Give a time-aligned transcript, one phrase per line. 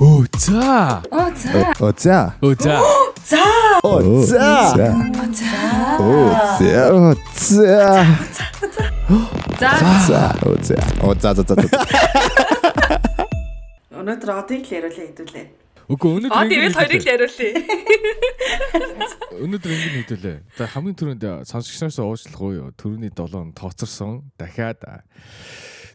[0.00, 1.02] Оо за.
[1.10, 1.72] Оо за.
[1.80, 2.32] Оо за.
[2.42, 2.76] Оо за.
[3.24, 3.44] За.
[3.82, 4.42] Оо за.
[6.00, 6.90] Оо за.
[6.92, 7.56] Оо за.
[7.56, 8.04] За.
[10.06, 10.34] За.
[10.46, 10.76] Оо за.
[11.02, 11.54] Оо за за за.
[13.96, 15.46] Өнөөдөр одыг л яриулаа хэдүүлээ.
[15.88, 17.50] Үгүй өнөөдөр Аа тэгэл хоёрыг л яриулъя.
[19.48, 20.36] Өнөөдөр ингэ хэдүүлээ.
[20.60, 24.84] За хамгийн түрүүнд сонсогчноос уучлах уу төрөний 7 тооцорсон дахиад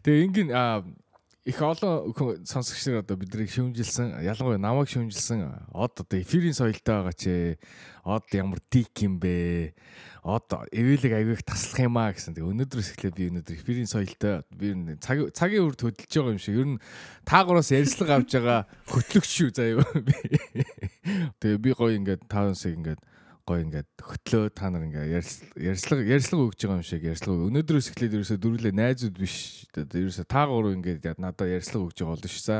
[0.02, 0.48] Тэгээ ингэн
[1.44, 2.14] их олон
[2.46, 5.42] сонсогч нар одоо биднийг шүүмжилсэн ялангуяа намайг шүүмжилсэн
[5.74, 7.58] од одоо эфирийн соёлтой байгаа ч
[8.06, 9.74] од ямар дик юм бэ
[10.22, 12.38] од эвэлэг авиг таслах юм а гэсэн.
[12.38, 16.62] Тэгээ өнөөдрөөс эхлээд би өнөөдөр эфирийн соёлтой би цаг цагийн үрд хөдөлж байгаа юм шиг
[16.62, 16.82] ер нь
[17.26, 19.82] таагуураас ярьслага авж байгаа хөтлөгч шүү заяа.
[21.42, 23.02] Тэгээ би гоё ингээд таавансыг ингээд
[23.46, 28.16] гой ингээд хөтлөө та нар ингээд ярьслага ярьслага өгж байгаа юм шиг ярьслага өнөөдрөөс эхлээд
[28.18, 29.66] ерөөсө дөрүлээ найзууд биш.
[29.74, 32.58] Ерөөсө та гурав ингээд надад ярьслага өгж байгаа болно шүү за.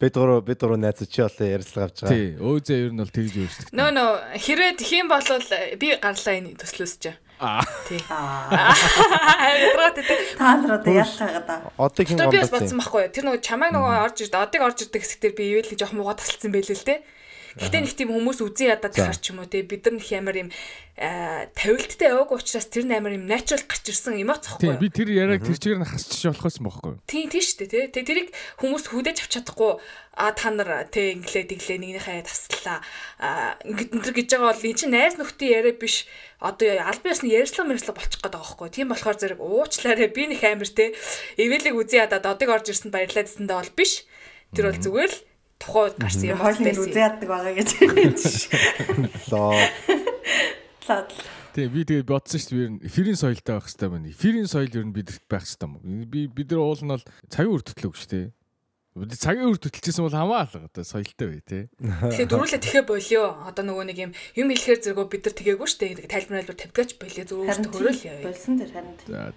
[0.00, 2.12] Бид гурав бид гурав найзууд чи болоо ярьслага авч байгаа.
[2.16, 5.28] Тий өөзөө ер нь бол тэгж өөрсдөг нөө нөө хэрвээ тэх юм бол
[5.78, 7.04] би гарлаа энэ төслөөс ч
[7.42, 7.98] аа тий.
[8.08, 8.70] Аа.
[10.38, 13.94] Та нар одоо ялхаагаа да одоо хин би бас бодсон байхгүй тэр нөгөө чамайг нөгөө
[14.06, 17.02] орж ирд одыг орж ирдэг хэсгээр би ивэл жоох мууга тасалсан байлээ л те
[17.58, 20.36] Гэтэ нэг тийм хүмүүс үзэн ядаад гарч ч юм уу те бид нар их ямар
[20.36, 20.50] юм
[20.96, 24.60] тавилттай яваг учраас тэр амар юм natural гарч ирсэн юм аахгүй.
[24.60, 26.92] Тийм би тэр яриаг тэр чигээр нь хасчих болохоос бохгүй.
[27.08, 28.04] Тийм тийм шүү дээ те.
[28.04, 28.28] Тэрийг
[28.60, 29.80] хүмүүс хүдэж авч чадахгүй
[30.12, 32.84] а та нар те инглээ диглээ нэгнийхээ таслаа
[33.64, 36.04] ингэд энэ гэж байгаа бол эн чинь найз нөхдийн яриа биш.
[36.44, 40.12] Одоо аль биесны ярьслаг мэрслэг болчих гээд байгаа байхгүй тийм болохоор зэрэг уучлаарай.
[40.12, 40.92] Би нэг амир те
[41.40, 44.04] эвэлэг үзэн ядаад одыг орж ирсэнд баярлаад гэсэндээ бол биш.
[44.52, 45.18] Тэр бол зүгээр л
[45.62, 46.42] тухайд гарсан юм.
[46.42, 47.70] Хойлын үзээ яддаг байгаа гэж.
[49.30, 49.54] Лоо.
[50.90, 51.10] Лаад.
[51.52, 52.88] Тэгээ би тэгээ бодсон шүү дээ.
[52.88, 54.08] Эфирийн соёлтой байх хэрэгтэй байна.
[54.08, 56.08] Эфирийн соёл ер нь бидэрт байх хэрэгтэй юм.
[56.08, 58.26] Би бид нар уул нь бол цагийн үр төтлөөг шүү дээ.
[58.92, 61.64] Бид цагийн үр төтлөжсэн бол хамаалга одоо соёлтой бай тээ.
[61.76, 63.36] Тэгэхээр дөрүлээ тэхэ болио.
[63.44, 66.08] Одоо нөгөө нэг юм юм хэлэхээр зэрэгөө бид нар тэгээгүй шүү дээ.
[66.08, 67.24] Тайлбарлал тавьдгач болио.
[67.28, 68.20] Зүгээр өөртөө хөрөөл яа.
[68.24, 68.96] Болсон дээр харин.
[69.08, 69.32] За.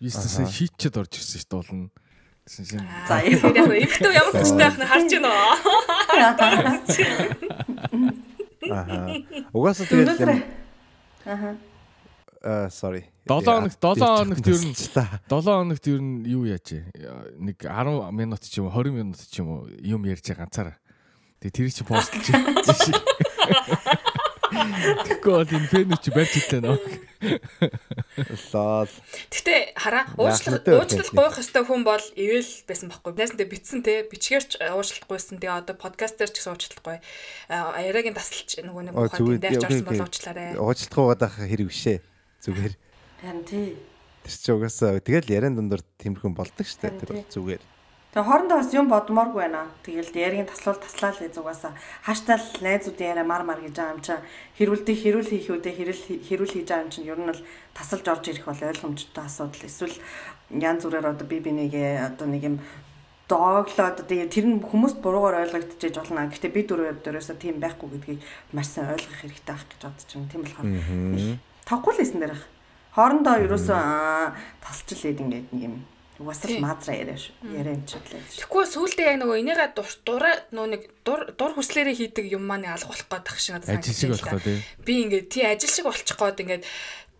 [0.00, 2.07] Бизнесээ хийчихэд орж ирсэн шүү
[2.48, 2.88] дээ болно.
[3.08, 3.44] За яг
[3.84, 5.54] ихтэй ямар хүчтэй байх нь харж байна уу?
[8.68, 9.12] Аа.
[9.52, 10.18] Угаасаа тэгээд
[11.28, 11.56] Аа.
[12.42, 13.04] Аа sorry.
[13.28, 16.80] 7 хоногт 7 хоногт ер нь 7 хоногт ер нь юу яаж
[17.36, 20.76] нэг 10 минут ч юм уу 20 минут ч юм уу юм ярьж ганцаараа.
[21.44, 22.26] Тэгээ тэр чи постлж.
[24.48, 26.78] Тэгэхгүй бол энэ фэн чи барьж итлээ нөө.
[28.54, 28.94] Лол.
[29.28, 33.12] Гэтэ хараа уучлалт уучлалт гойх хөстэй хүн бол ивэл байсан байхгүй.
[33.18, 35.42] Найсандаа битсэн те бичгээрч уучлалт гойсон.
[35.42, 36.98] Тэгээ одоо подкастер ч гэсэн уучлалт гой.
[37.50, 40.56] Яриагийн тасалч нөгөө нэг ухаан дээрч орсон бол уучлаарай.
[40.56, 41.98] Уучлалт гойгаад байх хэрэг бишээ.
[42.42, 42.74] Зүгээр.
[43.22, 43.66] Харин тий.
[44.24, 47.62] Тэр чи угаасаа тэгэл яриан дундор тэмэрхэн болдог штэ тэр зүгээр.
[48.08, 49.68] Тэгээ хоорондоо бас юм бодмооргүй байна.
[49.84, 51.62] Тэгэл яригийн таслуул таслаа л зүгээс
[52.08, 54.16] хаштал найзуудын яриа мар мар гэж байгаа юм чи
[54.56, 57.42] хэрүүлдэг хэрүүл хийх үедээ хэрүүл хэрүүл хийж байгаа юм чинь ер нь бол
[57.76, 59.68] тасалж орж ирэх бол ойлгомжтой асуудал.
[59.68, 59.96] Эсвэл
[60.56, 62.56] янз бүрээр одоо би бинийгээ одоо нэг юм
[63.28, 66.32] дооглоод тэгээ тэр нь хүмүүст буруугаар ойлгогдчихэж болно.
[66.32, 68.20] Гэхдээ би дөрөв дөрөөсөө тийм байхгүй гэдгийг
[68.56, 70.32] маш сайн ойлгох хэрэгтэй байх гэж бодож байна.
[70.32, 70.68] Тийм болохоор
[71.68, 72.44] тавгүй л хэлсэн дээрх.
[72.96, 73.80] Хоорондоо ерөөсөө
[74.64, 75.76] тасчлээд ингээд нэг юм
[76.18, 77.34] Угаас л маазра яриа шүү.
[77.54, 78.22] Яриа юм шиг лээ.
[78.42, 79.70] Тэгэхгүй сүулдэ яг нөгөө энийгээ
[80.02, 83.70] дураа нөө нэг дур дур хүслээрээ хийдэг юм маань алга болох гээд тах шиг надад
[83.70, 84.18] санагдаж байна.
[84.18, 84.58] Ажил шиг болох тий.
[84.82, 86.64] Би ингээд тий ажил шиг болчих гээд ингээд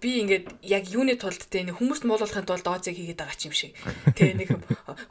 [0.03, 3.75] би ингээд яг юуны тулд те нэг хүмүүст муулуулахын тулд ооцыг хийгээд байгаа юм шиг.
[4.15, 4.49] Тэгээ нэг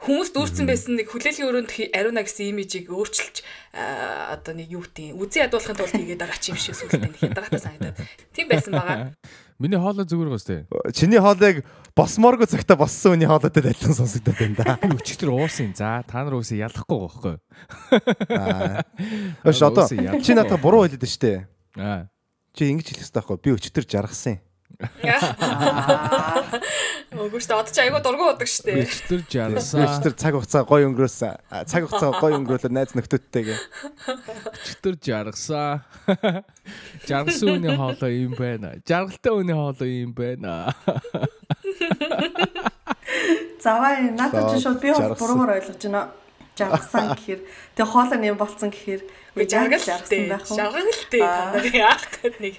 [0.04, 5.44] хүмүүст дүүрсэн байсан нэг хүлээлийн өрөөнд ариуна гэсэн имижийг өөрчилж одоо нэг юу гэдэг үзий
[5.44, 8.00] ядуулахын тулд хийгээд байгаа юм шиг сүлдээ нэг хятадтай санагдаад.
[8.32, 9.12] Тийм байсан байгаа.
[9.58, 10.70] Миний хоолой зүгээр гоос те.
[10.94, 11.66] Чиний хоолойг
[11.98, 14.78] босмооргүй цагта боссон үний хоолойтой адилхан сонсогдоод байна да.
[14.78, 15.74] Би өчигдөр уусан.
[15.74, 17.34] За та нар уусаа ялахгүй байхгүй.
[18.38, 18.86] Аа.
[19.42, 21.50] Өш одоо чи надад буруу хэлээд штэ.
[21.74, 22.06] Аа.
[22.54, 23.38] Чи ингэж хэлэх хэрэгтэй байхгүй.
[23.42, 24.38] Би өчтөр жаргасан.
[24.38, 24.47] Үгүй
[24.78, 25.34] шүү
[27.10, 27.58] дээ.
[27.58, 28.86] Одоо ч айгүй дургу удаг дээ.
[28.86, 29.82] Өчтөр жаргасан.
[29.82, 31.34] Өчтөр цаг хугацаа гой өнгөрөөсөн.
[31.66, 33.58] Цаг хугацаа гой өнгөрөөлөө найз нөхдөдтэйгээ.
[34.54, 35.82] Өчтөр жаргасан.
[37.10, 38.78] Жаргасан үний хоолой юм байна.
[38.86, 40.70] Жаргалтай үний хоолой юм байна.
[43.58, 46.06] Заваа надад ч шууд би буруугаар ойлгож байна.
[46.58, 47.40] Жаргасан гэхээр
[47.78, 49.02] тэгээ хоолой нэм болцсон гэхээр
[49.38, 50.58] би жаргал жаргасан байх уу?
[50.58, 52.56] Жаргалтай та нар яах гээд нэг.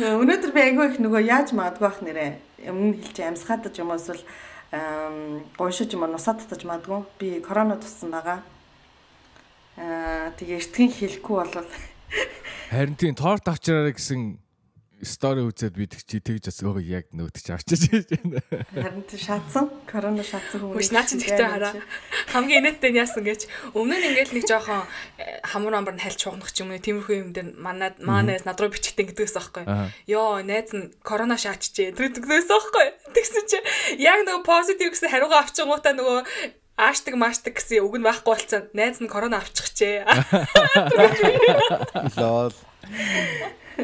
[0.00, 2.26] Өнөөдөр би айгүй их нөгөө яаж магадгүй бах нэрэ.
[2.66, 4.24] Өмнө хэлж амьсгаадаж юм уу эсвэл
[5.54, 7.06] гойшиж юм уу нусаа татаж магадгүй.
[7.22, 8.42] Би корона туссан байгаа.
[9.78, 11.70] Аа тэгээ эртхэн хэлэхгүй болвол
[12.70, 14.38] Харин тийм торт авчраарай гэсэн
[15.02, 18.40] стори үзээд бид чи тэгж бас өө яг нөөтөж авчиж байна.
[18.72, 19.70] Харин тийм шатсан.
[19.88, 20.76] Корона шатсан хүмүүс.
[20.76, 21.74] Үгүй наа чи тэгтээ хараа.
[22.30, 24.84] хамгийн инээдтэй нь яасан гэж өмнө нь ингээл нэг жоохон
[25.18, 28.60] э, хамар амбар нь хальч хугнах ч юм уу тиймэрхүү юм дээр манай маанаас над
[28.60, 29.64] руу бичгтэн гэдгээс аахгүй.
[30.06, 31.96] Йоо найз нь корона шаачжээ.
[31.96, 32.86] Тэр гэдгээс аахгүй.
[33.16, 33.58] Тэгсэн чи
[33.98, 36.18] яг нөгөө позитив гэсэн хариугаа авчингуудаа нөгөө
[36.80, 38.62] аашдаг маашдаг гэсэн үг нь байхгүй болцсон.
[38.72, 40.06] Найз нь корона авчихжээ.
[42.20, 42.54] Лол.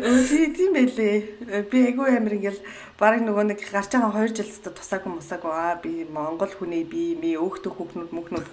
[0.02, 1.64] Үгүй тийм байлээ.
[1.70, 2.60] Би айгүй амир ингээл
[3.00, 7.16] баг нөгөө нэг гарч байгаа 2 жил өстө тусаагүй мусаагүй аа би Монгол хүний би
[7.16, 8.46] ми өөхтөх хүүхнүүд мөхнүүд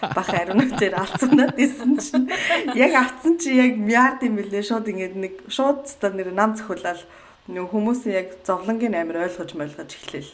[0.00, 2.28] бах ариунаар алцсанаад исэн чинь
[2.76, 7.04] яг авцсан чи яг мярд юм билээ шууд ингээд нэг шууд ста нэр нам зөхүүлэл
[7.48, 10.28] нөгөө хүмүүсийн яг зовлонгийн амир ойлгож молгож эхлэв.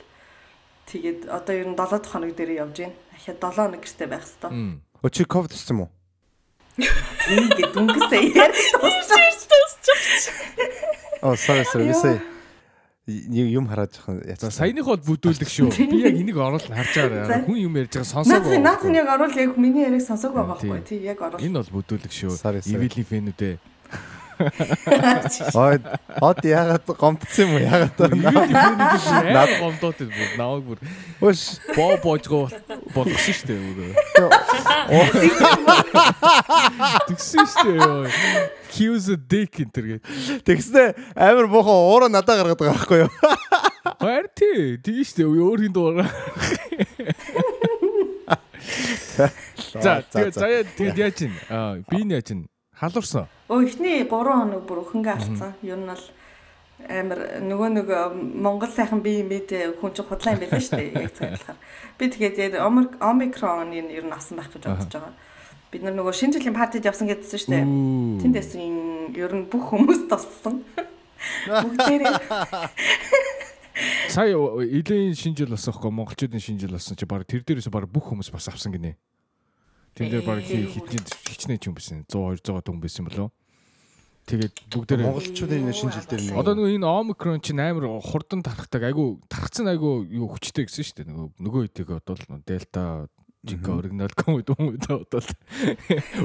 [0.90, 2.98] Тэгээд одоо ер нь 7 дахь хоног дээр явж байна.
[3.14, 4.80] Ахиад 7 хоног гэртээ байх хэвээр.
[5.06, 5.90] Өчиг ковид туссан юм уу?
[6.78, 9.31] Ингээд дүнгэсээ яар тусчих.
[11.22, 12.32] Oh sorry sorry висээ
[13.06, 14.50] юм хараад жоохон яцсан.
[14.54, 15.74] Саяных бол бүдүүлэх шүү.
[15.74, 17.42] Би яг энийг оруулах харж байгаа.
[17.50, 18.46] Хүн юм ярьж байгаа сонсоог.
[18.62, 21.42] Наад нь яг оруул яг миний яриг сонсоог байгаа байхгүй тий яг оруул.
[21.42, 22.38] Энэ бол бүдүүлэх шүү.
[22.62, 23.54] Ивилийн фэнүүдээ.
[25.62, 25.78] Ой,
[26.20, 27.60] од ягаад гомдсон юм уу?
[27.62, 27.98] Ягаад
[29.32, 30.78] наад гомдоод бүр наваг бүр.
[31.22, 31.40] Өш
[31.76, 32.48] боо боожгоо
[32.94, 33.92] болгосон шүү дээ.
[37.08, 38.50] Тэгсэн шүү дээ.
[38.72, 40.02] Q's a dick энэ тэгээд.
[40.48, 40.84] Тэгснэ
[41.14, 43.10] амар муухай уура надаа гаргаад байгаа байхгүй юу?
[44.00, 44.78] Хоёр тий.
[44.80, 45.28] Тэгэн шүү дээ.
[45.28, 46.08] Өөр хин дуурай.
[49.72, 51.32] За тэгээд заяа тэгээд яаж ин?
[51.50, 52.48] Аа би нь яаж ин?
[52.82, 53.30] Халуурсан.
[53.46, 55.54] Өө эхний 3 хоног бүр өхөнгө алдсан.
[55.62, 56.02] Ер нь бол
[56.90, 57.88] амар нөгөө нэг
[58.42, 60.98] Монгол сайхан би мэд хүн чинь худлаа юм байлаа шүү дээ.
[60.98, 61.58] Яг цагаалахаар.
[61.94, 65.14] Би тэгээд омикрон ер нь авсан байх гэж бодож байгаа.
[65.70, 67.64] Бид нар нөгөө шинэ жилийн партид явсан гэдсэн шүү дээ.
[68.26, 70.66] Тэндээс ер нь бүх хүмүүс тоссон.
[71.46, 72.18] Бүгдээрээ
[74.10, 77.86] Сая элийн шинэ жил болсон хөө монголчуудын шинэ жил болсон чи баг тэр дээрээс баг
[77.86, 78.98] бүх хүмүүс бас авсан гинэ.
[79.94, 82.04] Тэн дээр баг хитний хичнээн ч юм байсан.
[82.08, 83.30] 100 200 хүн байсан болов.
[84.22, 86.38] Тэгээд бүгдээр монголчуудын шинэ жил дээр нэг.
[86.38, 88.86] Одоо нөгөө энэ омикрон чинь амар хурдан тархдаг.
[88.86, 91.10] Айгу тархсан айгу юу хүчтэй гэсэн шүү дээ.
[91.10, 93.10] Нөгөө нөгөө үеийг бодвол дельта
[93.42, 95.26] жинка оригинал комед юм бодвол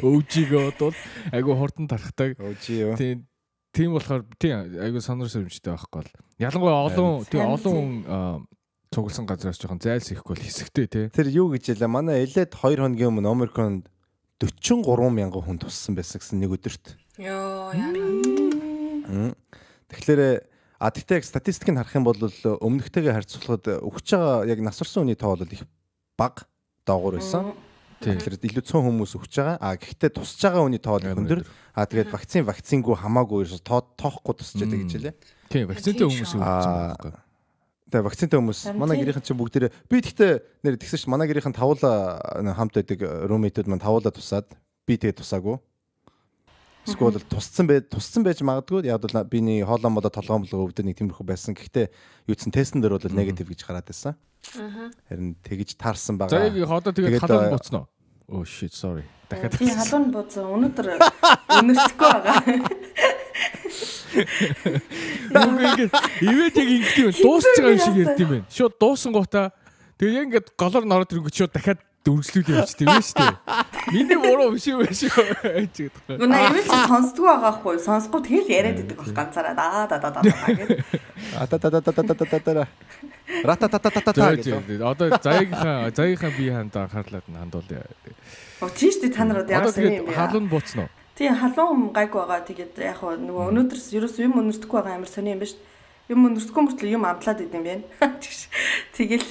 [0.06, 0.98] өвжигээ бодвол
[1.34, 2.38] айгу хурдан тархдаг.
[2.38, 2.94] Өвжи юу.
[2.94, 3.26] Тийм
[3.74, 8.48] тийм болохоор тийм айгу сонор сөрөмжтэй байхгүй бол ялангуяа олон тийм олон
[8.92, 11.02] цугласан газраас жоохон зайлс ихгүй бол хэсэгтэй те.
[11.12, 13.90] Тэр юу гэж ялаа манай элед 2 хоногийн өмнө Омерконд
[14.40, 16.96] 43 мянган хүн туссан байсан гэсэн нэг өдөрт.
[17.18, 19.34] Йоо яа.
[19.90, 20.22] Тэгэхээр
[20.78, 25.34] а тэгтээ статистик нь харах юм бол өмнөхтэйгээ харьцуулахад өгч байгаа яг насварсан хүний тоо
[25.34, 25.66] бол их
[26.14, 26.46] бага
[26.86, 27.58] доогуур байсан.
[27.98, 29.58] Тэгэхээр илүү цөөн хүмүүс өгч байгаа.
[29.58, 31.42] А гэхдээ тусч байгаа хүний тоо өндөр.
[31.74, 35.16] А тэгээд вакцин вакцингүй хамаагүй тоо тоохгүй тусч байгаа гэж хэлээ.
[35.50, 37.27] Тийм, вакцинтай хүмүүс өгч байгаа.
[37.88, 42.20] Тэгээ вакцинтай хүмүүс манай гэрийнхэн чинь бүгдээрээ би тэгтээ нэр тэгсэн чинь манай гэрийнхэн тавуула
[42.44, 44.52] хамт байдаг румейтүүд маань тавуула тусаад
[44.84, 45.56] би тэгээ тусаагүй.
[46.88, 51.00] Эсвэл тусцсан бай тусцсан байж магадгүй яг бол биний хоолоо молоо толгоон болго өвдөд нэг
[51.00, 51.56] тиймэрхүү байсан.
[51.56, 51.92] Гэхдээ
[52.32, 54.16] юуцсан тестэн дээр бол негатив гэж гараад байсан.
[55.12, 56.48] Харин тэгж таарсан байгаа.
[56.48, 57.84] За яг одоо тэгээд халуун буцноо.
[58.30, 59.04] Oh shit sorry.
[59.30, 59.56] Дахиад.
[59.60, 60.44] Би халуун буцсан.
[60.52, 60.88] Өнөөдөр
[61.60, 62.44] өнөртөхгүй байгаа.
[65.32, 65.88] Юу ингэ
[66.28, 68.48] ивэд яг ингэ юм дуусч байгаа юм шиг ярьд юм байна.
[68.52, 69.56] Шууд дуусан гутаа
[69.96, 73.32] тэгээ яг ингэ голоор нороод ирэнгүүт шууд дахиад дөрвслүүд явчих тийм шүү дээ.
[73.92, 76.20] Миний буруу биш юм биш үү гэж гэдэг.
[76.20, 80.22] Гүнэ ивэд сонсдгоо байгаа хгүй сонсгүй тэгэл яриад идэг баг ганцаараа да да да да
[80.22, 80.84] гэдэг.
[81.40, 82.68] А та та та та та та та
[83.44, 84.82] Рата та та та та гэдэг.
[84.82, 87.68] Одоо заяагийнхаа заяагийнхаа бие ханд анхаарлаад хандуул.
[88.62, 90.90] Оо тийш дээ та нар одоо яг халуун бууцнаа.
[91.16, 92.48] Тийм халуун гайгүй байгаа.
[92.48, 95.60] Тэгээд яг нөгөө өнөөдрөөс ерөөс юм өнөртөхгүй байгаа амар сони юм ба шүү.
[96.08, 97.84] Юм өнөртөхгүй мөртлөө юм амтлаад идэм байна.
[98.96, 99.28] Тэгэл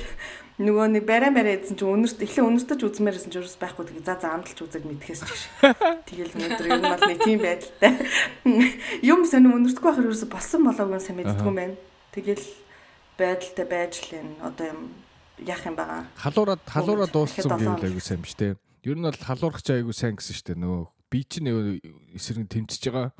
[0.57, 4.17] нөгөө нэг барай барай эзэн чинь өнөрт эхлээ өнөртөж үзмээрсэн чинь ерөөс байхгүй тэгээ за
[4.17, 5.43] за амталж үзэг мэдхээс чиш.
[6.09, 7.93] Тэгэл өнөөдөр юм бол нэг тийм байдалтай.
[9.13, 11.77] Юм сони өнөртөхгүй байхаар ерөөс болсон болоогүй сайн мэддэггүй юм байна.
[12.17, 12.47] Тэгэл
[13.21, 14.81] байдалтай байж лэн одоо юм
[15.45, 16.09] яах юм байгаа.
[16.17, 18.57] Халуураад халуураад дууссан гэвэл айгу сайн биш те.
[18.81, 20.83] Ер нь бол халуурах ч айгу сайн гэсэн дээ нөгөө
[21.13, 21.53] би чинь
[22.17, 23.13] эсрэг тэмцэж байгаа.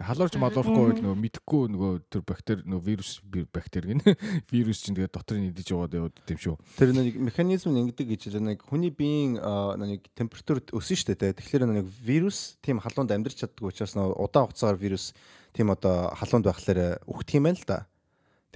[0.00, 3.10] Халуурч малуурахгүй нөгөө мэдхгүй нөгөө тэр бактери нөгөө вирус
[3.52, 4.00] бактери гин
[4.52, 6.56] вирус чинь тэгээ дотор нь идэж яваад яваад тийм шүү.
[6.80, 9.36] Тэр нэг механизм ингэдэг гэж нэг хүний биеийн
[9.76, 11.36] нэг температур өснө шүү дээ.
[11.36, 15.12] Тэгэхээр нэг вирус тийм халуунд амьдрч чаддаг учраас удаан хугацаагаар вирус
[15.52, 17.84] тийм одоо халуунд байхлаар үхдэг юм байна л да.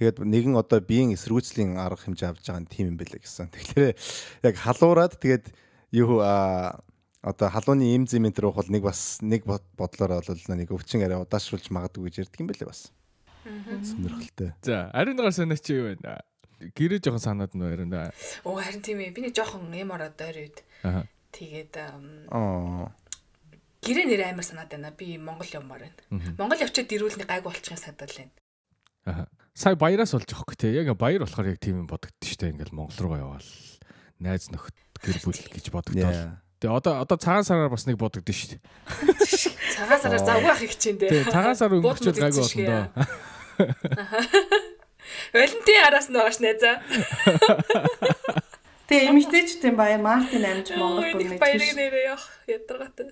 [0.01, 3.47] Тэгээд нэгэн одоо биеийн эсэргүүцлийн арга хэмжээ авч байгаа нь тийм юм байлаа гэсэн.
[3.55, 3.95] Тэгэхээр
[4.49, 5.53] яг халуураад тэгээд
[5.95, 6.19] юу
[7.25, 11.73] одоо халууны им зэмент рүү бол нэг бас нэг бодлоор бол нэг өвчин арай удаашруулж
[11.73, 12.93] магадгүй гэж ярьдаг юм байлээ бас.
[13.45, 14.52] Сонирхолтой.
[14.61, 15.97] За, ариунагаар санаач юу вэ?
[16.73, 18.12] гэрээ жоохон санаад нь байна.
[18.45, 19.12] Оо харин тийм ээ.
[19.12, 20.57] Би нэг жоохон эм ороод ойроод.
[20.85, 21.04] Аа.
[21.33, 21.75] Тэгээд
[22.31, 22.88] Аа.
[23.83, 24.95] гэрээ нэр амар санаад байна.
[24.95, 26.37] Би Монгол явмаар байна.
[26.38, 28.33] Монгол явчаад ирүүлний гайгүй болчихын санагдал байна.
[29.04, 29.26] Аа.
[29.52, 30.73] Сая баяраас болж байгаа хөөх те.
[30.73, 32.52] Яг баяр болохоор яг тийм юм бодогдсон шүү дээ.
[32.57, 33.50] Ингээл Монгол руу яваал.
[34.21, 36.44] Найз нөхд гэр бүл гэж бодогдвол.
[36.63, 38.61] Тэгээ одоо одоо цагаан сараар бас нэг бодогдсон шүү дээ.
[39.75, 41.33] Цагаан сараар завгүй ах их чинь Тэгээ дээ.
[41.35, 42.85] цагаан сар өнгөрчөөд гайгүй болно доо.
[45.35, 46.77] Валентин араас нь бааш найзаа.
[48.89, 53.07] Тэгээ эмэгтэйчдийн баяр Мартин амж Монгол бүр Нэг нэг баярыг нэрээ явах ядаргатай.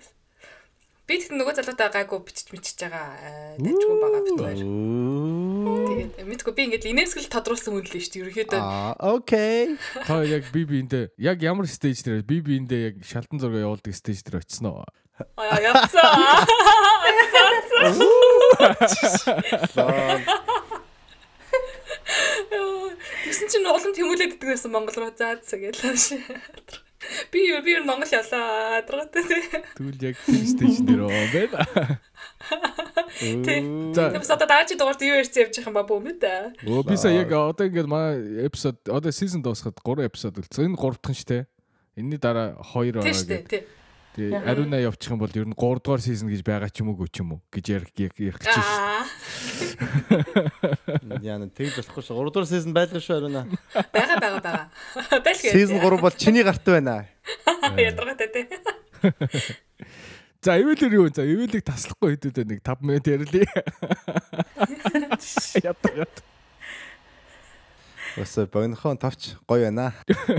[1.03, 3.59] Би тэгт нөгөө залуутай гайгүй бичиж мичиж байгаа.
[3.59, 4.63] Дэжгүй байгаа бит баяр.
[4.63, 8.23] Тэгээд мэдгүй би ингээд инээсгэл тодруулсан хүн л шүү дээ.
[8.23, 9.75] Ерөнхийдөө Аа, окей.
[10.07, 14.23] Та яг би биэндээ яг ямар стейж дээр би биэндээ яг шалтан зураг явуулдаг стейж
[14.23, 14.87] дээр очсон уу?
[15.37, 16.07] аа явцсан.
[23.27, 26.23] Тэгсэн чинь улам тэмүүлээд иддэг гэсэн Монгол руу заад цагаалаа шээ.
[27.33, 28.79] Би юу би юу Монгол явлаа.
[28.83, 29.23] Адргатай.
[29.77, 31.67] Тэгвэл яг стейж дээр оо байна.
[33.19, 36.23] За Тэгээс одоо даачи дугаарт юу ярьсан явж байгаа юм ба бүү мэд.
[36.67, 40.73] Өө би сая яг одоо ингээд манай эпизод одоо season дуусахад 3 эпизод үлдсэн.
[40.73, 41.43] Энэ 3 дахь нь шүү дээ.
[41.99, 43.82] Энийний дараа 2 ороо гэдэг.
[44.13, 47.09] Тэгээ ариуна явчих юм бол ер нь 3 дугаар season гэж байгаа ч юм уу
[47.09, 48.69] ч юм уу гэж ярих ярих гэж шүү.
[51.25, 52.21] Яна тэгж болохгүй шүү.
[52.21, 53.49] 3 дугаар season байлгүй шүү ариуна.
[53.73, 54.69] Бага бага бага.
[55.25, 55.57] Байлгүй.
[55.57, 57.09] Season 3 бол чиний гарт байна.
[57.81, 58.45] Ядаргатай тий.
[60.45, 61.17] За эвэлэр юу вэ?
[61.17, 63.47] За эвэлийг таслахгүй хэдүүдээ нэг 5 минут ярилээ.
[65.63, 66.32] Ятгаад.
[68.17, 69.93] Бас богинохон тавч гоё байна.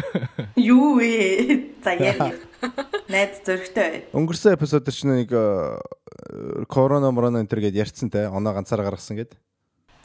[0.55, 1.73] Юу вэ?
[1.83, 2.37] За яг
[3.09, 4.13] найз зөрөгтэй.
[4.13, 5.81] Өнгөрсөн эпизод дээр ч нэг э,
[6.69, 8.29] корона морона энэ төр гэд ярьцсан те.
[8.29, 9.33] Оноо ганцаараа гаргасан гэд.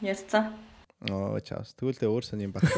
[0.01, 0.57] Ярьцсан.
[1.13, 1.77] Оо чаас.
[1.77, 2.65] Тэгвэл өөр сон юм баг.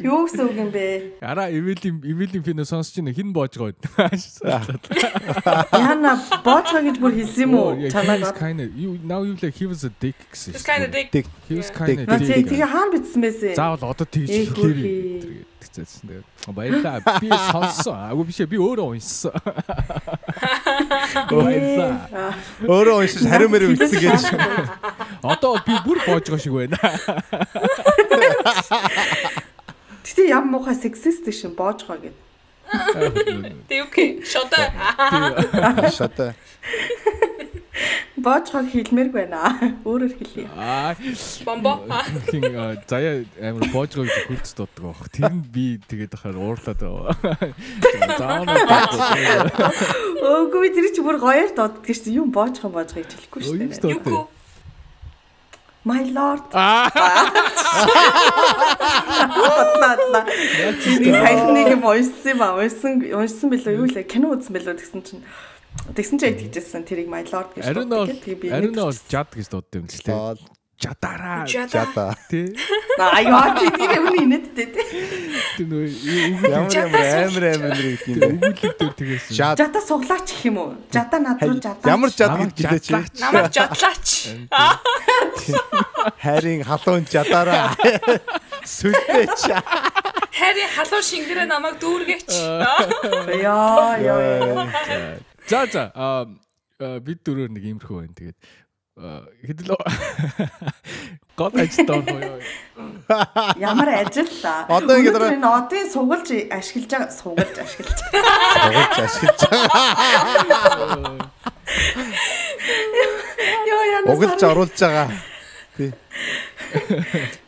[0.00, 1.20] Юу гэсэн үг юм бэ?
[1.20, 3.92] Ара эвэлийн эвэлийн финэ сонсч ин хин боож байгаа.
[5.76, 7.76] Яна боочоо гэж бүр хэлсэн юм уу?
[7.92, 8.32] Чамайг.
[8.32, 10.56] kind of you now you like he was a dick гэсэн.
[10.56, 11.12] It's kind of dick.
[11.48, 12.48] He was kind of dick.
[12.48, 13.52] тэгээ хаана бичсэн байсан?
[13.52, 15.44] Заавал одоо тэгж Ээ, хэлээр хөрхий.
[15.62, 16.22] тэгчихсэн дээ.
[16.52, 17.00] Баярлаа.
[17.20, 17.96] Би сонссон.
[18.10, 19.32] Агуу биш би өөрөө уншсан.
[21.30, 22.34] Баярлаа.
[22.66, 24.22] Өөрөө уншиж хариу мэрэ ütсэн гэж.
[25.22, 26.78] Одоо би бүр боож байгаа шиг байна.
[30.12, 32.12] Тэгтээ ям муухай сексист шин боожгоо гэд.
[33.64, 34.20] Тэг окей.
[34.20, 34.68] Шода.
[35.88, 36.36] Шата.
[38.20, 39.56] Боожгоо хэлмээрг байна.
[39.88, 40.52] Өөрөөр хэлье.
[40.52, 40.92] Аа.
[41.48, 41.80] Бомбо.
[42.28, 45.08] Хин а, заяа амар боож байгаа гэж хурц дууддаг баг.
[45.08, 47.16] Тэр нь би тэгээд ахаар уурлаад байгаа.
[48.20, 48.52] Заана.
[50.28, 52.20] Өөгүй тэр чи бүр гоёор дууддаг шүү дээ.
[52.20, 53.80] Юм боожгоо боожгоо гэж хэлэхгүй шүү Юу дээ.
[53.80, 54.28] ч Юку.
[55.84, 56.42] My lord.
[56.54, 56.90] Аа.
[59.82, 60.24] Батлаа.
[60.78, 65.22] Саяхан нэг юм уншсан ба уншсан уншсан билүү юу лээ кино үзсэн билүү тэгсэн чинь
[65.90, 68.22] тэгсэн чинь тэгжсэн тэрийг my lord гэж Ариун бол дууддаг.
[68.22, 70.51] Тэгээ би ариун бол жад гэж дууддаг юм л лээ.
[70.82, 71.46] Зоо Жадараа.
[71.46, 71.68] Жада.
[71.68, 72.16] жата.
[72.28, 72.56] Тий.
[72.98, 74.86] аяа чи тэр юм инээдтэй тий.
[75.56, 75.86] Тэр нөө
[76.50, 79.30] Ямар ямар амар амар нэг юм дээр тэгээс.
[79.30, 79.58] Жад.
[79.62, 80.74] Жада суглаач гэх юм уу?
[80.90, 81.86] Жада над руу жада.
[81.86, 83.14] Ямар жад гэж жадлаач.
[83.22, 84.08] Намайг жодлаач.
[86.18, 87.78] Харин халуун жадаараа.
[88.74, 89.54] Сүлдээч.
[90.34, 92.30] Хари халуун шингэрээ намайг дүүргээч.
[93.38, 94.66] Яа яа.
[95.46, 95.92] За за
[96.82, 98.14] бид дөрөөр нэг иймэрхүү байна.
[98.18, 98.38] Тэгээд
[99.46, 99.70] хэдэл
[101.38, 102.38] гол ажилтаа боёо.
[103.58, 104.54] Ямар ажил та.
[104.68, 106.28] Одоо ингэ дараа- одын сугалж
[106.58, 107.98] ашиглаж байгаа сугалж ашиглаж.
[108.54, 109.72] Сугалж ашиглаж байгаа.
[113.68, 114.06] Йоо яна.
[114.12, 115.08] Угалж оруулж байгаа.
[115.76, 115.92] Тий.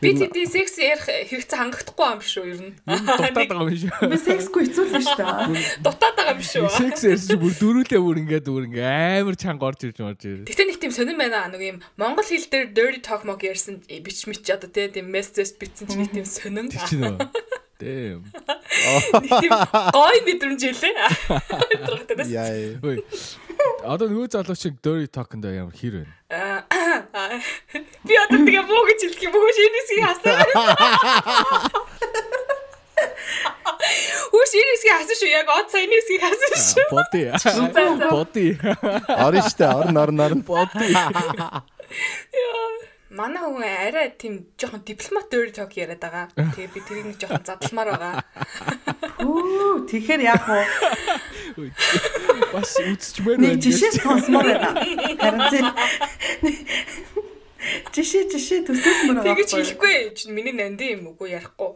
[0.01, 2.73] Би тэдний секс ярих хэрэгцээ хангахдахгүй юм шүү ер нь.
[2.89, 3.93] Дутаад байгаа юм шиг.
[4.01, 5.65] Би сексгүй хэцүүлнэ шүү дээ.
[5.85, 6.69] Дутаад байгаа юм шүү.
[6.73, 10.49] Секс ярьж бүр дөрүүлээ бүр ингээд бүр ингээд амар чанга орж ирж марж ирээ.
[10.49, 11.45] Гэтэ нэг тийм сонирн байна.
[11.53, 15.13] Нэг юм монгол хэл дээр dirty talk мог ярьсан э, бич мич одоо тий тийм
[15.13, 16.73] message бичсэн чинь нэг тийм сонирн.
[16.73, 17.29] Чинь нөө.
[17.79, 18.23] Дэм.
[19.91, 20.63] Гой мэдрэмж.
[20.63, 22.29] Тэрэгтэй дэс.
[22.31, 22.79] Яа.
[23.83, 26.13] Одоо нөгөө залуу шиг dirty talk-нд ямар хэр байна?
[28.07, 30.39] Би одоо тэгээ муу гэж хэлэх юм уу шинэсгийг хасаа.
[34.31, 36.87] Үгүй шинэсгийг хасан шүү яг од саянысгийг хасан шүү.
[36.95, 37.23] Боди.
[38.07, 38.47] Боди.
[39.19, 39.67] Орно штэ.
[39.67, 40.43] Орно орно орно.
[40.47, 40.95] Боди.
[43.15, 46.27] Манай хүн арай тийм жоохон дипломат dirty talk яриад байгаа.
[46.35, 48.15] Тэгээ би тэрийг нэг жоохон задалмаар байгаа.
[49.23, 50.65] Хүү тэгэхээр яг уу
[52.51, 53.63] Бас үзчихмээр нэг байна.
[53.63, 54.71] жишээ сонсмоор байна.
[55.15, 55.59] Харин чи
[57.95, 59.31] Жишээ жишээ төсөөлмөр байгаа.
[59.31, 59.95] Тэгэж хэлэхгүй.
[60.13, 61.71] Чи миний нандин юм үгүй ярихгүй.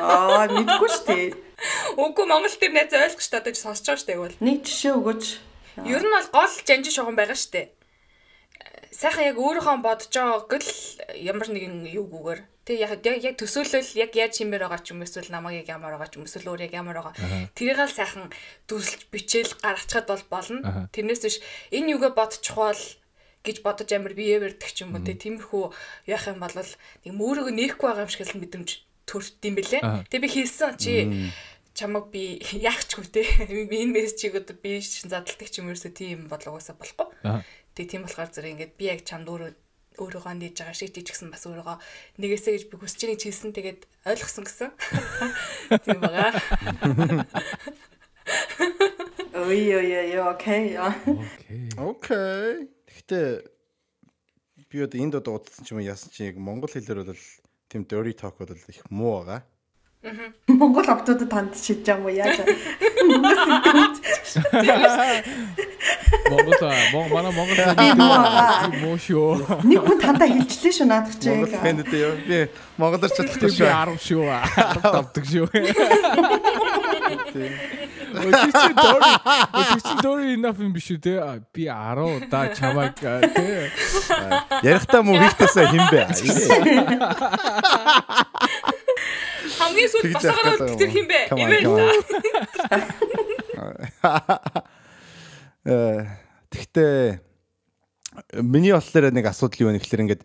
[0.00, 1.28] Аа, мэдгүй шүү дээ.
[2.00, 4.34] Үгүй Монгол төр найз ойлгож та одоо ч сонсож байгаа шүү дээ бол.
[4.42, 5.24] Нэг жишээ өгөөч.
[5.86, 7.66] Ер нь бол гол жанжин шугам байгаа шүү дээ.
[8.96, 10.72] Сайхан яг өөрийнхөө бодож байгааг л
[11.20, 15.62] ямар нэгэн юугүйгээр Тэг яг яг төсөөлөл яг яаж химээр байгаа ч юм эсвэл намайг
[15.62, 17.14] яг ямар байгаа ч юм эсвэл өөр яг ямар байгаа.
[17.54, 18.26] Тэрийг л сайхан
[18.66, 20.90] дүрсэлж бичээл гаргацхад бол болно.
[20.90, 21.38] Тэрнээс биш
[21.70, 22.82] энэ юугээ бодчих бол
[23.46, 25.64] гэж бодож амир бие барьдаг ч юм уу тэг тиймэрхүү
[26.10, 28.70] яах юм бол нэг мөөрөг нээхгүй байгаа юм шиг л мэдрэмж
[29.06, 29.82] төрд юм бэлээ.
[30.10, 30.92] Тэг би хэлсэн чи
[31.78, 35.92] чамаг би яах ч үгүй те энэ мессежийг одоо би шин задалдаг ч юм ерөөсөө
[35.94, 37.14] тийм бодлогоосоо болохгүй.
[37.76, 39.52] Тэг тийм болохоор зэрэг ингээд би яг чамд өөрөө
[40.00, 41.76] өөрийгөө нээж байгаа шиг жижигсэн бас өөрийгөө
[42.20, 44.70] нэгээсэ гэж би хүсэж байгааг хэлсэн тэгээд ойлгосон гэсэн.
[45.84, 46.32] Тийм байгаа.
[49.36, 50.76] Ой ой ой окей.
[50.80, 51.68] Окей.
[51.76, 52.72] Окей.
[52.88, 53.28] Гэхдээ
[54.72, 57.24] би одоо энд одоо удалсан ч юм яасан чи яг монгол хэлээр бол
[57.68, 59.44] тийм dirty talk бол их муу байгаа.
[60.46, 62.38] Монгол октодод танд шидэж байгаа юм уу яаж?
[66.30, 66.74] Монгол аа
[67.10, 69.62] манай монгол шүү.
[69.66, 71.28] Нэг хүн тандаа хэлжлээ шүү наадах чи.
[71.30, 72.14] Монгол фэнд дээ юу?
[72.22, 72.38] Би
[72.78, 73.66] монголоор чадахгүй шүү.
[73.66, 74.22] 10 шүү.
[74.30, 75.46] 10 давдаг шүү.
[78.16, 79.10] Өчигч дори.
[79.60, 81.18] Өчигч дори enough юм биш үү те?
[81.52, 83.70] Би 10 удаа чамайг те.
[84.62, 86.00] Ярихтаа муу хийхтэйсээ хин бэ?
[89.66, 91.20] Хамгийн сүүл Тэгж босгороо яах гэдэг тэр хин бэ?
[94.06, 94.14] Да.
[95.66, 96.06] Э
[96.54, 97.18] тэгтээ
[98.38, 100.22] миний болохоор нэг асуудал юу вэ гэхээр ингээд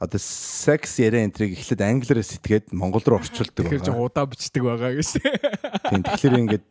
[0.00, 4.06] одоо секс яриа энтриг эхлээд англиараа сэтгээд монгол руу орчуулдаг Тэгэхээр ч байгаа.
[4.06, 5.08] удаа бичдэг байгаа гэж.
[5.20, 6.64] Тийм тэгэхээр ингээд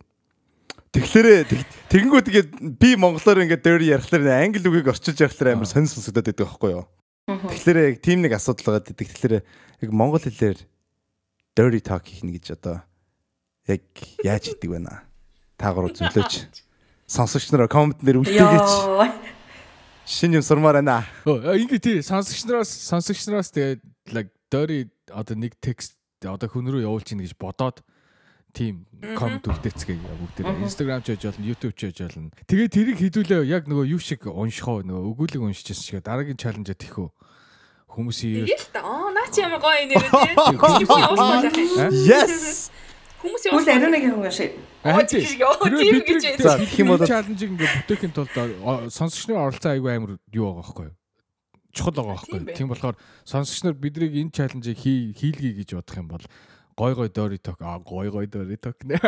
[0.95, 1.27] тэгэхээр
[1.91, 6.47] тэгэнгүүт тэгээд би монголоор ингээд дээр ярихлаар англи үгийг орчуулж ярихлаар амар сонир сонсогдоод байдаг
[6.47, 6.87] байхгүй юу?
[7.27, 9.07] Тэгэхээр яг тийм нэг асуудал байгаа гэдэг.
[9.11, 10.57] Тэгэхээр яг монгол хэлээр
[11.57, 12.85] dirty talk хийх гэж одоо
[13.65, 13.81] яг
[14.21, 15.09] яаж хийдэг вэ наа?
[15.57, 16.45] Та гурав зөвлөөч.
[17.09, 18.71] Сонсогч нараа коммент дээр үлдээгээч.
[20.05, 21.01] Шинэ юм сурмаар байна.
[21.25, 23.81] Өө ингэ тий сонсогч нараас сонсогч нараас тэгээд
[24.13, 27.81] like dirty одоо нэг текст одоо хүн рүү явуулж ийн гэж бодоод
[28.53, 28.85] тийм
[29.17, 32.29] коммент үлдээцгээе бүгд Instagram ч хийж болно, YouTube ч хийж болно.
[32.45, 37.07] Тэгээд тэрийг хідүүлээ яг нөгөө юу шиг уншихоо нөгөө өгүүлэг уншижсэн шиг дараагийн чаленж тэхүү
[37.97, 38.79] хүмүүсийн Тэгэл та.
[38.85, 40.05] Аа наа чи ямар гоё нэр
[40.85, 41.89] үү?
[42.05, 42.69] Yes.
[43.17, 43.75] Хүмүүсийн Үл уушлах.
[43.81, 44.51] ариунагийн хүн шиг.
[44.85, 48.29] Оо, тийм шиг, оо, тийм гэж гэх юм бол- чаленжийг ингээ бүтээхийн тулд
[48.93, 50.95] сонсогчны оролцоо айгүй амар юу байгаа байхгүй юу?
[51.73, 52.53] Чухал байгаа байхгүй юу?
[52.55, 56.23] Тийм болохоор сонсогч нар бидрийг энэ чаленжийг хий хийлгий гэж бодох юм бол
[56.77, 59.01] гой гой дори ток а гой гой дори ток нэ.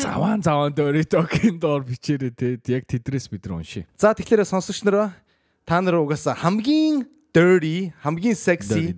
[0.00, 2.56] Заван заван дори токын доор бичээрэй те.
[2.72, 3.84] Яг тэдрээс бид нар уншия.
[4.00, 5.12] За тэгэхээр сонсогч нараа
[5.68, 8.94] та нар угаасаа хамгийн dirty, хамгийн sexy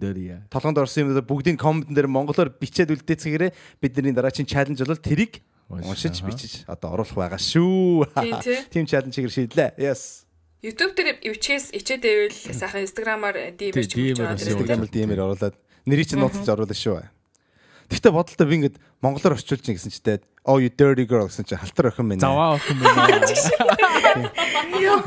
[0.53, 5.41] толгонд орсон юм бүгдийн коммент дээр монголоор бичээд үлдээцгээрээ бидний дараагийн чаленж бол тэрийг
[5.73, 8.13] уншиж бичиж одоо оруулах байгаа шүү.
[8.71, 9.81] Тим чаленжийг шийдлээ.
[9.81, 10.29] Yes.
[10.61, 14.37] YouTube дээр ивчээс ичээд байвал сайхан Instagram-аар DM Тий, ч DM-ээр байгаа.
[14.37, 15.57] Instagram-д DM-ээр оруулаад
[15.89, 17.03] нэрийг чинь нууцлж оруулаа шүү.
[17.87, 21.59] Тэгтээ бодолтой би ингээд монголоор орчуулж ин гэсэн читэй oh you dirty girl гэсэн чинь
[21.63, 22.23] халтар охин байна.
[22.27, 23.23] Заваа охин байна.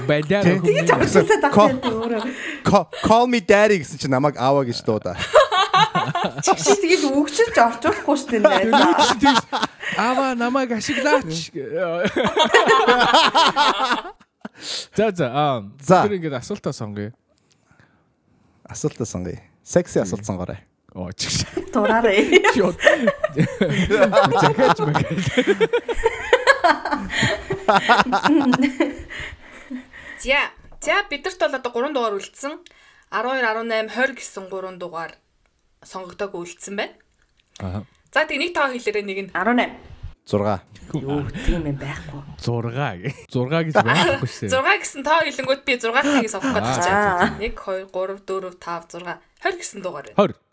[0.10, 1.52] Балиар охин тахтай
[1.84, 2.24] өөрөө.
[2.64, 5.16] Ca- Call me daddy гэсэн чинь намайг аава гэж дуудаа.
[6.44, 8.72] Чи тэгээд үгчилж орчуулахгүй шүү дээ.
[8.72, 9.40] Юу ч тийш
[9.98, 11.52] ава намайг ашиглаач.
[14.96, 17.12] За за аа тэр ингээд асуултаа сонгоё.
[18.68, 19.40] Асуултаа сонгоё.
[19.64, 20.60] Секси асуулт сонгоорой.
[20.96, 21.46] Оо чигш.
[21.74, 22.26] Дураарай.
[22.56, 22.78] Шот.
[24.42, 25.22] Захаач мэгэл.
[30.20, 30.50] За.
[30.82, 32.54] За бидэрт бол одоо 3 дугаар үлдсэн.
[33.12, 35.14] 12 18 20 гэсэн 3 дугаар
[35.86, 36.94] сонгогдоогүй үлдсэн байна.
[37.60, 37.84] Аа.
[38.14, 39.70] За тэг нэг тоо хэлээрээ нэг нь 18.
[40.26, 40.62] 6.
[40.94, 42.22] Юу тийм юм байхгүй.
[42.42, 43.14] 6 гэ.
[43.30, 44.50] 6 гэж байхгүй шээ.
[44.50, 47.38] 6 гэсэн тоо хэлэнгүүт би 6 тгийг сонгох гэж байна.
[47.38, 50.34] 1 2 3 4 5 6 20 гэсэн дугаар байна.
[50.34, 50.49] 20.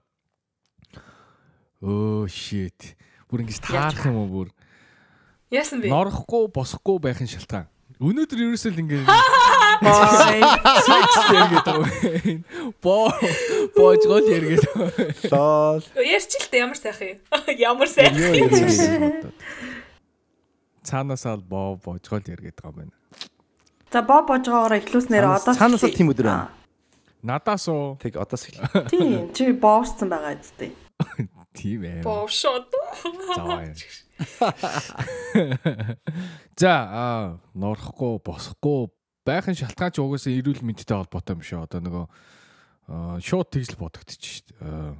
[1.86, 2.96] Оо shit.
[3.30, 4.48] Бүр ингэж таарах юм уу бүр.
[5.54, 5.86] Яасан бэ?
[5.90, 7.70] Норохгүй босхгүй байхын шалтгаан.
[8.02, 9.06] Өнөөдөр ерөөсөө л ингэ
[9.76, 10.40] Бай.
[10.84, 12.42] секс яриад байгаа.
[12.82, 13.08] Боо
[13.76, 15.14] боожгол яриад байгаа.
[15.32, 15.84] Лол.
[15.96, 17.18] Ярьч л дээ ямар сайхан юм.
[17.70, 19.30] Ямар сайхан
[20.82, 22.94] Цаанаасаа л боо боожгол яриад байгаа юм байна.
[23.92, 26.50] За боо божгоороо ихлүүлснээр Цаанаас- одоо цаанаасаа тийм өдөр байна.
[27.22, 28.90] Надаас уу Тэг одоос эхлэе.
[28.92, 29.32] Тийм.
[29.32, 30.68] Чи боосцсон байгаа зү.
[31.56, 32.04] тийм ээ.
[33.32, 33.64] Заваа.
[36.60, 38.92] За аа норхгүй босхгүй
[39.24, 41.64] байхын шалтгаан ч угаасаа эрүүл мэндтэй холбоотой юм шүү.
[41.64, 42.06] Одоо нөгөө
[43.24, 44.94] шууд тэгж л бодогдчих шүү дээ.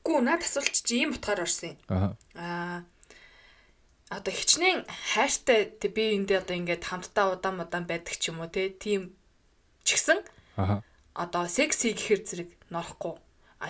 [0.00, 2.16] Гүү наад асуулт чи ийм утгаар орсон юм.
[2.34, 2.82] Аа.
[4.08, 8.72] Одоо хичнээн хайртай би эндээ одоо ингээд хамтдаа удаан удаан байдаг ч юм уу те
[8.72, 9.12] тийм
[9.84, 10.24] ч гэсэн
[10.56, 10.80] Аа.
[11.12, 13.18] одоо секси гэхэр зэрэг норохгүй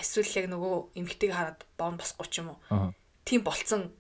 [0.02, 2.92] эсвэл яг нөгөө эмгтэйг хараад боон босхгүй ч юм уу
[3.24, 3.92] тийм болцсон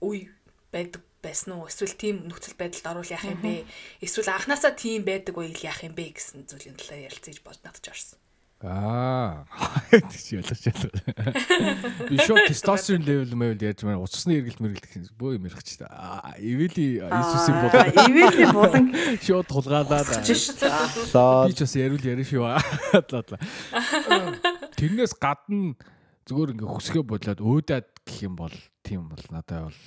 [0.00, 0.30] үе
[0.72, 3.66] байдаг байсан уу эсвэл тийм нөхцөл байдалд орвол яах юм бэ
[4.00, 7.92] эсвэл анханасаа тийм байдаг үйл яах юм бэ гэсэн зүйлийн талаар ярилцаж бод надад ч
[7.92, 8.20] орсон
[8.60, 9.46] Аа.
[9.90, 11.32] Тэгж ялаж ялаа.
[12.12, 15.88] Би шууд тестостерон левел мэвэл яаж маа уцсны эргэлт мэргэлт бөө юм ярих ч та.
[15.88, 18.92] Аа, Ивэли Иесусийн болоо Ивэлийн булан
[19.24, 20.12] шууд тулгаалаад.
[20.12, 22.44] Би ч бас ярил ярих шүү.
[23.00, 23.40] Аадлаа.
[24.80, 25.76] Тэрнээс гадна
[26.24, 29.80] зүгээр ингээ хөсгөө бодлоод өөдөөд гэх юм бол тийм бол надад бол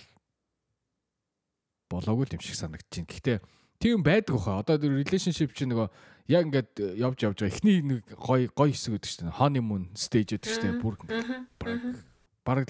[1.90, 3.10] болоогүй юм шиг санагдаж байна.
[3.10, 3.38] Гэхдээ
[3.82, 4.62] тийм байдаг хаа.
[4.62, 5.90] Одоо тэр relationship чинь нөгөө
[6.30, 7.50] яг ингээд явж явж байгаа.
[7.58, 11.98] Эхний нэг гой гой хэсэг гэдэг чинь honeymoon stage гэдэг чинь бүр ингээд
[12.46, 12.70] бараг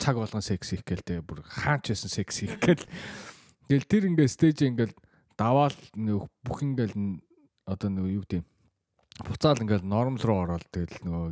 [0.00, 2.88] цаг болгон секс хийх гээл те бүр хаач байсан секс хийх гээл.
[3.68, 4.96] Тэгэл тэр ингээд стейж ингээд
[5.36, 5.76] даваал
[6.40, 6.96] бүх ингээд
[7.68, 8.42] одоо нөгөө юу гэдэг
[9.26, 11.26] буцаал ингээд норм руу ороод тэгэл нөгөө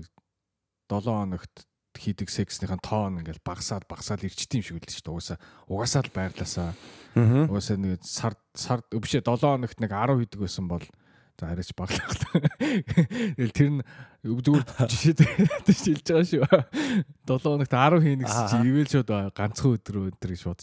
[0.91, 1.55] 7 хоногт
[1.97, 5.15] хийдэг секснийхэн тоон ингээд багасаад багасаад ирчт юм шиг үлдэж шүү дээ.
[5.17, 6.71] Угаасаа угаасаа л байрласаа.
[7.17, 7.45] Аа.
[7.49, 10.85] Угаасаа нэг сард сард бишээ 7 хоногт нэг 10 хийдэг байсан бол
[11.37, 12.09] за арайч баглах.
[13.37, 13.85] Тэгэл тэр нь
[14.25, 16.49] зүгээр жишээ хэлж байгаа шүү.
[17.29, 20.61] 7 хоногт 10 хийнэ гэсэн чи ивэл шууд ганцхан өдөр өдөр гэж шууд.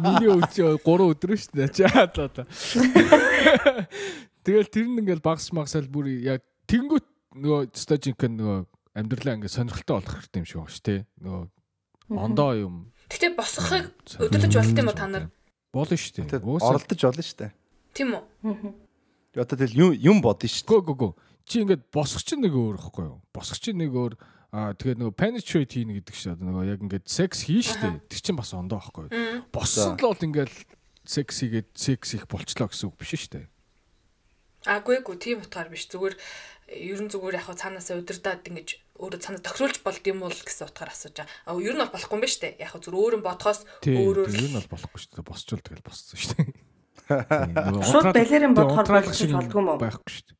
[0.00, 1.68] Миний өдөр 3 өдөр шүү дээ.
[1.76, 2.48] Чаа одоо.
[4.40, 8.64] Тэгэл тэр нь ингээл багс магсаал бүр яг тэнгүүт нөгөө стажинк нөгөө
[8.96, 11.00] амьдралаа ингээд сонирхолтой болох хэрэгтэй юм шиг байна шүү дээ.
[11.20, 11.44] Нөгөө
[12.16, 12.74] ондоо юм
[13.06, 15.30] Гэтэ босохыг өдөрлөж болт юм уу та нар?
[15.76, 16.40] Болно шүү дээ.
[16.40, 17.52] Оролдож болно шүү дээ.
[17.92, 18.72] Тийм үү?
[19.36, 20.70] Одоо тэгэл юм юм бодно шүү дээ.
[20.72, 21.12] гөө гөө гөө.
[21.46, 21.82] Чи ингээд
[22.26, 23.20] чинь нэг өөр ихгүй юу?
[23.36, 24.12] Чинь нэг өөр
[24.56, 27.94] аа тэгээд нөгөө penetrate хийнэ гэдэг чинь одоо нөгөө яг ингээд секс хийн шүү дээ.
[28.08, 29.44] Тэр чинь бас ондоо ихгүй юу?
[29.52, 30.54] Боссон л бол ингээд
[31.04, 33.46] секс хийгээд секс их болчлоо гэсэн үг биш шүү дээ.
[34.66, 36.16] Аагүй гоо тийм утгаар биш зүгээр
[36.72, 40.90] ерөн зүгээр яг хаа цаанаасаа удирдаад ингэж өөрөө цаанаа тохируулж болд юм уу гэсэн утгаар
[40.92, 41.32] асууж байгаа.
[41.46, 42.48] А ер нь бол болохгүй юм ба штэ.
[42.60, 43.96] Яг хаа зүгээр өөрөн бодхоос Тийм.
[44.00, 45.28] өөрөөр Тэр нь бол болохгүй шүү дээ.
[45.28, 46.48] Босчул тэгэл боссон шүү дээ.
[47.06, 49.78] Нөгөө Шууд балерин болчих шиг болдгүй юм уу?
[49.78, 50.36] Байхгүй шүү дээ.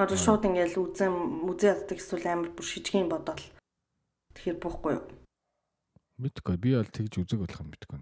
[0.00, 1.12] Одоо шууд ингээл үзэн
[1.44, 3.44] музей яддаг эсвэл амар бүр шижгийн бодоол.
[4.32, 5.04] Тэгэхээр буухгүй юу?
[6.22, 8.00] Мэдгүй би бол тэгж үзэг болох юм мэдгүй.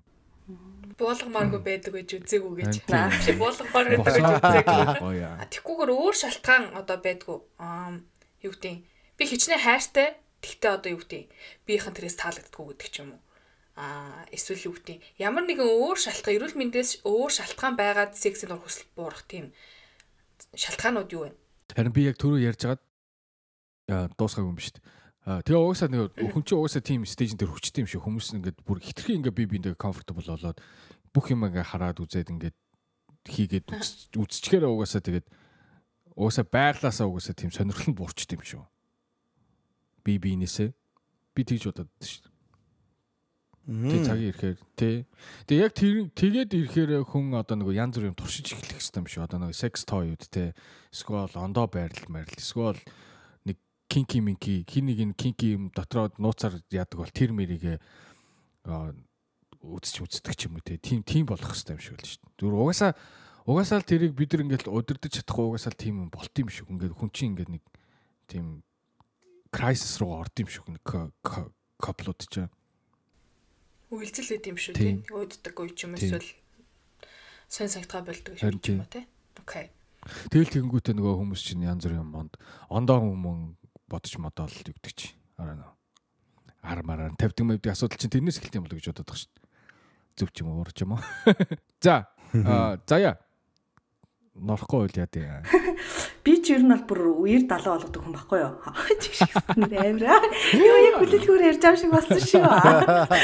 [0.99, 2.75] буулгамааргүй байдаг гэж үзээгүй гэж.
[2.89, 3.11] Тийм.
[3.23, 4.83] Чи буулгамаар байдаг гэж үзээгүй.
[4.99, 5.37] Гоё яа.
[5.39, 7.39] А тэггүйгээр өөр шалтгаан одоо байдгүй.
[7.61, 8.01] Аа
[8.43, 8.88] юу гэдэг.
[9.19, 10.15] Би хичнээн хайртай.
[10.39, 11.31] Тэгтээ одоо юу гэдэг юм.
[11.67, 13.23] Биеийнхэн тэрээс таалагддаггүй гэдэг ч юм уу.
[13.75, 15.03] Аа эсвэл юу гэдэг.
[15.19, 19.51] Ямар нэгэн өөр шалтгаан эрүүл мэндээс өөр шалтгаан байгаад сексийн дур хүсэл буурах тийм
[20.55, 21.35] шалтгаанууд юу вэ?
[21.75, 22.83] Харин би яг түрүү ярьж байгаад
[23.91, 25.43] аа, дуусгаагүй юм шүү дээ.
[25.43, 28.79] Тэгээ угаасаа нэг хүн чинь угаасаа тийм стейжн дээр хүчтэй юм шиг хүмүүс ингээд бүр
[28.81, 30.59] хитрхи ингээд би биендээ comfortable болоод
[31.13, 32.57] бүх юм ингээд хараад үзээд ингээд
[33.29, 35.27] хийгээд үз- үзчихээр угаасаа тэгээд
[36.17, 38.65] угаасаа байглаасаа угаасаа тийм сонирхол нь буурчт юм шүү.
[40.09, 40.73] Би биенээсээ
[41.37, 42.33] би тэгж бодод шүү.
[43.69, 45.05] Тэг цагийн ирэхээр тий.
[45.45, 45.73] Тэгээ яг
[46.17, 49.29] тэгээд ирэхээр хүн одоо нэг янз бүрийн туршиж эхлэх юм шүү.
[49.29, 50.57] Одоо нэг секс тойуд тий.
[50.89, 52.33] Эсвэл ондоо байрлал марил.
[52.33, 52.81] Эсвэл
[53.45, 53.61] нэг
[53.93, 57.77] кинки минки хин нэг н кинки юм дотроо нууцаар яадаг бол тэр мэрийгэ
[58.65, 60.81] үзэж үздэг ч юм уу тий.
[60.81, 62.25] Тим тим болох хэрэгтэй юм шиг л шүү.
[62.41, 62.93] Зүгээр угаасаа
[63.45, 66.73] угаасаа л тэрийг бид нар ингээд удирдах чадахгүй угаасаа л тийм юм болт юм шиг.
[66.73, 67.65] Ингээд хүн чинь ингээд нэг
[68.33, 68.65] тийм
[69.53, 70.85] crisis руу орд юм шиг нэг
[71.79, 72.49] коплууд ч
[73.89, 74.93] Үйлзэл үүд юм шүү тий.
[75.09, 76.29] Өөддөг үе ч юм эсвэл
[77.49, 79.05] сон сангатгаа болдог Харин шүү юм уу тий.
[79.41, 79.73] Окей.
[80.29, 82.37] Тэгэл тэгэнгүүтээ нөгөө хүмүүс чинь янз бүрийн монд
[82.69, 83.57] ондоо хүмүүн
[83.89, 85.17] бодож модол югдөг чи.
[85.41, 85.73] Араа нөө.
[86.69, 89.33] Ар мараа 50 мөвдгийн асуудал чинь тэрнээс эхэлт юм болоо гэж бодоод байгаа шүү.
[90.21, 91.03] Зөв ч юм уу, уур ч юм уу.
[91.85, 92.13] За,
[92.85, 93.17] заяа.
[94.37, 95.49] Норохгүй үйл яа дээ.
[96.49, 98.57] Ч ер нь бол бүр үер далаа болгодог хүн байхгүй юу?
[99.85, 100.17] Амираа.
[100.57, 102.41] Юу яг хүлээлгүүр ярьж байгаа шиг болсон шүү.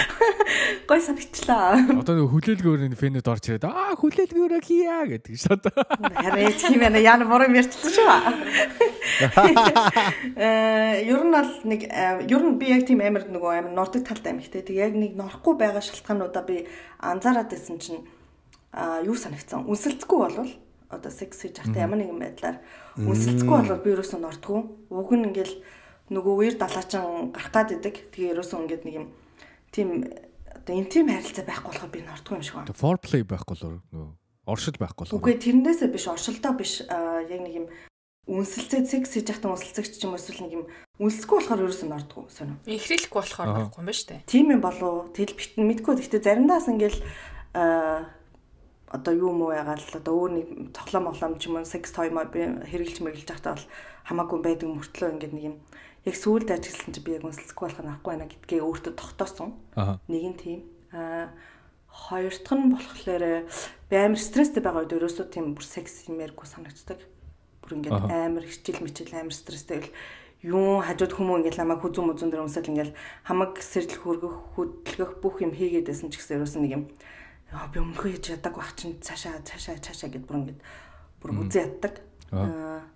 [0.93, 1.89] Гой санагчлаа.
[2.05, 5.89] Одоо нөгөө хүлээлгөөрийн фэнэд орч ирээд аа хүлээлгөөрөө хийя гэдэг шүү дээ.
[6.21, 8.13] Харин тийм ээ яна буруу ярьчихсан шүү.
[10.37, 14.05] Э ер нь бол нэг э, ер нь би яг тийм амар нөгөө амар нордог
[14.05, 14.69] талтай юм ихтэй.
[14.69, 16.69] Тэг яг нэг норохгүй байгаа шалтгаануудаа би
[17.01, 18.05] анзаараад байсан чинь
[18.69, 19.65] а юу санагцсан.
[19.65, 20.53] Үнсэлцэхгүй болвол
[20.91, 22.57] одоо секс хийж байхдаа ямар нэгэн байдлаар
[22.99, 24.61] үнсэлцэхгүй болвол би ерөөсөө нордгүй.
[24.91, 25.55] Уг нь ингээл
[26.11, 28.13] нөгөө үер далаачин гарах гад идэг.
[28.13, 29.07] Тэгээ ерөөсөө ингээд нэг юм
[29.73, 29.89] тийм
[30.53, 32.77] одоо интим харилцаа байхгүй болохоор би нортгүй юм шиг байна.
[32.77, 34.13] Foreplay байхгүй л нөгөө
[34.47, 35.17] оршил байхгүй л.
[35.17, 37.67] Үгүй тэрнээсээ биш оршилтоо биш аа, яг нэг юм
[38.29, 40.65] үнсэлцээ секс хийж байхдаа үнсэлцэгч ч юм уу эсвэл нэг юм
[41.01, 42.57] үнсэлцгүй болохоор ерөөсөө нордгүй сонио.
[42.65, 44.25] Инхрийлэхгүй болохоор байхгүй юм ба штэ.
[44.29, 47.01] Тийм юм болов тэл битэн мэдгүй гэхдээ заримдаас ингээл
[47.57, 48.09] аа
[48.89, 52.29] одоо юу муу ягаал одоо өөр нэг тоглоом моглоом ч юм уу секс той маа
[52.29, 53.67] би хэрэгжилж мэрлж байхдаа бол
[54.09, 55.57] хамаагүй байдаг мөртлөө ингээд нэг юм
[56.05, 59.51] яг сүүлд ажилласан чи би яг үнсэлцэхгүй болох нь авахгүй байна гэдгээ өөртөө тогтоосон.
[60.09, 60.61] Нэг нь тийм.
[60.93, 61.33] Аа
[61.89, 63.25] хоёр дахь нь болохоор
[63.89, 67.01] би амар стресстэй байгаа үед ерөөсөө тийм бүр секс юмэргүй санагддаг.
[67.65, 69.89] Бүр ингээд амар хичээл мичээл амар стресстэй л
[70.45, 72.93] юу хажууд хүмүүс ингээд намайг хүзүүн мүзүүн дээр өмсөөл ингээд
[73.25, 76.85] хамаг сэрдэл хөргөх хөдөлгөх бүх юм хийгээд байсан ч гэсэн ерөөсөө нэг юм
[77.55, 80.61] яа би өмнөхөө хийж ядаг байх чинь цаашаа цаашаа цаашаа гэд бүр ингээд
[81.23, 81.95] бүр үзээ яддаг.
[82.35, 82.91] Аа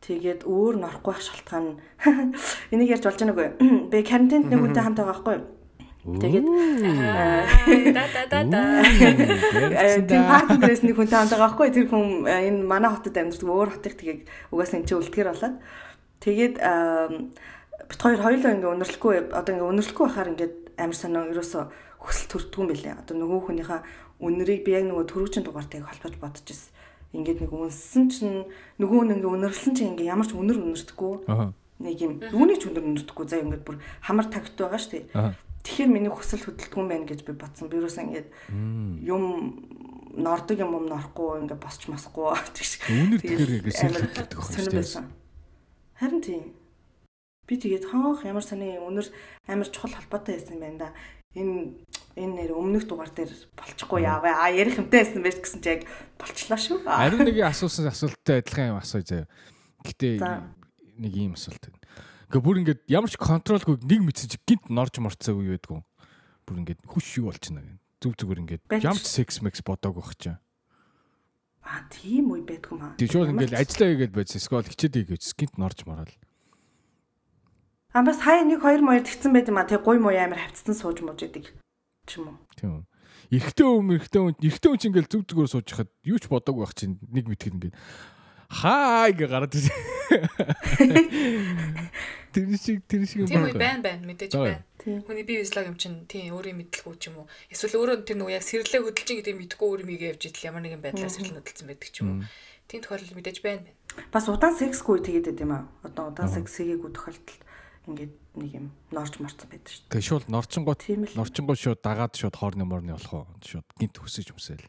[0.00, 1.76] Тэгээд өөр норохгүй байх шалтгаан
[2.72, 3.48] энийг ярьж болж байна үгүй.
[3.92, 5.44] Би карантинд нэг хүнтэй хамт байгаа байхгүй юу?
[6.00, 6.46] Тэгээд
[7.92, 8.62] да да да да.
[10.08, 11.76] Тийм партнерээс нэг хүнтэй хамт байгаа байхгүй юу?
[11.76, 15.56] Тэр хүн энэ манай хотод амьдардаг өөр хотыг тэгээд угаасаа энэ чинь үлдэхэр болоод
[16.24, 20.50] тэгээд бит хоёр хоёулаа ингээ өнөрлөхгүй одоо ингээ өнөрлөхгүй байхаар ингээ
[20.80, 21.60] амар сонио ерөөсө
[22.00, 22.94] хөсөл төрдгөө юм бэлээ.
[23.04, 23.80] Одоо нөгөө хүнийхээ
[24.24, 26.72] үнэрийг би яг нөгөө төрүүчийн дугаартайг холбож бодож ирсэн
[27.10, 28.46] ингээд нэг үнсэн чинь
[28.78, 31.14] нөгөө нэг ингээ өнөрлсөн чинь ингээ ямар ч өнөр өнөртдөггүй.
[31.82, 33.26] Нэг юм үүнийг ч өнөр өнөртдөггүй.
[33.26, 35.34] За ингээд бүр хамар тагт байгаа шүү дээ.
[35.66, 37.66] Тэгэхээр миний хүсэл хөдөлгөөн байна гэж би бодсон.
[37.66, 38.28] Би юусэн ингээд
[39.02, 39.24] юм
[40.14, 42.78] нордог юм юм норохгүй ингээ босч масахгүй тэгш.
[42.86, 45.10] Үнэр тэгэхээр ингээ сэлгдэг байх шүү дээ.
[45.98, 46.44] Харин тийм.
[47.50, 49.10] Би тэгээд хаах ямар сони өнөр
[49.50, 50.88] амар чухал холбоотой байсан юм байна да.
[51.30, 51.78] Энэ
[52.18, 54.34] энэ нэр өмнөх дугаар дээр болчихгүй яавэ.
[54.34, 55.82] А ярих юмтай байсан байж гэсэн чи яг
[56.18, 56.82] болчлаа шүү.
[56.90, 59.26] Ариун нэг асуусан асуулттай адилхан юм асууя заяа.
[59.86, 60.18] Гэтэ
[60.98, 61.78] нэг ийм асуулт байна.
[62.30, 65.80] Ингээ бүр ингээд ямар ч контролгүй нэг мэдсэн чи гинт норж морцоо үе байдгүй.
[66.50, 67.78] Бүр ингээд хүш юу болчихно гэн.
[68.02, 70.42] Зүг зүгээр ингээд ямар ч секс мэкс бодог байх чаа.
[71.62, 72.98] А тийм үе байдгүй маа.
[72.98, 74.34] Тэг шууд ингээд ажиллаа хийгээд байц.
[74.34, 76.10] Скол хичээд хийгээч гинт норж морол.
[77.92, 79.66] А бас хай нэг хоёр моёр тэгсэн байт юм а.
[79.66, 81.50] Тэг гуй муу амар хавцсан сууж мууж идэг
[82.06, 82.38] ч юм уу.
[82.54, 82.86] Тийм.
[83.34, 86.62] Эрэгтэй хүн эрэгтэй хүн эрэгтэй хүн чинь ингээл зүг зүгээр сууж хахад юу ч бодоагүй
[86.62, 87.74] байх чинь нэг мэтгэн ингээд
[88.50, 89.74] хаа гэ гараад ирсэн.
[92.30, 93.50] Тэр шиг тэр шиг юм байна.
[93.50, 94.62] Тийм байна байна мэдээж байна.
[94.78, 97.28] Хүний бие физиолог юм чинь тийм өөрийн мэдлгүй ч юм уу.
[97.50, 100.62] Эсвэл өөрөө тэр нөгөө яг сэрлээ хөдөлж гэдэг мэдгүй өөр юм ийгээ явж идэл ямар
[100.62, 102.22] нэгэн байдлаар сэрлэн хөдөлсөн байдаг ч юм уу.
[102.70, 103.74] Тийм тохиолдол мэдээж байна байна.
[104.14, 105.66] Бас удаан сексгүй тэгээд байд юм аа.
[105.82, 107.42] Одоо удаан секс хийгээгүй тохиолдолд
[107.88, 109.88] ингээд нэг юм норч марцсан байдаг шүү.
[109.88, 110.76] Тэгээ шууд норчингоо
[111.16, 113.26] норчингоо шууд дагаад шууд хоорны морны болох уу?
[113.40, 114.66] Шууд гинт хүсэж өмсөөл.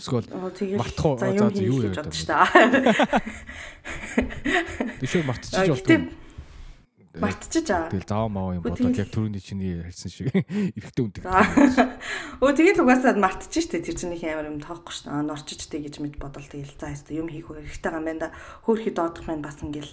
[0.00, 0.26] Эсвэл
[0.80, 1.20] мартах уу?
[1.20, 2.32] За юу яа гэдэг шүү.
[5.00, 6.08] Тэг шууд мартчих болдог.
[7.12, 7.92] Мартчих аа.
[7.92, 11.28] Тэгэл зав маа юм бодоод яг төрөний чиний ярьсан шиг эрэхтэй үндэг.
[12.40, 15.12] Өө тэгэл угаасаа мартчих штэ тэр чинь их амар юм тоохгүй штэ.
[15.20, 18.34] Норчиж тэ гэж мэд бодол тэгэл за яста юм хийх хэрэгтэй юм байна да.
[18.64, 19.92] Хөөхий доодох маань бас ингээл.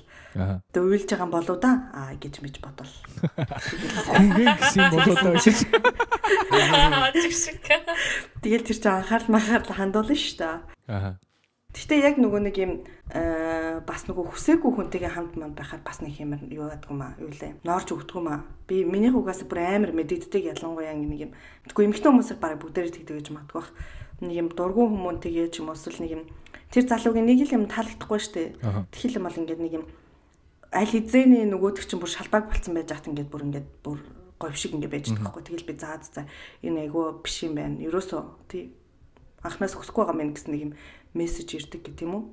[0.71, 1.91] Тэг уйлж байгаа юм болоо да.
[1.91, 2.91] Аа гэж мэд бодол.
[4.07, 5.59] Хүнгээ гэсэн болоо да шиг.
[8.39, 10.63] Тэгэл тэр чинь анхаарал махаарал хандуулна штэ.
[10.87, 11.19] Аа.
[11.69, 12.71] Гэхдээ яг нөгөө нэг юм
[13.85, 17.61] бас нөгөө хүсээгүй хүнтэйгээ хамт манд байхаар бас нэг юм юу ядгүй маа юу лээ.
[17.61, 18.41] Норж өгдөггүй маа.
[18.65, 21.31] Би миний угаас бүр амар мэдэгддэг ялангуяа нэг юм.
[21.69, 23.71] Тэгвэл эмэгтэй хүмүүсээр бараг бүгдээрээ тэгдэг гэж магадгүй бах.
[24.17, 26.23] Нэг юм дургуун хүмүүнтэйгээ ч юм уу эсвэл нэг юм
[26.73, 28.57] тэр залуугийн нэг л юм таалагдахгүй штэ.
[28.89, 29.85] Тэгхэл юм бол ингээд нэг юм
[30.73, 34.01] аль хизээний нөгөөдөг чинь бүр шалбааг болцсон байж хат ингээд бүр ингээд бүр
[34.41, 35.45] говь шиг ингээд байж байгаа байхгүй.
[35.45, 36.25] Тэгэл би заа заа
[36.65, 37.81] энэ айгуу биш юм байна.
[37.81, 38.73] Ерөөсөө тий
[39.41, 40.73] анхнаас хүсэхгүй байгаа мэн гэсэн нэг юм
[41.13, 42.23] мессеж ирдэг гэх юм уу?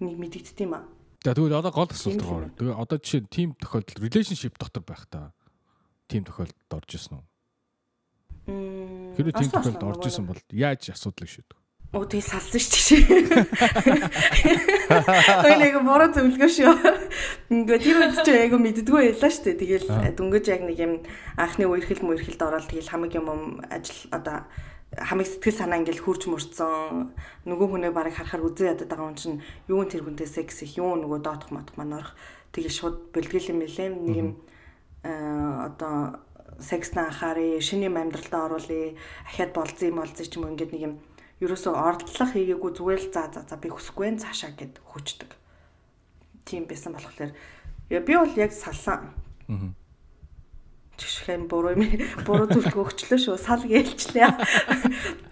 [0.00, 0.84] Нэг мэдэгдт юм аа.
[1.24, 2.50] За тэгвэл одоо гол асуулт байгаа.
[2.58, 5.32] Тэгээ одоо жишээ нь team тохиолдол relationship дотор байх та
[6.10, 7.24] team тохиолдолд орж исэн үү?
[9.16, 11.56] Хэрэв team тохиолдолд орж исэн бол яаж асуудлыг шийдэх?
[11.94, 13.38] Оо тэгээ салсан шүү дээ.
[15.46, 16.74] Ой нэг бороо зөвлөгөө шүү.
[17.54, 19.62] Ингээ тэр үед чи айгу мэддггүй байлаа шүү дээ.
[19.62, 20.92] Тэгэл дөнгөж яг нэг юм
[21.38, 24.42] анхны үерхэл мөрхэлд ороод тэгэл хамаг юм ажил одоо
[24.98, 27.14] хамаг сэтгэл санаа ингээл хурж мөрцөн
[27.48, 30.78] нөгөө хүнээ барыг харахаар үзээ ядаад байгаа хүн чинь юу н тэр хүнтэй секс их
[30.78, 32.14] юу нөгөө доотох матх маань орох
[32.54, 33.88] тэгээ шууд бэлтгэл юм билээ.
[33.90, 34.30] Нэг юм
[35.02, 36.22] одоо
[36.62, 38.94] секс шинэ юм амьдралдаа оруулъя
[39.26, 40.94] ахиад болзъя молзъя ч юм ингээд нэг юм
[41.42, 45.30] ерөөсөө ордлох хийгээгүй зүгээр л за за за би хүсэхгүй цаашаа гэд хүчдэг.
[46.46, 47.34] Тийм байсан болохоор
[47.90, 49.10] би бол яг салсан.
[49.50, 49.74] Аа
[50.94, 51.84] Жишхэн буруу юм
[52.26, 53.36] буруу төлөв өгчлөө шүү.
[53.40, 54.30] Сал гэлчлээ.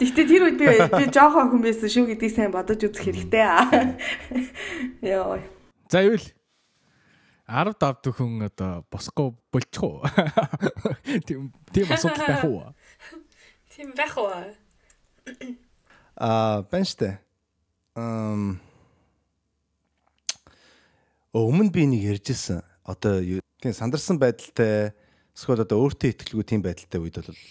[0.02, 3.70] Гэтэ тэр үед би би жоохон хүн байсан шүү гэдгийг сайн бодож үзэх хэрэгтэй аа.
[5.06, 5.38] Яа.
[5.86, 6.26] За ивэл
[7.46, 10.02] 10 давд хүн одоо босхгүй болчих уу?
[11.26, 12.74] Тийм тийм асуудал байх уу?
[13.70, 14.34] Тийм байх уу?
[16.18, 17.18] Аа, байна штэ.
[17.94, 18.58] Ам
[21.32, 22.60] Өмнө би нэг ярьжсэн.
[22.84, 23.24] Одоо
[23.56, 24.92] тийм сандарсан байдалтай
[25.42, 27.42] эсвэл одоо өөртөө итгэлгүй тийм байдалтай үед бол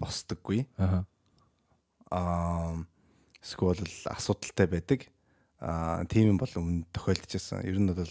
[0.00, 0.64] босдоггүй.
[0.80, 1.04] Аа.
[2.08, 2.80] Аа
[3.44, 5.04] эсвэл асуудалтай байдаг.
[5.60, 7.60] Аа тийм юм бол өмнө тохиолдож байсан.
[7.68, 8.08] Ер нь бол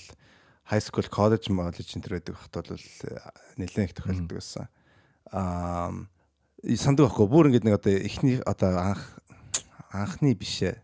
[0.70, 2.86] high school, college, college энэ төр байдаг хат бол
[3.58, 4.70] нэлээд их тохиолддог байсан.
[5.34, 5.90] Аа
[6.78, 9.02] санддаг байхгүй бүр ингэдэг нэг одоо эхний одоо анх
[9.90, 10.78] анхны бишээ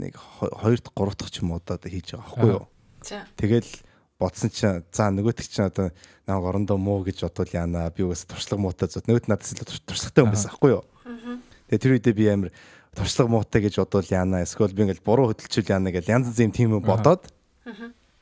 [0.00, 2.64] нэг 2 дахь 3 дахь ч юм уу одоо хийж байгаа байхгүй юу.
[3.04, 3.28] За.
[3.36, 3.68] Тэгэл
[4.18, 5.90] бодсон чинь за нөгөөтг чинь одоо
[6.26, 9.84] намайг орондоо муу гэж бодвол яана би угс туршлага муутай зот нөгөөт надаас илүү тур-
[9.86, 10.84] туршлагатай хүн байсан байхгүй юу.
[11.70, 12.50] Тэгээ тэр үедээ би амар
[12.92, 16.52] туршлага муутай гэж бодвол яана эсвэл би ингээл буруу хөдөлчүүл яана гэж янз янз юм
[16.52, 17.30] тийм юм бодоод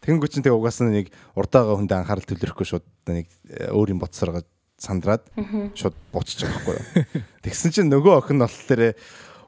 [0.06, 4.46] Тэнгүү чинь тэгээ угаасаа нэг урдаагаа хүнд анхаарал төвлөрөхгүй шууд нэг э, өөр юм бодсороо
[4.78, 5.26] сандраад
[5.74, 7.22] шууд байгаа байхгүй юу.
[7.42, 8.94] Тэгсэн чинь нөгөө охин болохоор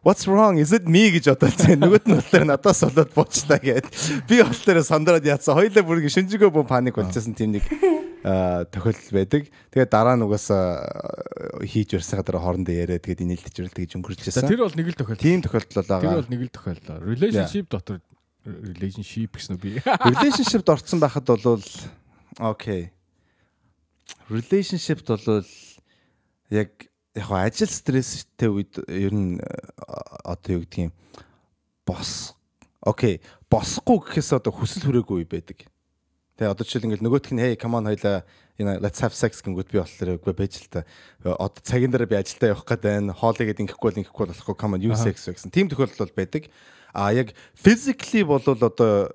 [0.05, 0.59] What's wrong?
[0.63, 1.79] Is it me гэж бодолцсон.
[1.83, 3.87] Нөгөөт нь болохоор надаас болоод буучлаа гэд.
[4.31, 5.59] Би болохоор сандраад яатсан.
[5.59, 7.67] Хоёлаа бүр ингэ шинжигөө бом паник болчихсон тийм нэг
[8.23, 9.43] тохиолдол байдаг.
[9.75, 13.97] Тэгээд дараа нь угаасаа э, хийж барьсаа дараа хоорондоо яриад тэгээд инээлдэж ирэл тэгж За
[13.99, 14.49] өнгөрүүлчихсэн.
[14.51, 15.23] тэр бол нэг л тохиолдол.
[15.23, 16.19] Тийм тохиолдол Тэр байгаа.
[16.19, 16.99] бол нэг л тохиолдол.
[17.09, 17.99] Relationship дотор
[18.49, 19.71] relationship гэсэн үү би.
[19.83, 21.63] relationship-д орцсон байхад бол
[22.43, 22.91] окей.
[24.31, 25.47] Relationship-д бол
[26.51, 26.71] яг
[27.17, 29.47] яг ажил стресстэй үед ер нь э,
[30.25, 30.93] одоо юу гэдгийг
[31.87, 32.35] бос
[32.85, 35.65] окей босхгүй гэхээс одоо хүсэл хүрээгүй байдаг.
[36.39, 38.23] Тэгээ одоо жишээл ингээл нөгөөх нь hey come on хоёлаа
[38.61, 40.87] энэ let's have sex гингүүд би болохоор үгүй байж л та.
[41.25, 43.17] Одоо цагийн дараа би ажилдаа явах гээд байна.
[43.17, 45.51] Хоолыг ингэхгүй бол ингэхгүй болохгүй come on you sex гэсэн.
[45.51, 46.47] Тим тохиолдол бол байдаг.
[46.95, 49.11] А яг physically бол одоо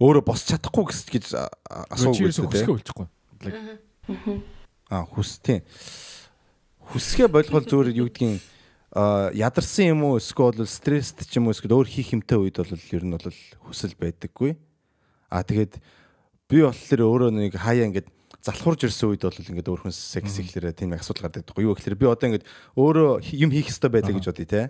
[0.00, 2.64] өөрөө босч чадахгүй гэс гэж а- а- асуугүй Чиээс шүү дээ.
[2.66, 3.06] хөсгөө үлчихгүй.
[3.46, 3.60] Like
[4.90, 5.62] А хүс тийм.
[6.92, 8.42] Хүсгээ болгол зүгээр юу гэдгийг
[8.96, 12.70] а ядарсан юм уу эсвэл стресст ч юм уу эсвэл өөр хийх юмтай үед бол
[12.72, 13.28] ер нь бол
[13.68, 14.56] хүсэл байдаггүй.
[15.28, 15.82] А тэгээд
[16.48, 18.08] би болохоор өөрөө нэг хаяа ингээд
[18.40, 21.98] залхуурж ирсэн үед бол ингээд өөр хүн секс ихлээрээ тийм асуудал гардаг байхгүй юу гэхээр
[21.98, 22.46] би одоо ингээд
[22.78, 24.62] өөрөө юм хийх хэрэгтэй байлаа гэж бодъё те.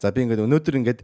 [0.00, 1.00] За би ингээд өнөөдөр ингээд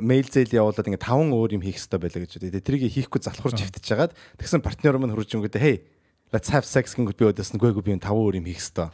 [0.00, 2.64] мэйл зэйл явуулаад ингээд таван өөр юм хийх хэрэгтэй байлаа гэж бодъё.
[2.64, 5.84] Тэрийг хийхгүй залхуурж хөвтөж жагаад тэгсэн партнер маань хурж өнгөдөө hey
[6.32, 8.90] let's have sex гингүүд би өдөөс нь гүйгүй би энэ таван өөр юм хийх хэрэгтэй.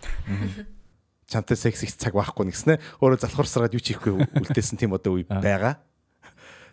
[1.32, 2.76] Чамтай секс их цаг байхгүй нэгснэ.
[3.00, 5.80] Өөрөө залхуурсараад юу ч хийхгүй үлдээсэн тийм одоо үе байгаа.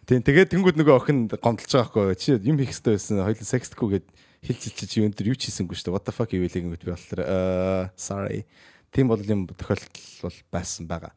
[0.04, 3.24] Тийм тэгээд тэнгууд нөгөө охин гомдолж байгаа байхгүй чи юм хийх хэрэгтэй байсан.
[3.24, 4.08] Хоёул секстгүйгээд
[4.44, 5.96] хилчилчиж юу энэ төр юу ч хийсэнгүй шүү дээ.
[5.96, 8.44] What the fuck юу вэ гингүүд би болохоор э sorry.
[8.92, 11.14] Тийм бол юм тохиолдол бол байсан байгаа.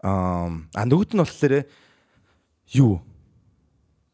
[0.00, 0.48] Аа
[0.88, 1.68] нөгөөд нь болохоор
[2.72, 3.04] юу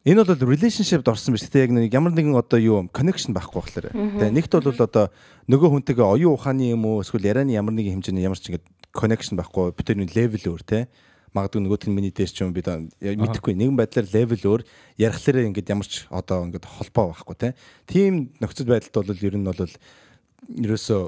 [0.01, 1.45] Энэ бол relationship-д орсон биш.
[1.45, 3.87] Тэ яг нэг ямар нэгэн одоо юу connection байхгүй болохоор.
[3.93, 5.05] Тэгээ нэгт бол одоо
[5.45, 8.65] нөгөө хүнтэйгээ оюун ухааны юм уу эсвэл ярианы ямар нэгэн хэмжээний ямар ч ингэ
[8.97, 9.77] connection байхгүй.
[9.77, 10.89] Би тэр нэг level өөр те.
[11.37, 14.63] Магадгүй нөгөөт нь миний дээр ч юм би да- мэдэхгүй нэгэн байдлаар level өөр
[14.97, 17.49] ярихлаараа ингээд ямар ч одоо ингээд холбоо байхгүй те.
[17.85, 21.03] Тийм нөхцөл байдалд бол ер нь бол ерөөсөө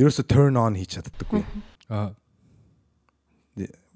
[0.00, 1.44] ерөөсөө turn on хийж чаддаггүй.
[1.92, 2.16] аа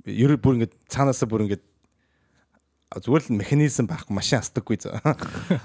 [0.06, 1.71] Ер бүр ингээд цаанаасаа бүр ингээд а,
[3.00, 5.00] зүгээр л механизм байхгүй машин асдаггүй заа.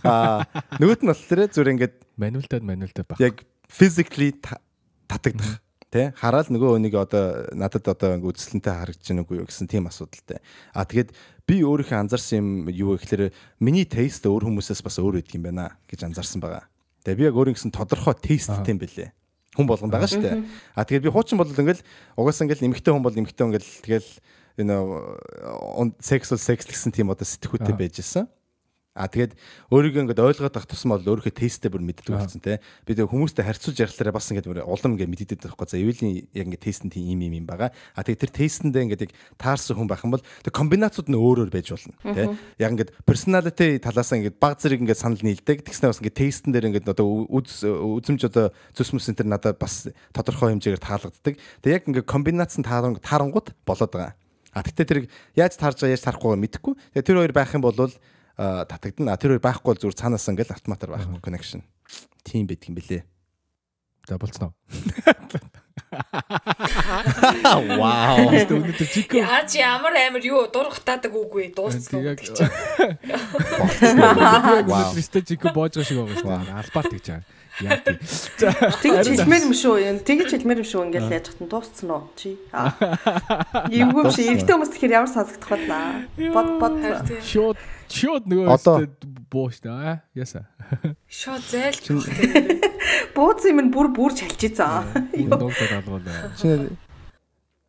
[0.04, 0.48] Аа
[0.80, 3.20] нөгөөт нь болохоор зүгээр ингээд мануалтад мануалтад баг.
[3.20, 4.62] яг physically та-
[5.08, 5.60] татагдах
[5.92, 10.40] тий хараад нөгөө өнийг одоо надад одоо ингээ үдслэнтэй харагдаж байна уу гэсэн тийм асуудалтай.
[10.76, 11.16] А тэгээд
[11.48, 13.24] би өөрийнхөө анзаарсан юм юу вэ гэхээр
[13.64, 16.68] миний тест өөр хүмүүсээс бас өөр идэг юм байна гэж анзаарсан байгаа.
[17.08, 19.16] Тэгээ би яг өөр ингэсэн тодорхой тесттэй юм бэлээ.
[19.56, 20.44] Хүн болгон байгаа шүү дээ.
[20.76, 21.80] А тэгээд би хуучин бол ингээл
[22.20, 24.10] угаасаа ингээл эмэгтэй хүн бол эмэгтэй хүн ингээл тэгэл
[24.58, 27.80] энэ секс бол секс гэсэн тийм одоо сэтгүүтэй Аа.
[27.80, 28.26] байж исэн.
[28.98, 29.38] А тэгээд
[29.70, 32.58] өөрийгөө ингээд ойлгоод авах тусмаа бол өөрийнхөө тесттэй бүр мэддэг болсон те.
[32.82, 35.70] Би тэгээд хүмүүстэй харьцуулж ярихлаараа бас ингээд улам ингээд мэддэг байхгүй.
[35.70, 37.70] За эвэлийн яг ингээд тест нь тийм юм юм юм байгаа.
[37.94, 41.54] А тэгээд тэр тестэндээ ингээд яг таарсан хүн байх юм бол тэг комбинацууд нь өөрөөр
[41.54, 42.34] байж болно те.
[42.58, 45.62] Яг ингээд personality талаас ингээд баг зэрэг ингээд санал нийлдэг.
[45.62, 49.62] Тэгснээр бас ингээд тестэн дээр ингээд одоо үз үзэмж одоо зүс мүс энэ төр надад
[49.62, 51.38] бас тодорхой хэмжээгээр таалагддаг.
[51.62, 54.18] Тэг яг ингээд комбинац нь тааран таарангууд болоод байгаа.
[54.58, 55.00] А тэгтээ тэр
[55.38, 56.74] яаж таарж байгаа яаж тарахгүй мэдэхгүй.
[56.98, 59.14] Тэгээ тэр хоёр байх юм бол татагдана.
[59.14, 61.62] А тэр хоёр байхгүй бол зүгээр цаанаас ингээл автоматар байхгүй connection.
[62.26, 63.06] Тийм байдаг юм бэлээ.
[64.10, 64.54] За болцноо.
[67.78, 68.18] Вау.
[68.34, 72.50] Өнөөдөр жико Яаж ямар амар юу дургатаадаг үгүй дууссан гэдэг чинь.
[74.00, 74.92] Вау.
[74.96, 76.34] Өнөөдөр жико боож байгаа шиг байгаа шүү.
[76.56, 77.26] Албаар тэгж байгаа.
[77.58, 79.76] Яа Тэгж хэлмээр юм шүү.
[79.82, 80.82] Юм тэгж хэлмээр юм шүү.
[80.88, 82.38] Ингээл яаж хатан дууссан уу чи?
[82.54, 82.70] Аа.
[83.74, 84.22] Юмгүй биш.
[84.22, 86.30] Эрэгтэй хүмүүс тэгэхээр ямар сонсогдох вэ?
[86.36, 86.76] Бод бод.
[87.10, 87.22] Тийм.
[87.26, 87.58] шууд
[87.90, 88.88] шууд нөгөө
[89.32, 90.06] бууш та.
[90.14, 90.46] Яса.
[91.10, 91.86] Шууд зайлж
[93.18, 94.86] Бууц юм нь бүр бүр чалчиж заа.
[95.18, 96.30] Доктор алгуулаа.
[96.38, 96.70] Чи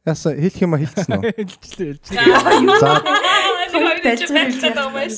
[0.05, 1.33] Яса хэлэх юм а хэлсэн үү?
[1.37, 2.81] Хэлжлээ хэлжлээ.
[2.81, 2.93] За
[4.03, 5.15] Тэлж байгаа маш.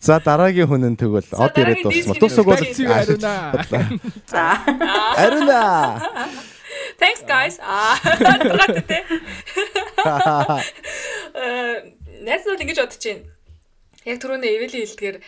[0.00, 1.92] за дараагийн хүн нь тэгвэл од дуусмаа.
[1.92, 3.52] диск Тусаг бол ариуна.
[4.32, 4.44] За.
[5.22, 5.62] Ариуна.
[7.00, 7.58] Thanks guys.
[7.60, 7.96] Аа.
[11.30, 11.76] Э
[12.20, 13.24] найз бол ингэж бодож байна.
[14.08, 15.22] Яг түрүүний эвэлийн хэлдгээр э,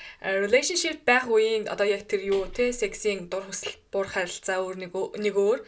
[0.44, 4.92] relationship байх үеийн одоо яг тэр юу те сексийн дур хүсэл бур харилцаа өөр нэг
[4.96, 5.60] нэг өөр.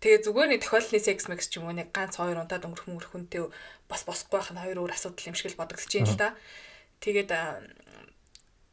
[0.00, 3.12] Тэгээ зүгээр нэг тохиолдлын секс мэкс ч юм уу нэг ганц хоёр унтаад өнгөрөх мөнгөрөх
[3.12, 3.52] хүнтэй
[3.88, 6.28] бас босхгүй байх нь хоёр өөр асуудал юм шиг л бодогдож байна л да.
[7.00, 7.58] Тэгээд аа,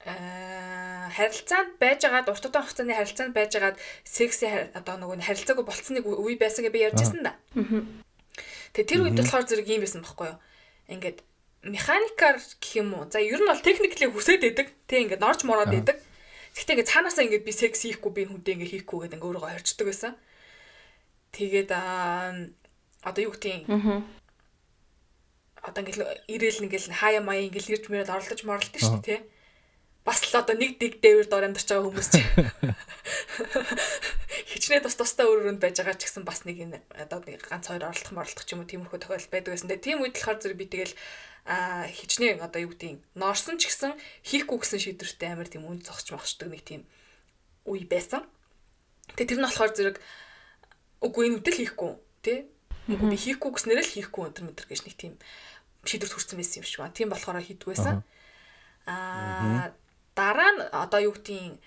[0.05, 6.05] аа харилцаанд байжгаад урт удаан хугацааны харилцаанд байжгаад сексийн хари- одоо нөгөө харилцаагүй болцсон нэг
[6.05, 7.33] үе байсан гэж би ярьж ирсэн да.
[8.75, 10.39] Тэгээ тэр үед болохоор зэрэг юм байсан байхгүй юу?
[10.91, 11.19] Ингээд
[11.65, 13.07] механикаар гэх юм уу.
[13.09, 14.67] За ер нь бол техникли хүсээд идэг.
[14.85, 15.97] Тэ ингээд норж мороод идэг.
[16.53, 19.51] Гэхдээ ингээд цаанаасаа ингээд би секс хийхгүй би энэ хүнтэй ингээд хийхгүй гэдэг ингээд өөрийгөө
[19.57, 20.13] хорчдөг байсан.
[21.33, 22.35] Тэгээд аа
[23.01, 24.05] одоо юу гэдэг юм
[25.65, 29.21] одоо ингээл ирээл ингээл хаяа маяа ингээл ирж мөрөд оролдож моролдог шүү дээ тий.
[30.05, 32.21] Бас л одоо нэг дэг дээвэр дор амьдарч байгаа хүмүүс ч
[34.53, 37.89] хичнээн тус тустай өрөөнд байж байгаа ч гэсэн бас нэг энэ одоо нэг ганц хоёр
[37.89, 39.69] оролдох моролдох ч юм уу тиймэрхүү тохиолдол байдаг байсан.
[39.73, 40.93] Тэгээ тийм үед болохоор зэрэг би тэгэл
[41.45, 45.81] а хичнээн одоо юу гэдэг юм норсон ч гэсэн хийхгүй гэсэн шийдвэртэй амар тийм үн
[45.81, 46.85] зогсч мохчдаг нэг тийм
[47.65, 48.29] үе байсан.
[49.17, 49.97] Тэгээ тэр нь болохоор зэрэг
[51.01, 51.91] үгүй энэ үдэл хийхгүй
[52.25, 52.39] тий.
[52.89, 55.13] Үгүй би хийхгүй гэснээр л хийхгүй өнтер мэтэр гэж нэг тийм
[55.85, 56.97] шийдвэрт хүрсэн байсан юм шиг байна.
[56.97, 58.03] Тийм болохоор хийдэг байсан.
[58.85, 59.71] Аа
[60.15, 61.57] дараа нь одоо юу юм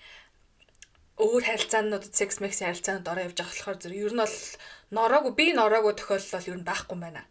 [1.19, 4.37] өөр харилцаанууд секс мекс харилцаанд ороо явж байгаа болохоор зэрэг ер нь бол
[4.95, 7.23] нороогүй би нороогүй тохиолдол бол ер нь байхгүй юм байна.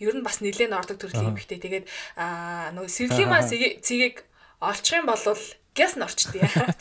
[0.00, 1.60] Ер нь бас нилээн ордог төрлийн эмхтэй.
[1.60, 1.86] Тэгээд
[2.16, 4.24] аа нөгөө сэрлийн маа цэгийг
[4.64, 5.20] олчих юм бол
[5.74, 6.72] гэс норчтой яа.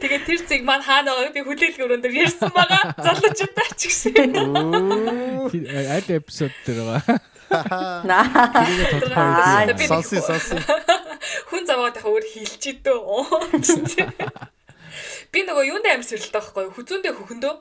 [0.00, 2.94] Тэгээд тэр цэг маань хаана байгааг би хүлээлгийн өрөөнд ярьсан байгаа.
[3.00, 4.14] Залуучуудаа ч гэсэн.
[5.96, 7.18] Аль эпизод дээр байгаа.
[7.50, 9.74] Наа.
[9.88, 10.56] Сонси сонси.
[11.48, 12.98] хүн заваад яхаа өөр хилж идөө.
[15.32, 16.66] Би нөгөө юундаа амир сэрэлтэй байхгүй?
[16.72, 17.54] Хүзүүндээ хөхөндөө.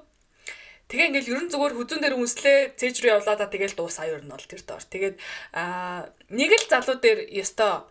[0.88, 4.31] Тэгээ ингээл ерөн зүгээр хүзүүн дээр үнслээ цээж рүү явлаа да тэгэл дуусаа ер нь
[4.31, 4.79] бол тэр доор.
[4.88, 5.19] Тэгээд
[5.51, 7.83] аа нэг л залуу дээр ёстой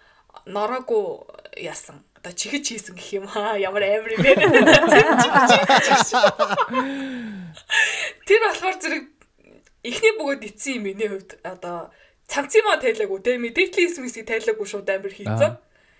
[0.48, 2.00] нороогүй яасан.
[2.16, 4.32] Одоо чихэж хийсэн гэх юм аа ямар амир юм бэ.
[8.24, 9.12] Тэр болохоор зэрэг
[9.86, 11.90] эхний бөгөөд ицсэн юм миний хувьд одоо
[12.26, 15.56] цамцымаа тайлаагүй те мэдээллийн эсмисийг тайлаагүй шууд амир хийцэн.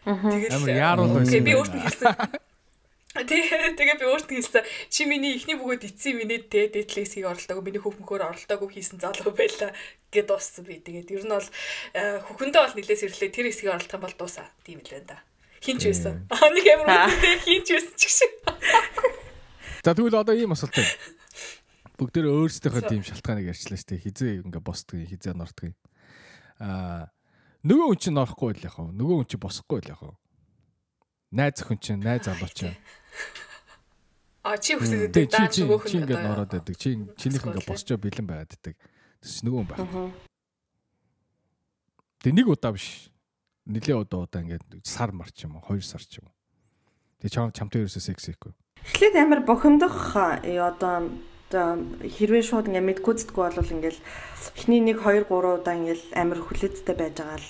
[0.07, 1.91] Тэгэл Амар яаруу байсан би юм өөрт нь байна.
[1.91, 2.15] хэлсэн.
[3.17, 4.63] Тэгээ тэгээ би өөрт нь хэлсэн.
[4.91, 9.01] Чи миний эхний бөгөөд ицсэн миний те дээдлийн эсгийг оролдоогүй миний хөх мөхөөр оролдоогүй хийсэн
[9.01, 9.73] залуу байла
[10.13, 10.83] гэд дууссан би.
[10.83, 11.49] Тэгээд ер нь бол
[11.97, 14.47] э, хөхөндөө бол нилээс ирлээ тэр эсгийг оролдох юм бол дуусаа.
[14.69, 15.19] Тийм л байна да.
[15.65, 16.29] Хинч байсан.
[16.29, 18.31] Аа нэг амар үгүй хинч байсан ч гэсэн.
[19.81, 21.16] За тэгвэл одоо ийм асуулт байна.
[21.97, 24.05] Бүгдээр өөрсдийнхөө тийм шалтгааныг ярьчлаа шүү дээ.
[24.05, 25.77] Хизээ ингээ босдгийг, хизээ нордгийг.
[26.61, 27.09] Аа
[27.65, 28.93] нөгөө хүн чинь орохгүй л яах вэ?
[28.93, 30.15] Нөгөө хүн чинь босхгүй л яах вэ?
[31.33, 32.77] Найз охин чинь, найз залуу чинь.
[34.47, 36.77] А чи хүсэж Тэг байдаг даа чи нөгөөх нь ингээ нороод байдаг.
[36.79, 38.77] Чи чинийх ингээ босчоо бэлэн байгаад байдаг.
[39.25, 39.83] Тэс нөгөө хүн байх.
[42.23, 43.11] Тэг нэг удаа биш.
[43.67, 46.37] Нилээ удаа удаа ингээ сар мар ч юм уу, хоёр сар ч юм уу.
[47.19, 48.55] Тэг чам чамтай ерөөсөө секс хийхгүй.
[48.87, 50.15] Эхлээд амар бохимдох
[50.47, 51.11] э, одоо
[51.53, 54.01] хэрвээ шууд ингээ мэдгүйцдэггүй бол ингээл
[54.59, 57.49] эхний 1 2 3 удаа ингээл амар хүлээдтэй байж байгаа л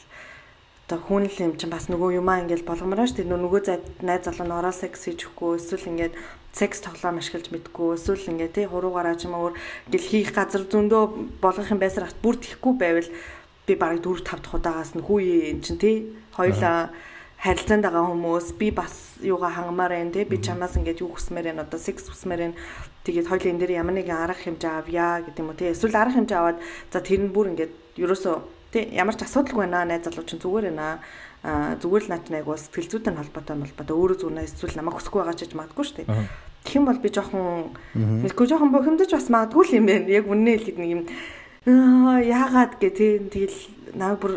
[0.87, 3.33] одоо хүн л юм чинь бас нөгөө юмаа ингээл болгомороо шүү дээ.
[3.33, 3.63] Нөгөө
[4.07, 6.15] найз залуу нь ороо секс хийчихгүй эсвэл ингээд
[6.53, 9.57] секс тоглоом ашиглаж мэдгүй эсвэл ингээд тий хуруугаараа ч юм уу
[9.91, 13.11] ингээл хийх газар зөндөө болгох юм байсаар хат бүр тихгүй байвал
[13.67, 15.19] би бараг 4 5 дахь удаагаас нь хүү
[15.57, 15.97] юм чинь тий.
[16.39, 16.95] Хоёлаа
[17.43, 21.67] харилцаанд байгаа хүмүүс би бас юугаа хангамаар байна те би чамаас ингээд юу хүсмээр байна
[21.67, 22.57] одоо секс хүсмээр байна
[23.07, 26.19] тэгээд хоёул энэ дээр ямар нэгэн арга хэмжээ авъя гэдэг юм уу те эсвэл арга
[26.19, 26.59] хэмжээ аваад
[26.91, 28.35] за тэр нь бүр ингээд ерөөсөө
[28.75, 30.99] те ямар ч асуудалгүй байна найз залуу чинь зүгээр байна
[31.47, 33.95] зүгээр л наач найгуул сэтгэл зүйтэй холбоотой холбоотой.
[33.95, 36.09] Өөрөө зүрнээ эсвэл намайг хүсэхгүй байгаа ч гэж магадгүй шүү дээ.
[36.67, 37.47] Тэгэх юм бол би жоохон
[37.95, 40.11] мэдгүй жоохон бохимдож бас магадгүй л юм байна.
[40.11, 41.03] Яг үнэ хэлэхэд нэг юм
[41.71, 42.73] аа, яагаад?
[42.83, 43.59] гэ те тэгэл
[43.95, 44.35] намайг бүр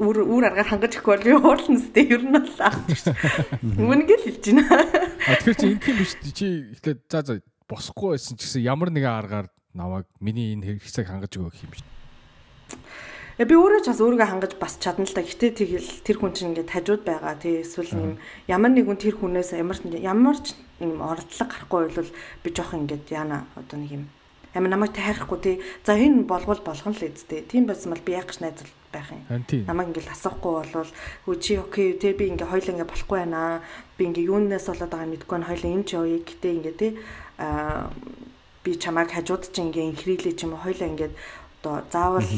[0.00, 2.48] үр үр аргаар хангаж ихгүй бол би уурлна сте ер нь бол
[3.92, 4.64] үнэгээ л хэлж байна.
[5.28, 6.12] А тэгэхээр чи ингэх юм биш.
[6.32, 7.34] Чи ихлээр за за
[7.68, 11.82] босхгүй байсан ч гэсэн ямар нэгэн аргаар намайг миний энэ хэрэгцээг хангаж өгөх юм биш.
[13.34, 15.26] Э, Би өөрөө ч бас өөрийгөө хангаж бас чадна л да.
[15.26, 18.12] Гэтэ тэгэл тэр хүн чинь ингээд хажууд байгаа тий эсвэл юм
[18.46, 22.10] ямар нэгэн тэр хүнээс ямар ямар ч юм ордлого гарахгүй бол
[22.46, 24.04] би жоох ингээд яана одоо нэг юм
[24.54, 25.56] амар намайг тайрахгүй тий.
[25.82, 27.42] За энэ болгол болгоно л үсттэй.
[27.42, 29.26] Тийм байсан бол би яг ч найзал байх юм.
[29.66, 30.90] Намайг ингээл асуухгүй болвол
[31.26, 33.66] хөө чи окей те би ингээ хоёул ингээ болохгүй байна
[33.98, 36.94] би ингээ юунаас болоод байгааг мэдгүй байна хоёул энэ ч явъя гэтээ ингээ аа
[37.38, 41.14] би чамайг хажууд чи ингээ инхрийлээ ч юм уу хоёлаа ингээд
[41.64, 42.30] одоо заавал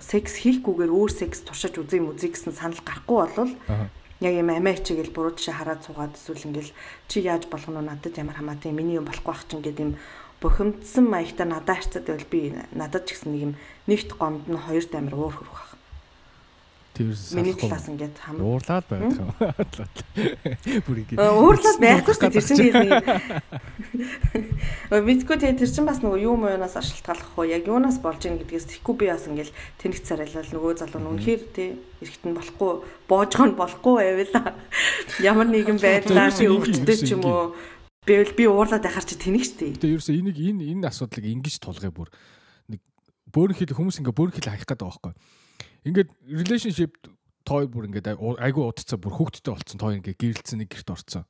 [0.00, 3.52] секс хийхгүйгээр өөр секс туршиж үзье мүзий гэсэн санал гарахгүй болвол
[4.20, 6.72] яг юм амиа хичээгэл буруу жишээ хараад суугаад эсвэл ингээл
[7.08, 9.92] чи яаж болох нь надад ямар хамаатай миний юм болохгүй бах чинь гэдэг юм
[10.40, 13.52] бухимдсан маягта надад харцад байвал би надад ч гэсэн нэг юм
[13.86, 15.71] нэгт гомд нь хоёр дамир уур хөрөх
[16.92, 18.36] Миний талаас ингээд хам.
[18.36, 19.32] уурлаад байдаг юм.
[20.86, 21.16] Бүр ингэ.
[21.16, 22.36] Уурлаад байхгүй шүү дээ.
[22.36, 22.92] Тэр чинь тийм.
[24.92, 28.68] Мэдгүй тэгээ тэр чинь бас нөгөө юу муунаас ашиглах уу яг юунаас болж ийн гэдгээс
[28.68, 32.72] тэгэхгүй би бас ингээл тэнэг царайлал нөгөө залуу нь үнэхээр тий эргэтэн болохгүй
[33.08, 34.52] боожгоо нь болохгүй байвал
[35.32, 37.56] ямар нэгэн байдлаар би өвчтөд ч юм уу
[38.02, 39.78] Бэвэл би уурлаад байхаар чи тэнэг штий.
[39.78, 42.10] Тэгээ ерөөсөө энийг энэ энэ асуудлыг ингэж тулгая бүр
[42.66, 42.82] нэг
[43.30, 45.14] бөөрн хил хүмүүс ингээ бөөрн хил хаях гэдэг байгаа байхгүй.
[45.82, 46.94] Ингээд relationship
[47.42, 51.26] тоо бүр ингээд айгүй удацаа бүр хүүхдтэй болцсон тоо ингээ гэрэлцсэн нэг гэрт орцсон.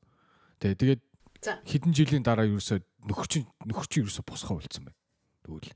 [0.60, 1.02] Тэгээ тэгээд
[1.42, 2.78] хэдэн жилийн дараа ерөөсөө
[3.08, 5.00] нөхөрчин нөхөрчин ерөөсөө босгоо болцсон байна.
[5.42, 5.72] Тэгвэл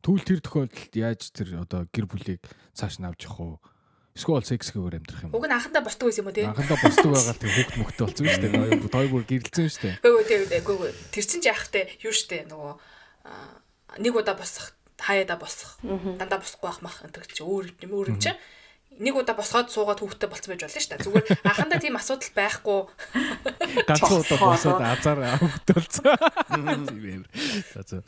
[0.00, 2.40] Тэгвэл тэр тохиолдолд яаж тэр одоо гэр бүлийг
[2.72, 4.16] цааш нь авч явах вэ?
[4.16, 5.36] Эсвэл секс гэгээр амьдрах юм.
[5.36, 6.48] Уг нь анхандаа босдог байсан юм уу те?
[6.48, 8.90] Анхандаа босдог байгаа л тэг хүүхд мөхтэй болсон шүү дээ.
[8.90, 9.96] Той бүр гэрэлцэн шүү дээ.
[10.00, 10.94] Үгүй ээ.
[11.12, 12.72] Тэр чинь яахтай юу шүү дээ нөгөө
[14.00, 15.76] нэг удаа босох хаяада босох.
[15.82, 18.32] Дандаа босохгүй байх мах энэ чи өөр юм өөр юм чи.
[19.00, 21.04] Нэг удаа босгоод суугаад хүүхдтэй болцсон байж болно шүү дээ.
[21.08, 22.80] Зүгээр анхандаа тийм асуудал байхгүй.
[23.88, 25.18] Ганцхан удаа босоод азар
[25.64, 26.16] болцсон.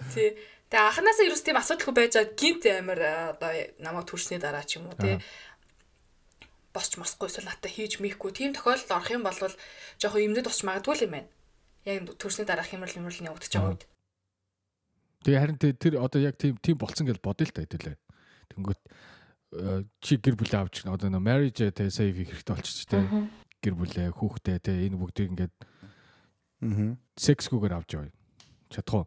[0.12, 0.36] Тий.
[0.68, 3.01] Тэгээ анханасаа ерөөс тийм асуудалгүй байж байгаа гинт амир
[3.36, 5.20] одоо намайг төрсний дараа ч юм уу тий
[6.72, 9.36] босч мосхгүй эсвэл натаа хийж мийхгүй тийм тохиолдолд орох юм бол
[10.01, 11.28] жоохон юмнэд босч магадгүй юм байна.
[11.84, 13.84] Яг төрсний дараах хямрал хямрал явагдаж байгаа үед.
[15.22, 17.96] Тэгээ харин тэр одоо яг тийм тийм болцсон гэж бодъё л та хэдүүлээ.
[18.52, 18.80] Тэнгүүт
[19.54, 23.06] э, чи гэр бүлээ авч одоо нөө marriage тэ save хэрэгтэй болчих тэ.
[23.62, 25.54] Гэр бүлээ, хүүхдээ тэ энэ бүгдийг ингээд
[26.62, 28.10] аа сексгүйгээр авч яваа.
[28.70, 29.06] Чадах уу?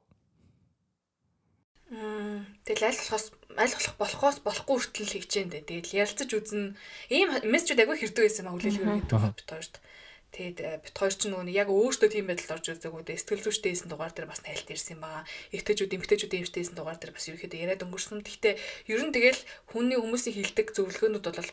[2.65, 5.63] Тэгэл аль болохоос аль болох болохоос болохгүй хүртэл хийж дээ.
[5.63, 6.75] Тэгэл ярилцаж үзнэ.
[7.07, 9.75] Ийм мессежүүд агүй хэрдэг байсан маа хүлээлгээр гэдэг бит хоёрт.
[9.79, 9.94] Тэгээд
[10.41, 13.03] э, бит хоёр ч нөгөө яг өөртөө тийм байдалд орж үздэг үү.
[13.15, 15.23] Сэтгэл зүйчтэйсэн дугаар дээр бас тайлт ирсэн байгаа.
[15.55, 18.19] Эмгтээчүүд эмгтээчүүд эмгтээсэн дугаар дээр бас ерөөхдөө яриад өнгөрсөн.
[18.25, 18.55] Гэхдээ
[18.91, 21.51] ер нь тэгэл хүний хүмүүсийн хилдэг зөвлөгөөнүүд бол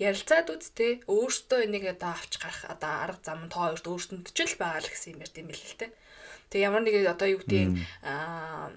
[0.00, 4.56] ярилцаад үзтээ өөртөө энийг одоо авч гарах одоо арга зам тоо хоёрт өөртөнд ч л
[4.56, 5.92] байгаа л гэсэн юм ярьд юм бэл л те.
[6.48, 7.68] Тэгээ ямар нэг одоо юу гэдэг
[8.08, 8.72] аа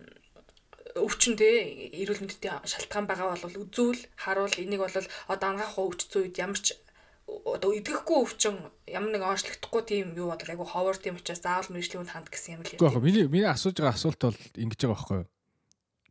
[1.00, 1.54] өвчнөдөө
[2.02, 4.94] эрүүл мэндэд шалтгаан байгаа бол үзүүл харуул энийг бол
[5.32, 6.78] одоо ангаах өвчцэн үед ямар ч
[7.28, 8.56] одоо идэхгүй өвчин
[8.88, 12.60] ямар нэг онцлогдохгүй тийм юу бодол айгу ховор тийм учраас заавал мэрэгжлийн хүнд ханд гэсэн
[12.60, 13.00] юм л ярьдаг.
[13.00, 15.28] Миний миний асууж байгаа асуулт бол ингэж байгаа байхгүй юу?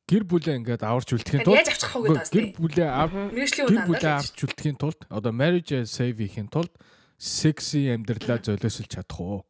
[0.02, 3.78] Гэр бүлээ ингээд аварч үлдэхийн тулд яаж авчих вэ гэдэг гэр бүлээ ав мэрэгжлийн хүнд
[3.78, 6.72] гэр бүлээ авч үлдэхийн тулд одоо marriage save хийхин тулд
[7.16, 9.40] секси амьдралаа золиослж чадах уу?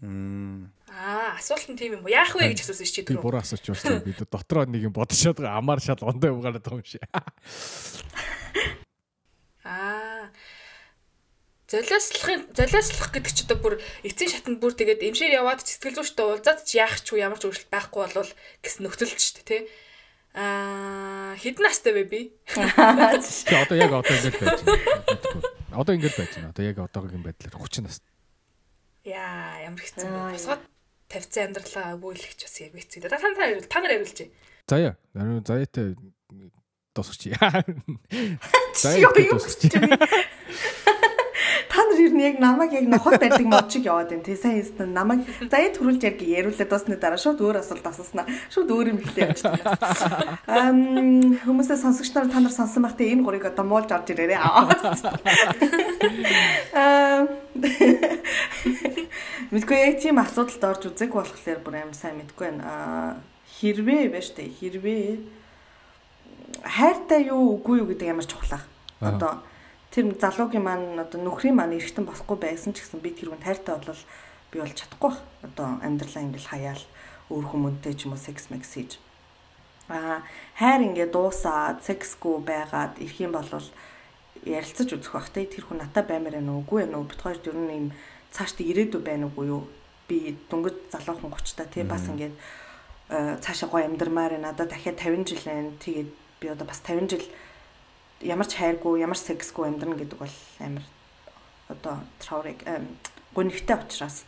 [0.00, 2.14] Аа, асуулт нь тийм юм уу?
[2.14, 3.18] Яах вэ гэж асуусан чи тэр.
[3.18, 4.06] Би буруу асууж байна.
[4.06, 5.58] Би дотроо нэг юм бодчиход байгаа.
[5.58, 7.02] Амаар шал ондоо угаараад байгаа юм шиг.
[9.70, 10.26] Аа.
[11.70, 16.66] Золиослохын золиослох гэдэг чи одоо бүр эцсийн шатанд бүр тэгээд эмшээр яваад сэтгэл зүйчтэй уулзаад
[16.66, 19.62] ч яах ч ямар ч өөрчлөлт байхгүй болвол гэсэн нөхцөл ч шүү дээ, тий.
[20.34, 22.20] Аа, хэдэн настай вэ би?
[22.50, 24.90] Чи одоо яг одоо ингэж байж байна.
[25.78, 26.50] Одоо ингэж байж байна.
[26.50, 28.10] Одоо яг одоогийн байдлаар 30 настай.
[29.06, 30.10] Яа, ямар хэцүү.
[30.10, 30.62] Босгоод
[31.06, 33.06] тавьсан амьдралаа өгөөлөгч бас яг хэцүү.
[33.06, 34.18] Та та нар та нар хариулж.
[34.66, 34.94] Заяа.
[35.14, 35.42] Ариун
[38.74, 39.70] заяатай тусч.
[39.70, 40.40] Заяа тусч.
[41.70, 44.26] Та нар ер нь яг намайг яг нохол байдаг мод шиг яваад байна.
[44.26, 48.26] Тэ сайн хэлсэн намайг заяа төрүүлж яг яриулаад дуусны дараа шууд өөр асуулт асууснаа.
[48.50, 50.34] Шууд өөр юм хэлээ явж байна.
[50.50, 54.40] Ам хүмүүсээ сонсогч нар та нар сонсон байх тэ энэ гурыг одоо муулж орж ирээрээ.
[56.74, 57.30] Аа
[59.50, 63.22] Мэдгүй яг тийм асуудалд орж үзэг болохоор бүр амар сайн мэдгүй байна.
[63.62, 65.39] Хэрвээ байж тээ хэрвээ
[66.64, 68.64] хайртай юу үгүй юу гэдэг ямар чухал аа.
[69.00, 69.32] Одоо
[69.90, 73.74] тэр залуугийн маань одоо нөхрийн маань эргэтэн босхгүй байсан ч гэсэн би тэр хүн хайртай
[73.74, 74.02] болол
[74.52, 75.20] би бол чадахгүй бах.
[75.42, 76.82] Одоо амьдралаа ингээл хаяал
[77.30, 78.98] өөр хүмүүнтэй ч юм уу секс мексэж.
[79.90, 80.22] Аа
[80.54, 83.46] хайр ингээ дуусаад сексгүй байгаад ирэх юм бол
[84.44, 87.38] ярилцаж үзэх бах те тэр хүн натаа баймаар байна уу үгүй байна уу бит хоёр
[87.42, 87.86] ер нь юм
[88.30, 89.66] цаашдаа ирээдүй байна уугүй юу?
[90.08, 92.34] Би дөнгөж залуухан 30 та тий бас ингээд
[93.10, 95.70] э, цаашаа гоо амьдрмаар надад дахиад 50 жил байна.
[95.82, 97.24] Тэгээд би одоо бас 50 жил
[98.20, 100.84] ямар ч хайргүй, ямар сексгүй амьдрна гэдэг бол амар
[101.68, 102.64] одоо траурыг
[103.34, 104.24] гонигтай учраас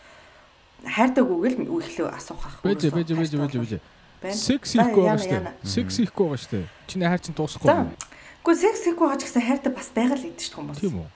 [0.84, 2.60] хайртайгүйг л үхлөө асуух ах.
[2.62, 3.72] Бэж бэж бэж бэж бэж.
[4.36, 5.54] Секс хийхгүй байгаа шүү дээ.
[5.66, 6.66] Секс хийхгүй байгаа шүү дээ.
[6.86, 7.68] Чиний хайр чинь дуусахгүй.
[8.46, 10.78] Гэхдээ секс хийхгүй байгаа ч гэсэн хайртай бас байгаа л идэв шүү хүмүүс.
[10.78, 11.08] Тийм үү?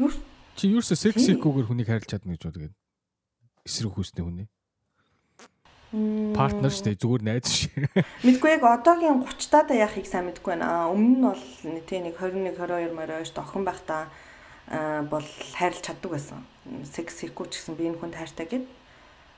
[0.00, 0.10] Юу
[0.54, 2.70] Чи юурсээ секс хийхгүйгээр хүнийг хайрлаж чадна гэж боддог.
[3.66, 4.46] Эсрэг хүүсний хүний.
[6.34, 7.86] Партнер шүү дээ зүгээр найз шиг.
[8.26, 10.90] Мэдгүй яг одоогийн 30 таа яахыг сайн мэдгүй байна.
[10.90, 14.10] Өмнө нь бол нэг тийм нэг 21 22 морой шүү охин байхдаа
[14.74, 15.22] аа, бол
[15.54, 16.42] хайрлаж чаддаг байсан.
[16.82, 18.66] Секс хийхгүй ч гэсэн би энэ хүнд хайртай гэд.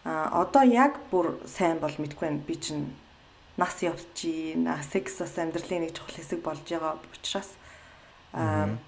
[0.08, 2.40] Аа одоо яг бүр сайн бол мэдгүй байна.
[2.40, 2.88] Би чинь
[3.60, 4.64] нас явчихин.
[4.80, 7.52] Секс бас амьдралын нэг чухал хэсэг болж байгаа учраас
[8.32, 8.80] аа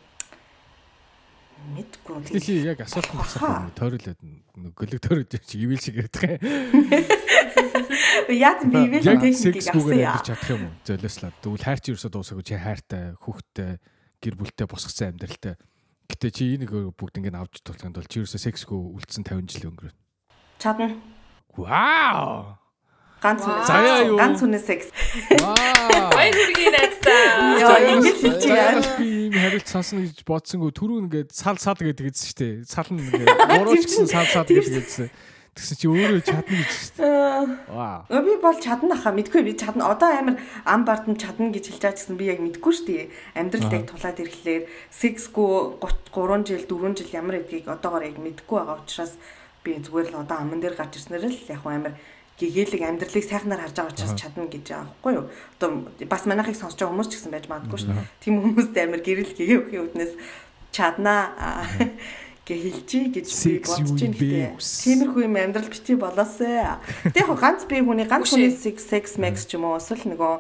[1.75, 2.33] мэдгүй.
[2.33, 6.39] Тэгэл яг асуулт асуух тойруулаад нэг гөлөг тойрож чи ивэл шиг ярьдаг.
[8.49, 10.21] Яг би ивэл техникийг авсан яа.
[10.25, 10.73] чадах юм уу?
[10.85, 11.33] Золиослаа.
[11.43, 13.79] Тэгвэл хайр чи ерөөсөө дуусаагүй чи хайртай, хүүхдтэй,
[14.23, 15.55] гэр бүлтэй босгосон амьдралтай.
[16.09, 19.93] Гэтэ чи энийг бүгд ингэ авч тулахын тулд чи ерөөсөө сексгүй үлдсэн 50 жил өнгөрөө.
[20.59, 20.97] Чадна.
[21.59, 22.59] Вау!
[23.19, 24.15] Ганц үнэ.
[24.15, 24.95] Ганц үнэ секс.
[25.43, 25.55] Вау!
[26.15, 27.23] Баяр хүргэе найздаа.
[27.59, 28.95] Яа, ингэж хэлж Заяа байгаа.
[28.95, 32.55] би ийм хариулт сонсно гэж бодсонгүй түрүү ингээд сал сал гэдэг гэсэн шүү дээ.
[32.63, 33.27] Сал нь ингээд
[33.59, 35.11] мууруулч гэсэн сал сал гэдэг гэсэн.
[35.59, 38.15] Тэгсэн чи өөрөө чадна гэж шүү дээ.
[38.15, 39.91] Өө би бол чадна хаа мэдгүй би чадна.
[39.91, 43.11] Одоо амар ам бардам чадна гэж хэлж байгаа гэсэн би яг мэдгүй шүү дээ.
[43.35, 49.19] Амьдралыг тулаад ирэхлээр сексгүй 3 жил 4 жил ямар гэдгийг одоогоор яг мэдгүй байгаа учраас
[49.67, 51.99] би зүгээр л одоо аман дээр гарч ирснээр л яг амар
[52.39, 55.27] гэгээлэг амьдралыг сайхнаар харж байгаа учраас чадна гэж байгаа байхгүй юу.
[55.59, 55.69] Одоо
[56.07, 57.99] бас манайхыг сонсож байгаа хүмүүс ч гэсэн байж магадгүй шүү.
[58.23, 60.15] Тийм хүмүүст амар гэрэл гэгээвхийн үднээс
[60.71, 61.67] чаднаа аа,
[62.49, 64.57] гэж хэлчихье гэж би бодож юм байна бэ?
[64.57, 66.81] гэхдээ тиймэрхүү юм амьдрал бити болоосаа.
[67.05, 70.33] Тэг яг ганц би хүний ганц хүний секс мэкс ч юм уу эсвэл нөгөө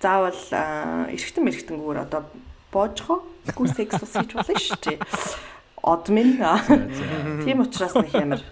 [0.00, 2.24] заавал аа, эргэтэн эргэтэнгүүр одоо
[2.72, 4.98] боожхоо гүү секс ус хийж болно шүү дээ.
[5.84, 6.40] Одмин.
[7.44, 8.42] Тийм учраас нэг амар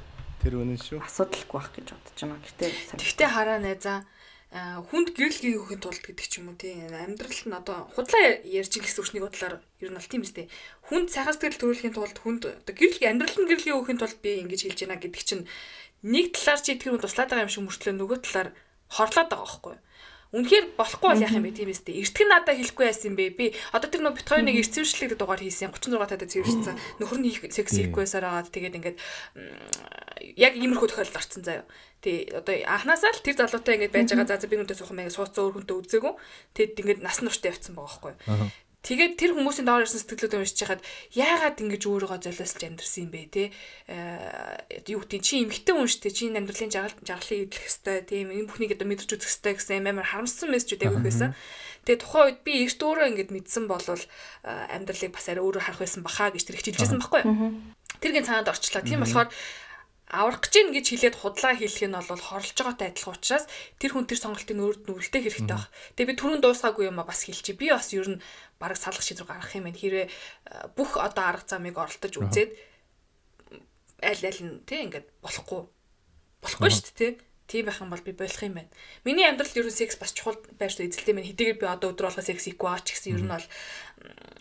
[0.44, 1.00] Тэр үнэн шүү.
[1.00, 2.36] асуудалгүй байх гэж бодож байна.
[2.44, 2.66] Гэтэ
[3.00, 4.04] Тэгтээ хараа найзаа
[4.52, 9.00] хүнд гэрэл гээхийн тулд гэдэг ч юм уу тий амьдралд нь одоо худлаа ярьж гэсэн
[9.00, 10.52] үгшний бодлоор ер нь бол тийм үстэй
[10.92, 14.60] хүнд сайхан сэтгэл төрүүлэхийн тулд хүнд одоо гэрэл амьдрал нь гэрэл гээхийн тулд би ингэж
[14.68, 15.48] хэлж байна гэдэг чинь
[16.04, 18.48] нэг талаар чи тэр хүн туслаад байгаа юм шиг мөртлөө нөгөө талаар
[18.92, 19.80] хорлоод байгаа байхгүй юу
[20.32, 22.00] Үнэхээр болохгүй бол яах юм бэ тийм эстэй.
[22.00, 23.36] Эртхэн надад хэлэхгүй яасан юм бэ?
[23.36, 25.68] Би одоо тэр нөө бит хоёр нэг эрсвэршлэгдэ дугаар хийсэн.
[25.68, 26.76] 36 таатай цэвэршсэн.
[27.04, 28.96] Нөхөр нь секс хийхгүй байсаар агаад тэгээд ингээд
[30.40, 31.68] яг иймэрхүү тохиолдол орцсон заяа.
[32.00, 34.40] Тий одоо анханасаа л тэр залуутай ингээд байж байгаа.
[34.40, 36.12] За би нүдээ суух юм ингээд сууцсан өөр хүнтэй үзээгүй.
[36.56, 38.48] Тэгэд ингээд нас нартай явцсан байгаа байхгүй?
[38.82, 40.82] Тэгээд тэр хүмүүсийн доор ирсэн сэтгэлүүд уншиж хахад
[41.14, 43.44] яагаад ингэж өөрийгөө золиослж амьдрсан юм бэ те?
[43.86, 44.58] Э
[44.90, 48.48] юу гэдэг чи эмхтэн хүн штэ чи энэ амьдралын жаргал жаргалыг идэх хэвээр тийм энэ
[48.50, 51.30] бүхнийг одоо мэдэрч үзэх хэвээр гэсэн амар харамссан мессежүүд яг байсан.
[51.86, 55.82] Тэгээд тухайн үед би эрт өөрөө ингэж мэдсэн болвол э, амьдралыг бас арай өөрөөр харах
[55.82, 57.58] байсан баха гэж тэр хичээлжсэн байхгүй юу?
[58.02, 58.82] Тэргийн цаанад орчлоо.
[58.82, 59.30] Тийм болохоор
[60.12, 63.48] аврах гэж гин гэж хэлээд худлаа хэлэх нь бол хорлож байгаатай адилхан учраас
[63.80, 65.72] тэр хүн тэр сонголтыг өөрөд нүрэлтэй хэрэгтэй баг.
[65.96, 67.56] Тэгээ би түрүүн дуусгаагүй юм а бас хэлчихье.
[67.56, 68.22] Би бас ер нь
[68.60, 69.80] бараг салах шийдвэр гаргах юм байна.
[69.80, 70.12] Хэрвээ э,
[70.76, 72.50] бүх одоо арга замыг оролдож үзээд
[74.04, 75.64] аль аль нь тий ингээд болохгүй.
[76.44, 77.12] Болохгүй шүү дээ тий.
[77.48, 78.70] Тийм байх юм бол би болох юм байна.
[79.08, 81.28] Миний амьдралд ер нь секс бас чухал байр суурь эзэлтэй байна.
[81.28, 83.46] Хэдийгээр би одоо өдөр болгоо секс хийхгүй байгаа ч гэсэн ер нь бол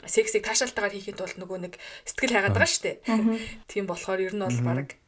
[0.07, 1.73] сексийг таашаалтайгаар хийхэд бол нөгөө нэг
[2.07, 2.97] сэтгэл хайгаад байгаа шүү дээ.
[3.67, 5.00] Тийм болохоор ер нь бол бараг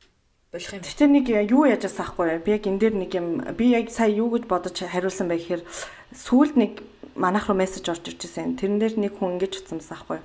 [0.54, 0.86] болох юм.
[0.86, 2.46] Гэтэ нэг юу яаж асаахгүй юу?
[2.46, 5.66] Би яг энэ дээр нэг юм би яг сая юу гэж бодож хариулсан байх гэхээр
[6.14, 6.72] сүүлд нэг
[7.18, 8.54] манайх руу мессеж орж ирж байсан.
[8.54, 10.20] Тэрэн дээр нэг хүн ингэж утсан байсан байхгүй?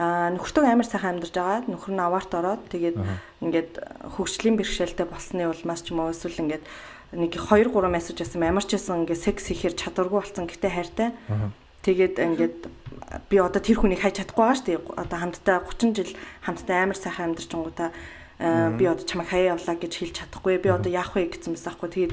[0.00, 1.68] Аа нөхөртөө амар сайхан амьдарч байгаа.
[1.68, 2.96] Нөхөр нь аваарт ороод тэгээд
[3.44, 3.72] ингээд
[4.16, 6.64] хөгжлийн бэрхшээлтэй болсны улмаас ч юм уу эсвэл ингээд
[7.20, 8.40] нэг 2 3 мессеж байсан.
[8.40, 11.12] Ямар ч байсан ингээд секс хийхээр чадваргүй болсон гэтээ хайртай.
[11.84, 12.56] Тэгээд ингээд
[13.28, 14.80] би одоо тэр хүнийг хайж чадахгүй байгаа шүү дээ.
[15.04, 16.12] Одоо хамтдаа 30 жил
[16.48, 17.90] хамтдаа амар сайхан амьдарч өнгөтэй
[18.40, 20.56] би одоо чамайг хаяа явлаа гэж хэлж чадахгүй.
[20.58, 21.88] Би одоо яах вэ гэсэн байсан байхгүй.
[21.92, 22.12] Тэгээд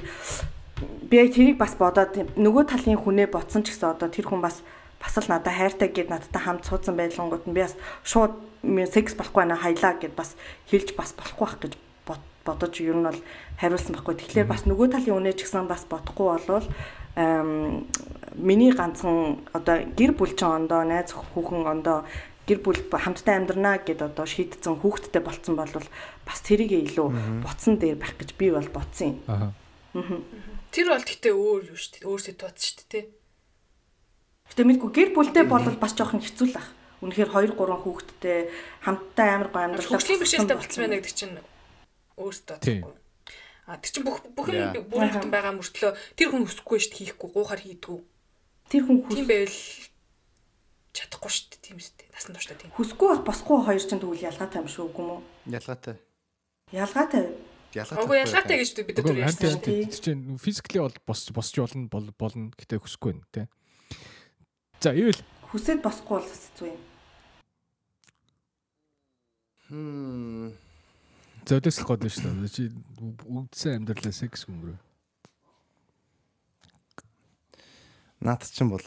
[1.07, 4.59] би яг тэрийг бас бодоод нөгөө талын хүнээ ботсон ч гэсэн одоо тэр хүн бас
[4.99, 8.35] бас л надад хайртай гэд надтай хамт суудсан байлгангууд нь би бас шууд
[8.91, 10.35] секс болохгүй байна хайлаа гэд бас
[10.67, 11.73] хэлж бас болохгүй байх гэж
[12.03, 13.19] бод- бодож ер нь бол
[13.55, 14.15] хариулсан байхгүй.
[14.19, 16.67] Тэгэхээр бас нөгөө талын үнэ ч гэсэн бас бодохгүй болвол
[18.35, 22.05] миний ганцхан одоо гэр бүл чинь ондоо найз хүүхэн ондоо
[22.47, 25.67] гэр бүл хамтдаа амьдрнаа гэд одоо шийдсэн хүүхэдтэй болцсон бол
[26.23, 29.19] бас тэрийг илүү ботсон дээр байх гэж би бол бодсон юм.
[29.27, 29.51] Аа.
[30.71, 32.07] Тэр бол гэтээ өөр юу шүү дээ.
[32.07, 33.05] Өөр ситуац шүү дээ.
[34.47, 36.71] Гэтэ мэдгүй гэр бүлтэй бол бас жоохон хэцүү л ах.
[37.03, 38.39] Үнэхээр 2 3 хүүхэдтэй
[38.81, 41.35] хамтдаа амар гоо амьдрал Хөгжлийн бэрхшээлтэй болцсон байна гэдэг чинь
[42.17, 42.81] өөр ситуац Тийм.
[42.81, 42.95] байхгүй.
[43.67, 44.73] А тэр чинь бүх бүх Yeah.
[44.79, 47.99] юм бүрэн бүтэн байгаа мөртлөө тэр хүн хүсэхгүй шүү дээ хийхгүй гуухаар хийдгүү.
[48.71, 49.59] Тэр хүн хүс Тийм байвал
[50.97, 51.61] чадахгүй шүү дээ.
[51.61, 52.07] Тийм үстэй.
[52.09, 52.71] Насан туршдаа тийм.
[52.73, 55.19] хүсгүй байх босгүй хоёр ч тэгвэл ялгаатай юм шүү үгүй мүү?
[55.53, 55.95] Ялгаатай.
[56.73, 57.23] Ялгаатай.
[57.77, 58.01] Ялгаатай.
[58.01, 59.85] Угу ялгаатай гэж бид хамт ярьсан шүү дээ.
[59.93, 63.45] тэр чинь физикли бол босч босч болно бол- болно гэтээ хүсэхгүй байна тий.
[64.81, 65.21] За ивэл
[65.53, 66.79] Хүсээд босгүй бол хэцүү юм.
[69.69, 70.51] Хм.
[71.47, 72.51] золиослох гол шүү дээ.
[72.51, 72.63] Чи
[73.31, 74.77] үдсэн амьдралаа секс өнгөрөө.
[78.23, 78.83] Наад чинь бол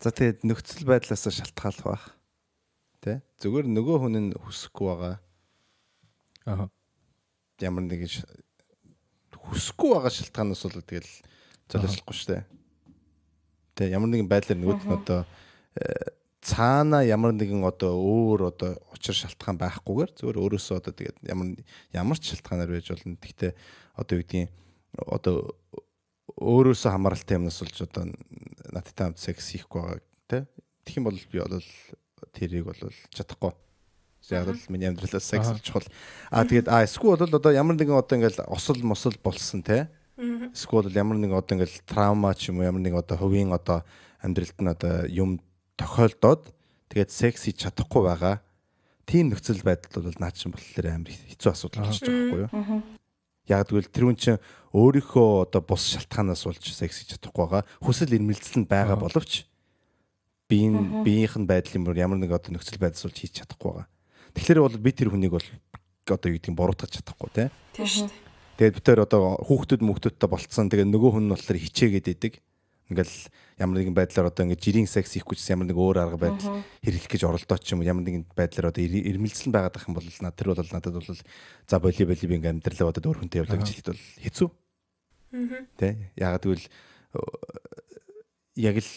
[0.00, 2.04] За тэгээд нөхцөл байдлаас шалтгаалх байх.
[3.04, 3.20] Тэ?
[3.40, 5.16] Зүгээр нөгөө хүн нь хүсэхгүй байгаа.
[6.48, 6.68] Аа.
[7.60, 8.28] Ямар нэгэн ш-
[9.36, 11.12] хүсэхгүй байгаа шалтгаанаас бол тэгэл
[11.68, 12.44] золиослохгүй шүү дээ.
[13.76, 15.20] Тэ ямар нэгэн байдлаар нөгөөд нь одоо
[15.76, 21.60] э, цаана ямар нэгэн одоо өөр одоо учир шалтгаан байхгүйгээр зүгээр өөрөөсөө одоо тэгээд ямар
[21.92, 23.20] ямар ч шалтгаанаар байж болно.
[23.20, 23.52] Гэхдээ
[24.00, 24.48] одоо юу гэдгийг
[24.96, 25.34] одоо
[26.36, 28.04] өөрөөсөө хамааралтай юмнаас болж одоо
[28.70, 30.00] надтай хамт секс хийхгүй байгаа
[30.30, 30.42] тий.
[30.84, 31.66] Тэгэх юм бол би бол
[32.34, 33.52] тэрийг бол чадахгүй.
[34.30, 35.86] Яг л миний амьдралаас секс чухал.
[36.30, 39.88] Аа тэгээд аа эсвэл бол одоо ямар нэгэн одоо ингээл осол мосол болсон тий.
[40.20, 43.82] Эсвэл бол ямар нэгэн одоо ингээл траума ч юм уу ямар нэгэн одоо хувийн одоо
[44.22, 45.40] амьдралд нь одоо юм
[45.80, 46.52] тохиолдоод
[46.92, 48.44] тэгээд секс хийж чадахгүй байгаа.
[49.08, 52.99] Тийм нөхцөл байдал бол наад чинь болохоор амар хэцүү асуудал болчихж байгаа байхгүй юу?
[53.50, 54.38] Яг тэгвэл тэр хүн чинь
[54.70, 57.66] өөрийнхөө одоо бус шалтгаанаас болж секс хийж чадахгүй байгаа.
[57.82, 59.02] Хүсэл эрмэлзэл нь байгаа Аа.
[59.02, 59.50] боловч
[60.46, 63.86] биеийн биеийнх нь байдлын бүр ямар нэг одоо нөхцөл байдлаас болж хийж чадахгүй байгаа.
[64.38, 65.48] Тэгэхээр бол би тэр хүнийг бол
[66.06, 67.48] одоо юу гэдгийг буруутгах чадахгүй тий.
[67.74, 68.18] Тийм шүү дээ.
[68.58, 70.70] Тэгээд бид тэр одоо хүүхдүүд мөхтөдтэй болцсон.
[70.70, 72.32] Тэгээд нөгөө хүн нь болохоор хичээгээд идэг.
[72.90, 73.14] Ингээл
[73.62, 77.06] ямар нэгэн байдлаар одоо ингээд жирийн секс хийхгүй ч ямар нэг өөр арга байдал хэрэглэх
[77.14, 80.04] гэж оролдоод ч юм уу ямар нэгэн байдлаар одоо ир- ирмэлцэл байгаад ах юм бол
[80.10, 83.58] над тэр бол надад бол за боли боли би ингээд амьдралаа одоо өөр хүнтэй явлаа
[83.62, 84.48] гэж хэлэхэд бол хэцүү.
[85.78, 85.88] Тэ
[86.18, 87.18] ягаад гэвэл э,
[88.58, 88.90] яг л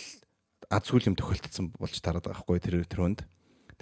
[0.73, 3.21] аз сүүл юм тохиолдсон болж тараад байгаа хгүй тэр тэр хүнд.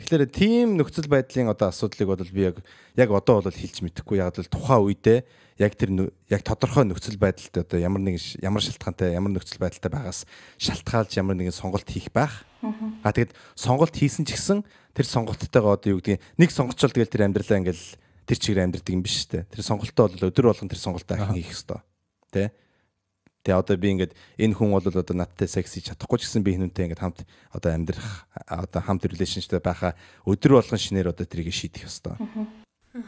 [0.02, 2.58] Тэгэхээр тийм нөхцөл байдлын одоо асуудлыг бол би яг
[2.98, 5.20] яг одоо бол хэлж мэдэхгүй яг л тухайн үедээ
[5.62, 10.26] яг тэр яг тодорхой нөхцөл байдалд одоо ямар нэгэн ямар шалтгаантай ямар нөхцөл байдалтай байгаас
[10.58, 12.50] шалтгаалж ямар нэгэн сонголт хийх байх.
[13.06, 14.66] А тэгэд сонголт хийсэн ч гэсэн
[14.98, 17.86] тэр сонголттойгоо одоо юу гэдгийг нэг сонгоцол тэгэл тэр амьдралаа ингээл
[18.26, 19.46] тэр чигээр амьдрдаг юм биш үү?
[19.46, 21.86] Тэр сонголтоо бол өдөр болгон тэр сонголтоо ахин хийх хэвээр.
[22.34, 22.50] Тэ?
[23.42, 26.54] Тэгээ одоо би ингээд энэ хүн бол одоо надтай секс хийж чадахгүй ч гэсэн би
[26.54, 29.98] хинүнтэй ингээд хамт одоо амьдрах одоо хамт relationship байхаа
[30.30, 32.22] өдөр болгон шинээр одоо тэрийг шийдэх ёстой.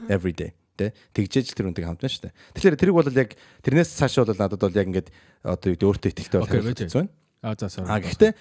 [0.09, 2.33] Every day тэ тэгжээж л тэр үнтэй хамт байна шүү дээ.
[2.57, 3.29] Тэгэхээр тэрийг бол яг
[3.61, 5.09] тэрнээс цааш бол надад бол яг ингээд
[5.45, 6.81] одоо юу гэдэг өөртөө ихтэй бол Окей, хариулт байж.
[6.81, 7.13] хэцүү байна.
[7.45, 7.89] Аа за sorry.
[7.93, 8.31] А гэхдээ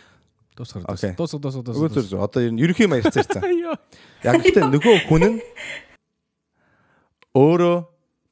[0.57, 2.24] дуусгар дуусгар дуусгар дуусгар.
[2.24, 3.45] Одоо ер нь ерөнхий маяг ярьцсан.
[3.45, 3.76] Аяа.
[4.24, 5.36] Яг гэхдээ нөгөө хүн нь
[7.36, 7.76] өөрөө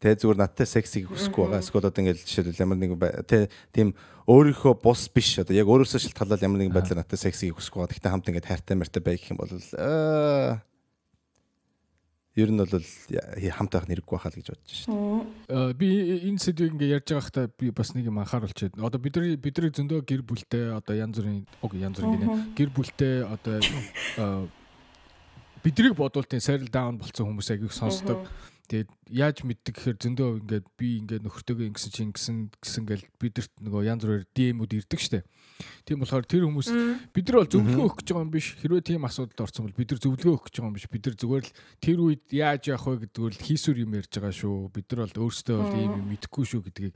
[0.01, 1.61] тэ зүгээр надтай сексийг хүсэхгүй байгаа.
[1.61, 2.99] Эсвэл одоо ингээд жишээлбэл ямар нэгэн
[3.29, 3.93] тэ тийм
[4.25, 7.93] өөрийнхөө бус биш одоо яг өөрөөсөө шалтгаалаад ямар нэгэн байдлаар надтай сексийг хүсэхгүй байгаа.
[7.93, 10.65] Гэхдээ хамт ингээд хайртай мартай байх юм бол аа
[12.39, 14.89] ер нь бол хамт байх нэргүй байхаа л гэж бодож шээ.
[15.51, 15.89] Э, би
[16.31, 20.07] энэ сэдвийг ингээ ярьж байгаа хта би бас нэг юм анхааруулчихэд одоо бидний бидний зөндөө
[20.07, 23.59] гэр бүлтэй одоо янз бүрийн уг янз бүрийн гинэ гэр бүлтэй одоо
[25.65, 28.31] бидрийг бодвол тийм settle down болсон хүмүүс аяг их сонсдог.
[28.71, 33.53] Тэгээд яаж мэддэг гэхээр зөндөө ингээд би ингээд нөхөртөөгөө ингэсэн чинь ингэсэн гэсэн гэл бидэрт
[33.67, 35.27] нөгөө янз бүрээр DM-үүд ирдэг штэ.
[35.83, 36.71] Тийм болохоор тэр хүмүүс
[37.11, 38.47] бид нар бол зөвлөгөө өгөх гэж байгаа юм биш.
[38.63, 40.87] Хэрвээ тийм асуудалд орсон бол бид нар зөвлөгөө өгөх гэж байгаа юм биш.
[40.87, 44.35] Бид нар зүгээр л тэр үед яаж яах вэ гэдгээр л хийсүр юм ярьж байгаа
[44.39, 44.57] шүү.
[44.71, 46.95] Бид нар бол өөрсдөө бол ийм юм мэдэхгүй шүү гэдгийг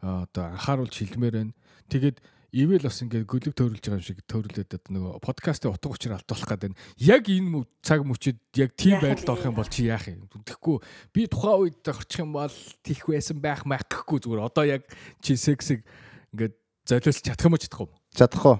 [0.00, 1.52] одоо анхааруулж хэлмээр байна.
[1.92, 2.16] Тэгээд
[2.52, 6.50] ивэл бас ингээд гөлөг төрүүлж байгаа юм шиг төрүүлээд одоо нөгөө подкастын утга учир алдуулах
[6.50, 6.72] гэдэг.
[6.98, 10.26] Яг энэ цаг мөчид яг тийм байдалд орох юм бол чи яах юм?
[10.26, 10.76] Тэгэхгүй
[11.14, 14.82] би тухайн үед орчих юм бол тийх байсан байх маяг гэхгүй зүгээр одоо яг
[15.22, 15.86] чи сексиг
[16.34, 16.54] ингээд
[16.86, 17.88] золиос чадах юм уу чадахгүй?
[18.18, 18.56] Чадахгүй.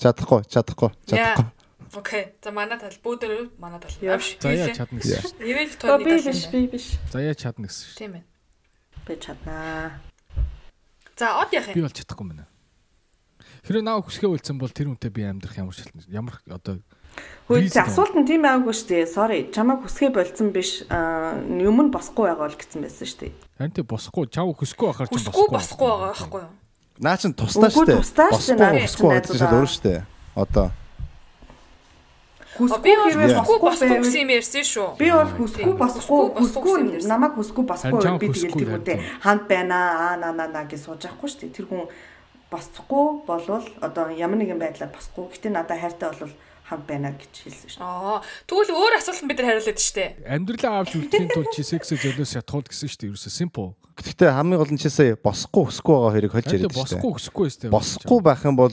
[0.00, 0.40] Чадахгүй.
[0.50, 0.90] Чадахгүй.
[1.06, 1.46] Чадахгүй.
[1.90, 2.24] Окей.
[2.42, 3.90] За манай тал бүүдэр манай тал.
[3.98, 4.14] Яа.
[4.18, 4.38] Авш.
[4.38, 5.22] За яа чадна гэсэн.
[5.26, 5.50] шүү дээ.
[5.50, 6.26] Ивэж Өө тооны би тал.
[6.30, 6.86] биш би биш.
[7.10, 7.82] За яа чадна гэсэн.
[7.90, 7.98] шүү.
[7.98, 8.24] Тийм ээ.
[9.06, 9.98] Би чаднаа.
[11.18, 11.86] За од яах Би юм?
[11.90, 12.46] бол чадахгүй юм байна.
[13.66, 16.80] Хэрэв наа хүсгээ үлдсэн бол тэр үнтэй би амьдрах ямар шалтгаан ямар одоо
[17.50, 19.04] Хөөе асуулт нь тийм байгаагүй шүү дээ.
[19.10, 19.40] Sorry.
[19.50, 20.86] Чамайг хүсгээ болцсон биш.
[20.88, 23.32] Аа, Юм нь босхгүй байгаа л гэсэн байсан шүү дээ.
[23.58, 26.52] харин тэ босхгүй чав хүсэхгүй байхаар чинь Хүсгүй босхгүй байгаа байхгүй юу?
[27.02, 27.98] Наа чин тусдаа штэ,
[28.30, 29.58] Босгүй наад хүсэхгүй байдаг чинь найзуудаа.
[29.58, 29.92] өөр штэ.
[30.38, 30.66] Одоо
[32.60, 34.88] А, Би Хүсгүй хүсгүй босгүй гэсэн юм ярьсан шүү.
[35.00, 39.76] Би бол хүсгүй босхгүй босгүй хүсгүй намайг хүсгүй босгүй би хүсгүй тэр үнтэй хамт байна
[39.96, 41.54] аа на на на гэж сууж байхгүй шүү дээ.
[41.56, 41.88] Тэр хүн
[42.50, 45.30] босхгүй болвол одоо ямар нэгэн байдлаар босхгүй.
[45.32, 46.34] Гэтэ надад хайртай болвол
[46.70, 47.82] хамт байна гэж хэлсэн шүү.
[47.82, 48.22] Аа.
[48.46, 50.22] Тэгвэл өөр асуулт бид нар хариулаад штэ.
[50.22, 53.10] амьдралаа авч үлдэхийн тулд чи сексээ золиос шатхууд гэсэн шүү дээ.
[53.10, 53.74] Ерөөсө simple.
[53.98, 56.96] гэхдээ хамгийн гол нь чисээ босхгүй хүсэхгүй байгаа хольж Харин яриад тэ штэ.
[56.96, 57.68] босхгүй хүсэхгүй өстэй.
[57.74, 58.72] Босхгүй байх юм бол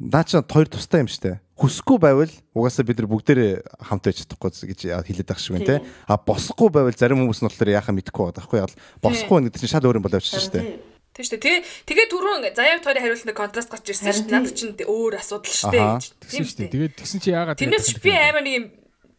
[0.00, 1.38] наа чин хоёр тустай юм штэ.
[1.54, 3.52] Хүсэхгүй байвал угаасаа бид нар бүгдээрээ
[3.86, 5.86] хамт байж чадахгүй гэж хэлээд байх шиг байна те.
[6.10, 9.70] А босхгүй байвал зарим хүмүүс нь болохоор яахаа мэдэхгүй байгаа байхгүй яг босхгүй гэдэг чинь
[9.70, 10.93] шал өөр юм болоо авчих штэ.
[11.14, 11.62] Тийм шүү дээ.
[11.86, 14.34] Тэгээ түрүүн заяа тойрны хариултанд контраст гарч ирсэн шүү дээ.
[14.34, 15.86] Наад чинь өөр асуудал шүү дээ.
[16.26, 16.72] Тэгсэн шүү дээ.
[16.74, 18.66] Тэгээд тэгсэн чи яагаад Тэрнээс би амар нэг юм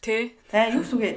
[0.03, 0.23] тий.
[0.51, 1.11] За юу сүгэ.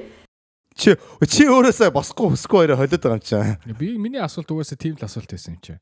[0.79, 0.95] Чи
[1.27, 3.75] чи өөрөөсөө босхгүй хүсэхгүй хоёроо холиод байгаа юм чинь.
[3.75, 5.75] Би миний асуулт угаасаа тийм л асуулт байсан юм чи.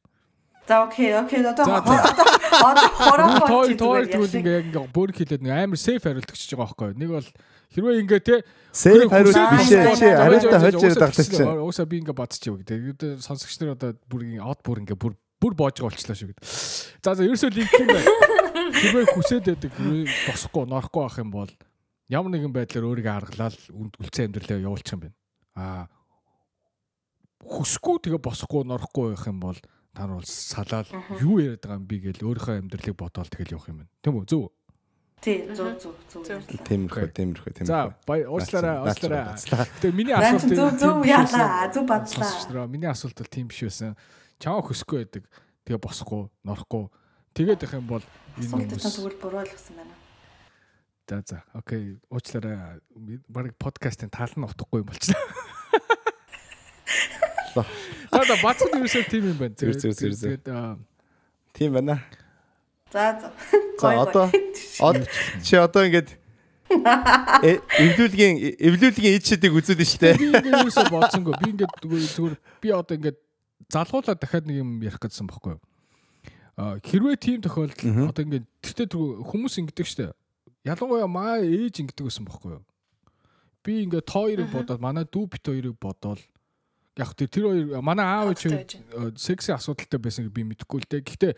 [0.65, 1.45] За окей, окей.
[1.45, 5.77] Одоо За, одоо хороо Той болж той зүгээр тэгвэл ингээ ингээ бүр хэлээд нэг амар
[5.77, 6.97] сейф хариулт гэж байгаа байхгүй юу?
[6.97, 7.29] Нэг бол
[7.73, 8.35] хэрвээ ингээ те
[8.71, 9.95] Сейф хариулт биш ээ.
[9.97, 11.65] Хариултаа хольж яриад байгаа чинь.
[11.65, 13.23] Уусаа би ингээ бодчих юм гэдэг.
[13.25, 16.45] Сонсогч нар одоо бүр ингээ од бүр ингээ бүр бүр боож байгаа болчлаа шүү гэдэг.
[17.01, 18.11] За за ерөөсөө линк юм байна.
[18.77, 21.51] Хэрвээ хүсээд байдаг хэрвээ босохгүй норохгүй байх юм бол
[22.09, 25.17] ямар нэгэн байдлаар өөрийгөө аргалаад үнд үлцэн амьдралаа явуулчих юм байна.
[25.57, 25.83] Аа
[27.47, 29.59] хүсэхгүй тэгээ босохгүй норохгүй байх юм бол
[29.93, 30.87] та нар бол салаад
[31.21, 33.91] юу яриад байгаа юм би гэл өөрийнхөө амьдралыг бодоол тэгэл явах юм байна.
[34.01, 34.25] Тийм үү?
[34.29, 34.43] Зөв.
[35.17, 35.81] Тий, зүг.
[35.81, 36.21] Зүг.
[36.29, 36.65] ярьлаа.
[36.69, 37.93] Тиймэрхүү, тиймэрхүү, За тиймэрхүү.
[38.05, 39.33] бай уучлаарай, уучлаарай.
[39.81, 41.01] Тэгээ миний асуулт биш байсан.
[41.09, 42.67] яалаа, зүг бадлаа.
[42.69, 43.97] Миний асуулт бол тийм биш байсан.
[44.37, 45.23] Чамаа хүсэхгүй байдаг.
[45.65, 46.85] Тэгээ босохгүй, норохгүй.
[47.33, 48.05] Тэгээд их юм бол
[48.37, 49.95] энэ Асуулт чинь хүмүүс тэгвэл буруу ойлгосон байна.
[51.07, 51.37] За за.
[51.57, 51.97] Окей.
[52.13, 52.77] Уучлаарай.
[53.27, 55.17] Бараг подкастын тал нь утгагүй юм болчихлоо.
[57.57, 59.55] За за бацхан ерөөсөө тийм юм байна.
[59.57, 60.45] Тэгээд
[61.57, 61.97] Тийм байна.
[62.91, 63.31] За за.
[63.79, 64.31] За одоо
[64.79, 65.07] од
[65.43, 66.15] чи одоо ингээд
[67.47, 70.15] э- эвлүүлгийн эвлүүлгийн ид шидийг үзүүлнэ штэ.
[70.19, 71.33] би ерөөсөө бодсонгүй.
[71.39, 73.17] Би ингээд зүгээр би одоо ингээд
[73.71, 75.61] залгуулаад дахиад нэг юм ярих гэсэн бохгүй юу?
[76.55, 78.87] А хэрвээ тийм тохиолдол одоо ингээд тэртээ
[79.27, 80.15] хүмүүс ингэдэг штэ.
[80.63, 82.63] Ялангуяа маа ээж ингэдэг гэсэн бохгүй юу?
[83.63, 86.23] Би ингээд тоо хоёрыг бодоод манай дүү бит хоёрыг бодоод
[86.97, 90.89] яг тэр тэр хоёр манай аав ээж э, секси асуудалтай байсан гэж би мэдэхгүй л
[90.89, 91.03] дээ.
[91.05, 91.33] Гэхдээ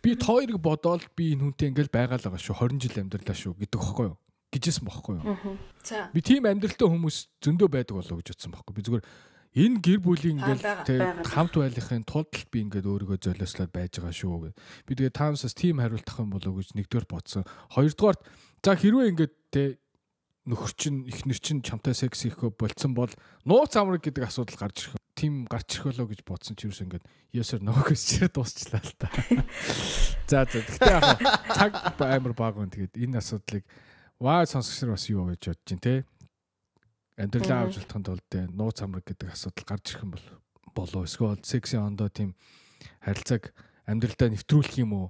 [0.00, 2.56] би тоо хоёрыг бодоод би энэ хүнтэй ингээл байгаал байгаа шүү.
[2.56, 4.18] 20 жил амьдралаа шүү гэдэг бохгүй юу?
[4.50, 5.56] гэжсэн бохгүй юу?
[5.86, 6.10] За.
[6.10, 8.74] Би тийм амьдралтай хүмүүс зөндөө байдаг болоо гэж бодсон байхгүй.
[8.74, 9.04] Би зүгээр
[9.50, 10.98] энэ гэр бүлийн байгаа, тэг
[11.30, 14.58] хамт байлахын тулд би ингээд өөрийгөө золиослоод байж байгаа шүү гэд.
[14.86, 17.46] Би тэгээ таамсаас тийм хариулт авах юм болоо гэж нэгдүгээр бодсон.
[17.74, 18.18] Хоёрдугаар
[18.62, 19.68] за хэрвээ ингээд тэг
[20.50, 23.10] нөхөр чин ихнэр чин чамтай секс хийхөө болцсон бол
[23.46, 24.99] нууц амраг гэдэг асуудал гарч ирэх.
[25.20, 27.04] Тим гарч ирэх болоо гэж бодсон чи юус ингээд
[27.60, 29.12] no гэж чирээ дуусчлаа л та.
[30.24, 31.20] За за гэхдээ яг
[31.52, 33.68] цаг амар баг гон тэгээд энэ асуудлыг
[34.16, 36.08] ваа сонсогч нар бас юу гэж бодож чинь те?
[37.20, 40.26] Амьдралаа авч болохын тулд те нууц амраг гэдэг асуудал гарч ирэх юм бол
[40.72, 42.32] болоо эсвэл секси ондоо тийм
[43.04, 43.52] харилцааг
[43.84, 45.06] амьдралдаа нэвтрүүлэх юм уу?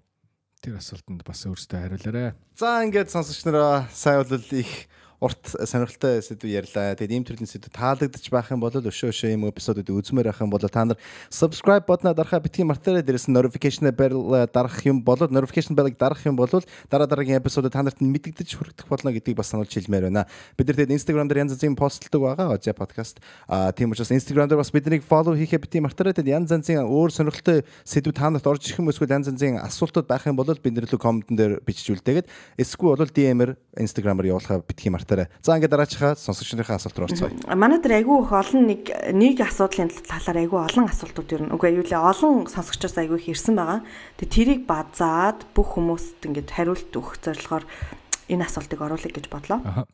[0.58, 2.34] Тэр асуултанд бас өөрөөсөө хариулаарай.
[2.58, 4.90] За ингээд сонсогч нараа сайн бол их
[5.20, 6.96] урт сонирхолтой сэдв ярьлаа.
[6.96, 10.48] Тэгээд ийм төрлийн сэдв таалагдчих байх юм бол өшөө өшөө ийм эпизодыг үзмээр байх юм
[10.48, 10.96] бол та нар
[11.28, 13.04] subscribe бодноо дарахаа битгий мартаарай.
[13.04, 16.48] Дээрээс нь notification bell дарах юм бол notification bell-ыг дарах юм бол
[16.88, 20.24] дараа дараагийн эпизодод та нарт мэдэгдэж хүрэх болно гэдгийг бас сануулж хэлмээр байна.
[20.56, 22.56] Бид нар тэгээд Instagram дээр янз бүрийн постлдог байгаа.
[22.56, 23.20] Озя подкаст.
[23.44, 26.16] Аа тийм учраас Instagram дээр бас биднийг follow хийхээ битгий мартаарай.
[26.16, 30.08] Тэгээд янз янзын өөр сонирхолтой сэдв та нарт орж ирэх юм эсвэл янз янзын асуултууд
[30.08, 34.64] байх юм бол бид нар лөө комментэн дээр бичиж үлдээгээд эсвэл бол DM-ээр Instagram-аар явуулахаа
[34.64, 35.09] битгий мартаарай.
[35.42, 37.54] За ингээд дараачихаа сонсогч нарын асуулт руу орцгоё.
[37.54, 41.54] Манай дээр айгүй их олон нэг нэг асуудлын талаар айгүй олон асуултууд ирнэ.
[41.54, 43.80] Үгүй юу лээ олон сонсогчоос айгүй их ирсэн байгаа.
[44.22, 47.64] Тэгээ тэрийг базаад бүх хүмүүст ингээд хариулт өгөх зорилгоор
[48.30, 49.60] энэ асуултыг оруулах гэж бодлоо.
[49.64, 49.90] Аа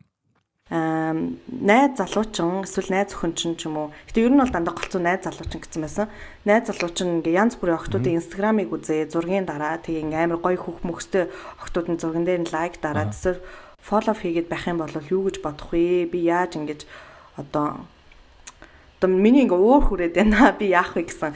[1.47, 3.95] найз залуучин эсвэл найз охин ч юм уу.
[4.11, 6.11] Гэтэ ер нь бол дандаа голцоо найз залуучин гэсэн байсан.
[6.43, 10.83] Найз залуучин ингээ янз бүрийн охтуудын инстаграмыг үзээ, зургийн дараа тэгээ ингээ амар гоё хүүх
[10.83, 11.31] мөхстэй
[11.63, 13.39] охтуудын зурган дээр нь лайк дараад эсвэл
[13.81, 16.07] фоллоу хийгээд байх юм бол юу гэж бодох вэ?
[16.11, 16.85] Би яаж ингэж
[17.37, 17.87] одоо
[18.97, 20.53] одоо миний ингээ өөр хүрээд байна.
[20.59, 21.33] Би яах вэ гэсэн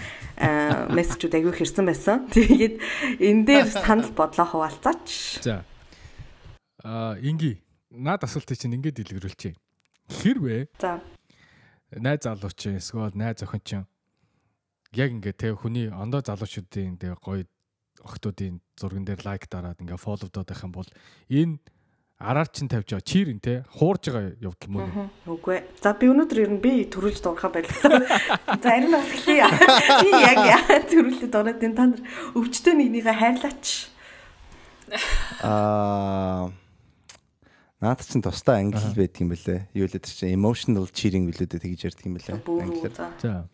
[0.97, 2.25] мессежүүд аягүй хэрсэн байсан.
[2.33, 2.81] Тэгээд
[3.21, 5.45] энэ дээр санал бодлоо хуваалцаач.
[5.45, 5.65] За.
[6.83, 7.61] Аа инги
[7.93, 9.59] наад асуултыг чинь ингээд дэлгэрүүлчихье.
[10.09, 11.05] Хэрвээ За.
[11.93, 13.87] найз залуучин эсвэл найз охин чинь
[14.95, 17.45] яг ингээ тэг хүний ондоо залуучуудын тэг гоё
[18.03, 20.89] охтуудын зурган дээр лайк дараад ингээ фолловдоод байх юм бол
[21.29, 21.59] энэ
[22.21, 25.09] араар чин тавьж байгаа чирэн те хуурж байгаа явдал мөн?
[25.25, 25.65] Үгүй.
[25.81, 28.05] За би өнөөдөр ер нь би төрүүлж дуурхаа байлаа.
[28.61, 29.49] За харин бас хэлье.
[30.05, 32.03] Би яг яа төрүүлээд дураад энэ та нар
[32.37, 33.67] өвчтөө нэгнийгээ хайрлаач.
[35.41, 36.53] Аа
[37.81, 39.73] Наад чинь тусдаа англи байдаг юм бэлээ.
[39.73, 42.37] Юу л гэдэг чинь emotional cheating билүүдээ тэгж ярьдаг юм бэлээ.
[42.45, 42.93] Англиар.
[43.17, 43.49] За.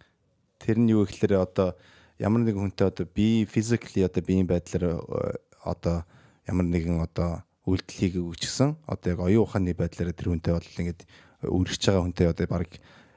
[0.58, 1.78] Тэр нь юу гэхээр одоо
[2.18, 6.02] ямар нэгэн хүнтэй одоо би physically одоо биеийн байдлаар э, одоо
[6.42, 10.70] ямар нэгэн одоо үйлдэл хийгээгүй ч гэсэн одоо яг оюун ухааны байдлаар тэр хүнтэй бол
[10.80, 11.00] ингээд
[11.44, 12.70] үргэж байгаа хүнтэй одоо баг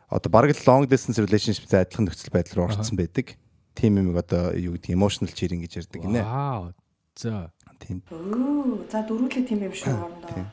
[0.10, 3.38] одоо баг л long distance relationship-тэй адилхан нөхцөл байдал руу орсон байдаг.
[3.78, 6.26] Тийм юм одоо юу гэдэг emotional cheating гэж ярьдаг гинэ.
[6.26, 6.74] Вау.
[7.14, 7.54] За.
[7.80, 8.02] Тийм.
[8.10, 10.50] Өө, за дөрүүлээ тийм юм шүү хоорондоо.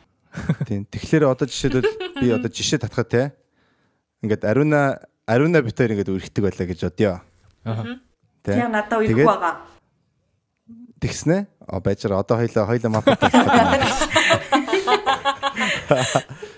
[0.69, 0.85] Тийм.
[0.93, 3.33] Тэгэхээр одоо жишээлбэл би одоо жишээ татхаа те.
[4.21, 7.19] Ингээд ариуна ариуна битээр ингээд үргэлдэг байлаа гэж бодё.
[7.65, 7.99] Аха.
[8.45, 8.61] Тэ.
[8.61, 9.55] Тийм надад Тэгээд- байгаа.
[11.01, 11.47] Тэгснэ.
[11.67, 13.21] А байчаар одоо хоёлаа хоёлаа мапад.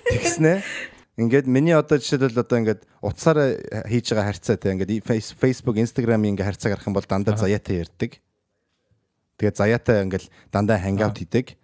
[0.09, 0.62] Тэгснэ.
[1.18, 3.59] Ингээд миний одоо жишээлбэл одоо ингээд утсаараа
[3.91, 7.82] хийж байгаа харьцаа те ингээд Face- Facebook, Instagram-ийн ингээд харьцааг харах юм бол дандаа заяатай
[7.82, 8.22] ярьдаг.
[9.43, 11.59] Тэгээд заяатай ингээд дандаа hangout хийдэг.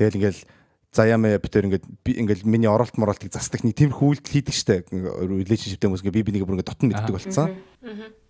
[0.00, 0.48] Тэгэл ингээд
[0.96, 4.88] заяа мэ битэр ингээд би ингээд миний оролт моролтыг засдаг нэг тиймэрхүү үйлдэл хийдэг штэ.
[4.88, 7.52] Relationship-тэй хүмүүс ингээд би бинийг бүр ингээд дотн мэддэг болсон.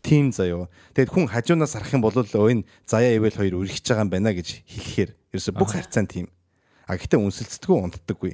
[0.03, 0.67] Тим заяа.
[0.99, 4.67] Тэгэд хүн хажуунаас харах юм бол энэ заяа ивэл хоёр үргэлж байгаа юм байна гэж
[4.67, 6.27] хэлэхээр ерөөсө бүх харьцаа нь тийм.
[6.91, 8.33] А гэхдээ үнсэлцдэггүй унтдаггүй.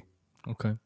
[0.48, 0.80] Окей.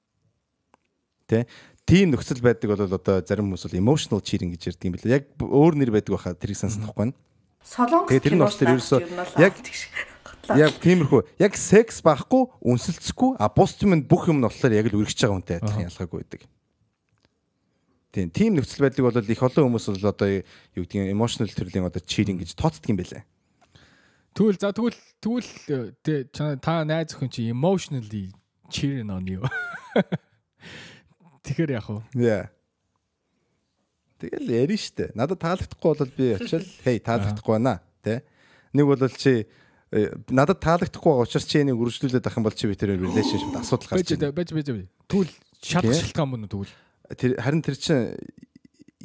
[1.30, 1.46] Тэ.
[1.86, 5.14] Тийм нөхцөл байдаг бол одоо зарим хүмүүс бол emotional cheating гэж ярьдаг юм билээ.
[5.22, 7.14] Яг өөр нэр байдаг баха тэрийг санахгүй байна.
[7.62, 9.00] Солонгос тэр нь болохоор ерөөсөө
[9.42, 9.58] яг-
[10.54, 11.26] Яг тиймэрхүү.
[11.42, 15.34] Яг секс байхгүй, үнсэлцэхгүй, а бус юм бүх юм нь болохоор яг л үргэлж байгаа
[15.34, 16.42] хүнтэй адилхан ялгаагүй байдаг.
[18.14, 22.00] Тийм, тийм нөхцөл байдлыг бол их олон хүмүүс бол одоо юу гэдгийг emotional төрлийн одоо
[22.00, 23.26] cheating гэж тооцдог юм байлаа.
[24.32, 28.32] Тэгвэл за тэгвэл тэгвэл та найз охин чи emotionally
[28.70, 29.42] cheering on you.
[31.44, 32.00] Тэгэхээр яг уу.
[32.16, 32.48] Яа.
[34.16, 35.12] Тэгэл ярина штэ.
[35.12, 38.24] Надад таалагдахгүй бол би очил хей таалагдахгүй байна тэ.
[38.72, 39.44] Нэг бол чи
[40.30, 43.88] надад таалагдахгүй байгаа учраас чи энийг үргэлжлүүлээд авах юм бол чи би тэр relationship асуудал
[43.94, 44.32] гарч Бэж ирнэ.
[44.34, 44.66] бэж бэж.
[45.06, 45.32] Тэгвэл
[45.62, 46.74] шалгах шалтгаан мөн үү тэгвэл.
[47.14, 48.18] тэр харин тэр чинь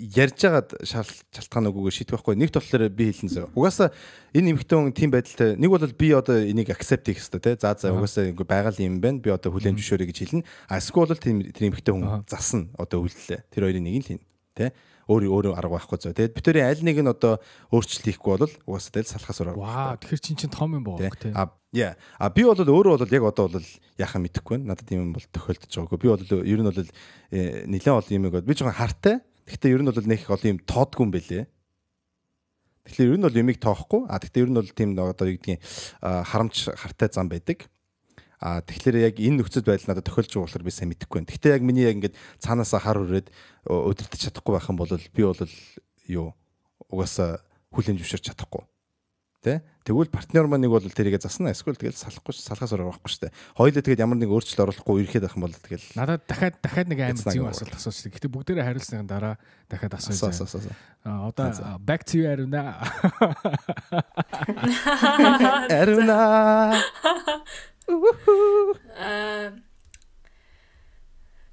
[0.02, 2.34] ярьж байгаад шал- шалтгаан үгүйгээ шийдэх байхгүй.
[2.34, 3.46] Нэгт болохоор би хэлэн зөө.
[3.54, 3.94] Угаасаа
[4.34, 7.62] энэ эмхтэн хүн тийм байдалтай нэг бол би одоо энийг accept хийх хэрэгтэй те.
[7.62, 9.22] За за угаасаа ингээ байгаа юм байна.
[9.22, 10.46] Би одоо хүлээн зөвшөөрөе гэж хэлнэ.
[10.66, 13.46] А эсвэл бол тийм тэр эмхтэн хүн засна одоо үйлдэлээ.
[13.54, 14.26] Тэр хоёрын нэг нь л хийнэ.
[14.58, 14.74] Те.
[15.12, 16.16] Өөр өөр арга байхгүй зөө.
[16.16, 17.44] Тэгээд бид тэрийн аль нэг нь одоо
[17.76, 19.60] өөрчлөлт хийхгүй бол угаасаа тэл салхаас ураа.
[19.60, 20.88] Вау, тэгэхээр чин чин том юм Тэ.
[20.88, 21.34] боо тий.
[21.36, 22.00] А яа.
[22.16, 23.68] А би бол өөрөө бол яг одоо бол
[24.00, 24.72] яхаа мэдэхгүй байна.
[24.72, 26.00] Надад юм бол тохиолдож байгаагүй.
[26.00, 29.16] Би бол ер нь бол э, нэлээд олон юм гээд би жоохон хартай.
[29.52, 31.44] Гэхдээ ер нь бол нэг олон юм тоодгүй юм бэлээ.
[32.88, 34.02] Тэгэхээр ер нь бол юмыг тоохгүй.
[34.08, 35.60] А гэхдээ ер нь бол тийм одоо юу гэдгийг
[36.02, 37.68] харамч хартай зам байдаг.
[38.42, 41.30] А тэгэхээр яг энэ нөхцөл байдал надад тохиолж байгаа болохоор би сайн мэдэхгүй байна.
[41.30, 43.30] Гэхдээ яг миний яг ингэж цаанаасаа хар үрээд
[43.70, 45.38] ö, удирдах чадахгүй байх юм бол би бол
[46.10, 46.34] юу
[46.90, 48.66] угаасаа хүлэн зөвшөөрч чадахгүй.
[49.46, 49.62] Тэ?
[49.86, 51.54] Тэгвэл партнер маань нэг бол тэрийгэ засна.
[51.54, 53.34] Эсвэл тэгэл салахгүй салхаас орох байхгүй шүү дээ.
[53.58, 57.00] Хоёулаа тэгээд ямар нэг өөрчлөлт оруулахгүй ирэхэд байх юм бол тэгэл Надад дахиад дахиад нэг
[57.02, 58.10] амар gonna асуулт асууж.
[58.10, 60.46] Гэтэ бүгдээрээ хариулсны дараа дахиад асуу асууж.
[60.46, 60.74] асуу асуу.
[61.02, 61.50] А одоо
[61.82, 62.86] back to you Aruna.
[65.74, 66.78] Аруна.
[68.98, 69.52] Аа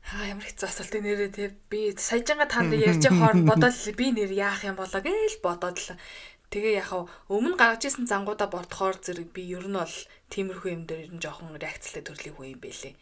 [0.08, 3.92] Аа ямар хэцүү асуулт энэ нэрээ тий би саяжанга танд ярьж байгаа хооронд бодоод л
[3.92, 6.00] би нэр яах юм болоо гэж бодоод л
[6.48, 9.96] тэгээ яг хав өмнө гаргаж исэн зангуудаа бодохоор зэрэг би ер нь бол
[10.32, 12.96] тиймэрхүү юм дээр ер нь жоохон реакцлээ төрлийн хүн юм байлээ.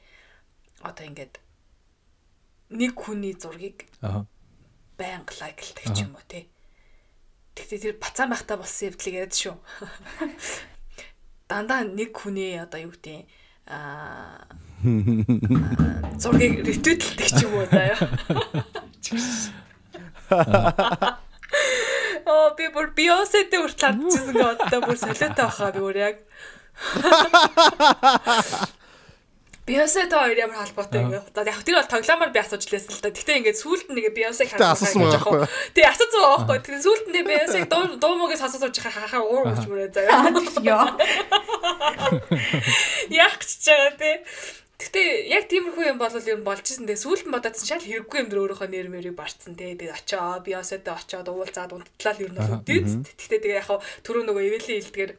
[0.82, 1.34] Одоо ингээд
[2.74, 4.26] нэг хүний зургийг Аа.
[4.99, 6.51] байнга лайклдаг ч юм уу тий.
[7.55, 9.55] Тэгтээ тэр бацаан байхдаа болсон явдлыг яриад шүү.
[11.57, 13.24] Дандаа нэг хүний одоо юу гэдэг
[13.64, 14.44] аа
[16.20, 17.96] зургийг ретвитлдэг ч юм уу заяа.
[22.28, 26.20] Оо би бүр Beyoncé-тэй хүртэл хандчихсан гэдэг бүр солиотой баха би бүр яг.
[29.66, 31.26] Beyoncé-тэй хоёр ямар холбоотой юм бэ?
[31.42, 33.10] Яг тэр бол тоглоомоор би асууж лээсэн л да.
[33.10, 35.74] Гэтэ ингээд сүүлд нь нэг Beyoncé Гэтэ асуусан байгаа байхгүй?
[35.74, 36.58] Тий асуусан байхгүй.
[36.62, 40.30] Тэгээ сүүлд нь Beyoncé дуу дуу мөгөөс асууж хахаа уур гэж бүрээ заяа.
[40.62, 40.86] Яа.
[43.10, 44.16] Яах гэж байгаа тий.
[44.76, 45.02] Гэтэ
[45.34, 46.86] яг тиймэрхүү юм бол ер нь болж исэн.
[46.86, 49.74] Тэгээ сүүлд нь бодоодсэн шал хэрэггүй юм дөр өөрийнхөө нэр мэрийг барцсан тий.
[49.74, 53.18] Тэгээ очоо Beyoncé-тэй очоод уулзаад унттлал ер нь бол үдээц.
[53.18, 55.12] Гэтэ тэгээ яг түрүү нөгөө Evelyn хэлдгээр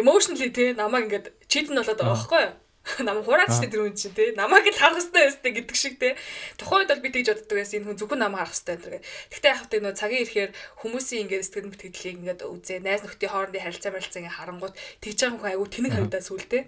[0.00, 2.54] emotionally тий намайг ингээд чит нь болоод байгаа байхгүй юу?
[3.04, 6.16] Намайг хураач тэр хүн чинь тий намайг л харах хэрэгтэй байстай гэдэг шиг тий.
[6.56, 9.02] Тухайн үед бол би тэгж боддог байсан энэ хүн зөвхөн намайг харах хэрэгтэй гэдэг.
[9.30, 13.64] Гэхдээ яг хэвтээ нөө цагийн ирэхээр хүмүүсийн ингээд сэтгэл мэтгэлийг ингээд үзээ найз нөхдийн хоорондын
[13.68, 14.74] харилцаа барилцаа ингээд харангуут
[15.04, 16.62] тэгж байгаа хүн айгу тэнэг харагдаа сүултээ.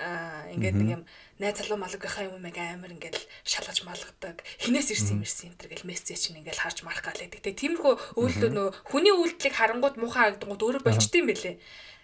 [0.00, 1.02] Аа ингээд нэг юм
[1.40, 4.44] найз залуу малгийнхаа юм яг амар ингээд л шалгаж малгадаг.
[4.60, 7.40] Хинээс ирсэн юм ирсэн энэ төр гэл мессеж чинь ингээд харж марах гал байдаг.
[7.40, 11.56] Тэгээ тиймэрхүү үйлдэл нөө хүний үйлдлийг харангуут муухай харагдангуут өөрөө болчтой юм бэлээ.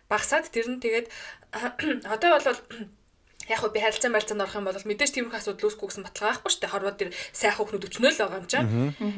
[0.08, 1.06] Багсаад тэр нь тэгээд
[2.16, 2.48] одоо бол
[3.52, 6.50] яг хөө би харилцаа марилцаанд орох юм бол мэдээж тиймэрхүү асуудал үүсэхгүй гэсэн баталгаа байхгүй
[6.50, 6.72] шүү дээ.
[6.72, 8.68] Хорвоод тэр сайхан хүмүүс өчнөө л байгаа юм чинь.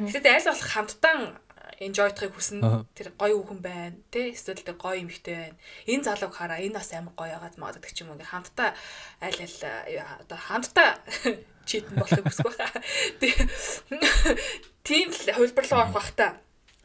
[0.05, 1.15] Гэхдээ аль болох хамтдаа
[1.79, 2.85] enjoy-тахыг хүснэ.
[2.93, 3.95] Тэр гоё хүүхэн байна.
[4.11, 5.57] Тэ эсвэл тэр гоё эмэгтэй байна.
[5.87, 6.59] Энэ залууг хараа.
[6.59, 8.19] Энэ бас амар гоё байгаад магаддаг ч юм уу.
[8.19, 8.75] Ингээ хамтдаа
[9.23, 9.59] аль аль
[10.19, 10.89] одоо хамтдаа
[11.69, 12.81] читэн болохыг хүсэх байхаа.
[14.83, 16.35] Тийм л хувилбарлуу орох бах та.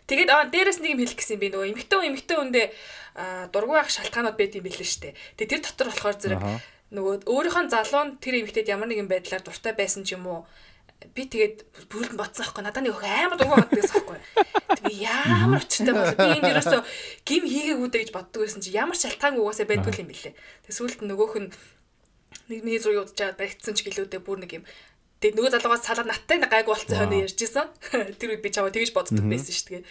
[0.07, 2.66] Тэгээд аа дээрэс нэг юм хэлэх гэсэн би нөгөө эмэгтэй хүн эмэгтэй хүндээ
[3.51, 5.16] дургуй ах шалтгаанууд байд юм билээ штэ.
[5.40, 6.42] Тэгээд тэр дотор болохоор зэрэг
[6.92, 10.40] нөгөө өөрийнхөө залуу нь тэр эмэгтэйд ямар нэгэн байдлаар дуртай байсан ч юм уу
[11.14, 11.57] би тэгээд
[11.90, 14.18] бүрэлдэн бодсон аахгүй надад нэг амар дургуй гаддаг байхгүй.
[14.82, 16.78] Би ямар очтой бол би энэ ерөөсө
[17.28, 20.34] гим хийгээгүй дэ гэж боддог байсан чи ямар шалтгаан угаасаа байдгүй юм бэлээ.
[20.64, 21.51] Тэгээд сүүлд нөгөөх нь
[22.49, 24.64] нэг миний зургийг удаж аваад баригдсан ч гэлүүдээ бүр нэг юм
[25.25, 27.72] Тэгээ нөгөө залуугаас салаад надтай гайг болцсон хойно ярьжсэн.
[28.20, 29.83] Тэр үед би чамаа тэгж боддог байсан шүү дээ.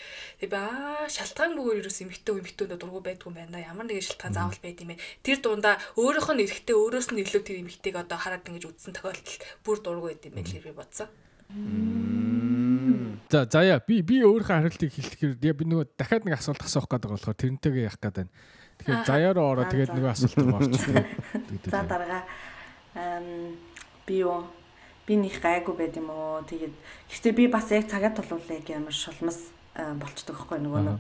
[0.45, 3.57] Тэгээ би аа шалтгаангүй ерөөс эмхтэй эмхтүүндээ дургу байдгүй юм байна.
[3.57, 5.01] Ямар нэгэн шалтгаан заавал байд юм бэ.
[5.25, 9.41] Тэр дундаа өөрөөх нь эрэхтэй өөрөөс нь илүү тэр эмхтэйг одоо хараад ингэж үдсэн тохиолдол
[9.65, 11.09] бүр дургу байд юм байна гэж би бодсон.
[13.33, 17.41] За заяа би би өөрийнхөө хариултыг хэлэхээр би нөгөө дахиад нэг асуулт асуух гэдэг болохоор
[17.41, 18.29] тэрнтэйгээ явах гэдэг.
[18.85, 21.01] Тэгэхээр заяараа ороо тэгээд нөгөө асуулт орчихсон.
[21.73, 22.21] За дараагаа
[24.05, 24.45] би юу
[25.07, 26.43] би нэг гайгүй байд юм уу?
[26.47, 26.73] Тэгээд
[27.11, 30.97] гэхдээ би бас яг цагаа тулуулаа ямар шулмас болчдөг байхгүй нөгөө нэг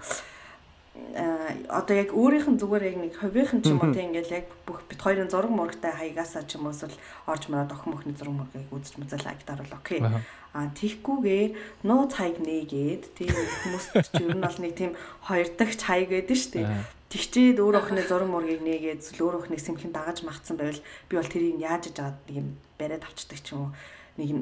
[0.93, 4.47] одоо яг өөрийнх нь зүгээр яг нэг ховийнх нь ч юм уу тийм ингээл яг
[4.69, 6.93] бүх бит хоёрын зураг мурагтай хаягаасаа ч юм уу эсвэл
[7.25, 10.05] орж мараад охин мөхний зураг мурагыг үзэж музал лайк дарвал окей.
[10.53, 11.49] А тийхгүйгээр
[11.81, 14.91] нууц хаяг нээгээд тийм хүмүүст ч ер нь бол нэг тийм
[15.25, 16.69] хоёр дахь хаяг гэдэг шүү дээ.
[17.09, 21.25] Тэгчээд өөр охины зураг мургийг нээгээд зүйл өөр охины сэмхэн дагаж магтсан байвал би бол
[21.25, 23.71] тэрийг яаж иж аваад нэг юм бариад авчдаг ч юм уу
[24.17, 24.41] нэг юм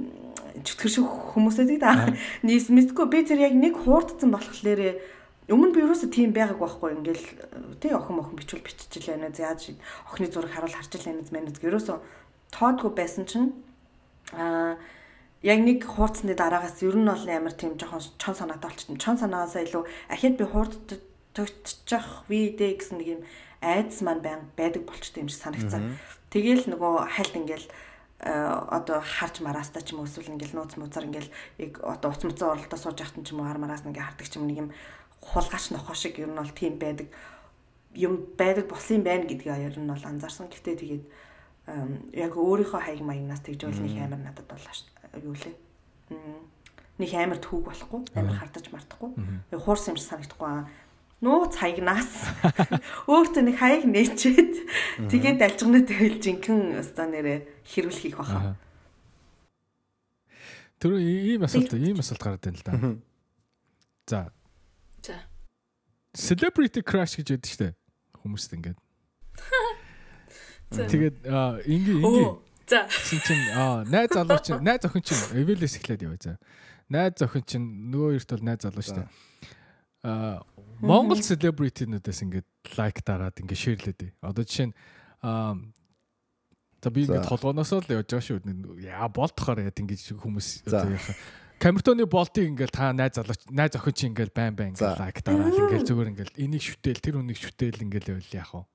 [0.67, 2.11] чөтгөр шиг хүмүүсээ да.
[2.43, 4.99] Нийс мэдгүй би тэр яг нэг хуурдсан болохоор
[5.51, 7.27] Өмнө би юусоо тийм байгаагүй байхгүй ингээл
[7.83, 9.75] тий охин охин бичүүл биччихлээ нэ яаж
[10.07, 11.97] охины зураг харуул харж илээ нэ мэнэз ерөөсөө
[12.55, 13.51] тоодгүй байсан чинь
[14.31, 14.79] аа
[15.41, 19.01] яг нэг хуурцны дараагаас ер нь бол амар тийм жоохон чон санаатай болчихсон.
[19.01, 19.83] Чон санаасаа илүү
[20.13, 23.21] ахиад би хуурдчих видэ гэсэн нэг юм
[23.59, 24.21] айдас маань
[24.55, 25.97] байдаг болчтой юм шиг санагцсан.
[26.29, 27.67] Тэгээл нөгөө хальт ингээл
[28.21, 32.53] одоо харж мараастаа ч юм уу эсвэл ингээл нууц муцаар ингээл яг одоо уц муцаа
[32.53, 34.69] оролдоо сууж яхад ч юм уу хар мараас ингээ хардаг ч юм нэг юм
[35.21, 37.07] хулгайч нохоо шиг ер нь бол тийм байдаг
[37.95, 40.49] юм байдаг болсон байна гэдгийг ер нь бол анзаарсан.
[40.49, 41.03] Гэхдээ тэгээд
[42.17, 44.89] яг өөрийнхөө хаяг маягнаас тэгж бол нэг амар надад шүү.
[45.23, 45.55] Юу лээ.
[46.97, 49.11] Нэг амар түүг болохгүй, амар хардаж мартахгүй.
[49.51, 50.65] Хуурсан юм шиг санагдахгүй.
[51.21, 52.33] Нууц хаягнаас
[53.11, 54.53] өөртөө нэг хаяг нээчээд
[55.05, 58.57] тэгээд далжгнаа тэгэл жинхэнэ өстө нэрэ хэрүүл хийх баха.
[60.81, 62.73] Тэр ийм асуулт ийм асуулт гараад байна л да.
[64.09, 64.19] За.
[66.11, 67.67] Celebrity crush гэж яддаг штэ.
[68.19, 68.79] Хүмүүст ингээд.
[70.71, 71.17] Тэгээд
[71.67, 72.31] ингээ ингээ.
[72.67, 72.87] За.
[72.87, 76.35] Чи чин аа найз залуу чин найз охин чин эвэлээс эхлээд яваа за.
[76.87, 79.07] Найз охин чин нөгөө эрт бол найз залуу штэ.
[80.03, 80.43] Аа
[80.79, 84.01] Монгол celebrity-нүүдээс ингээд лайк дараад ингээд шеэрлээд.
[84.23, 84.75] Одоо жишээ нь
[85.23, 85.55] аа
[86.81, 88.39] За би ингээд толгоноосоо л явж байгаа шүү.
[88.81, 91.15] Яа болдохоор яд ингэж хүмүүс одоо яхаа
[91.61, 95.53] Камертоны болтыг ингээл та найз залууч найз охин чи ингээл байн байн ингээл лайк дараал
[95.53, 98.65] ингээл зүгээр ингээл энийг шүтэл тэр үнийг шүтэл ингээл байл яах вэ?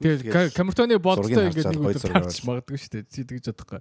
[0.00, 3.10] Тэгээд камертоны болттой ингээд нэг үйл тавьчих магадгүй шүү дээ.
[3.10, 3.80] Чи тэгж бодохгүй.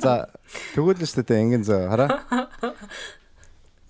[0.00, 0.32] За
[0.72, 2.08] тэгвэл л шүү дээ ингийн зөө хараа.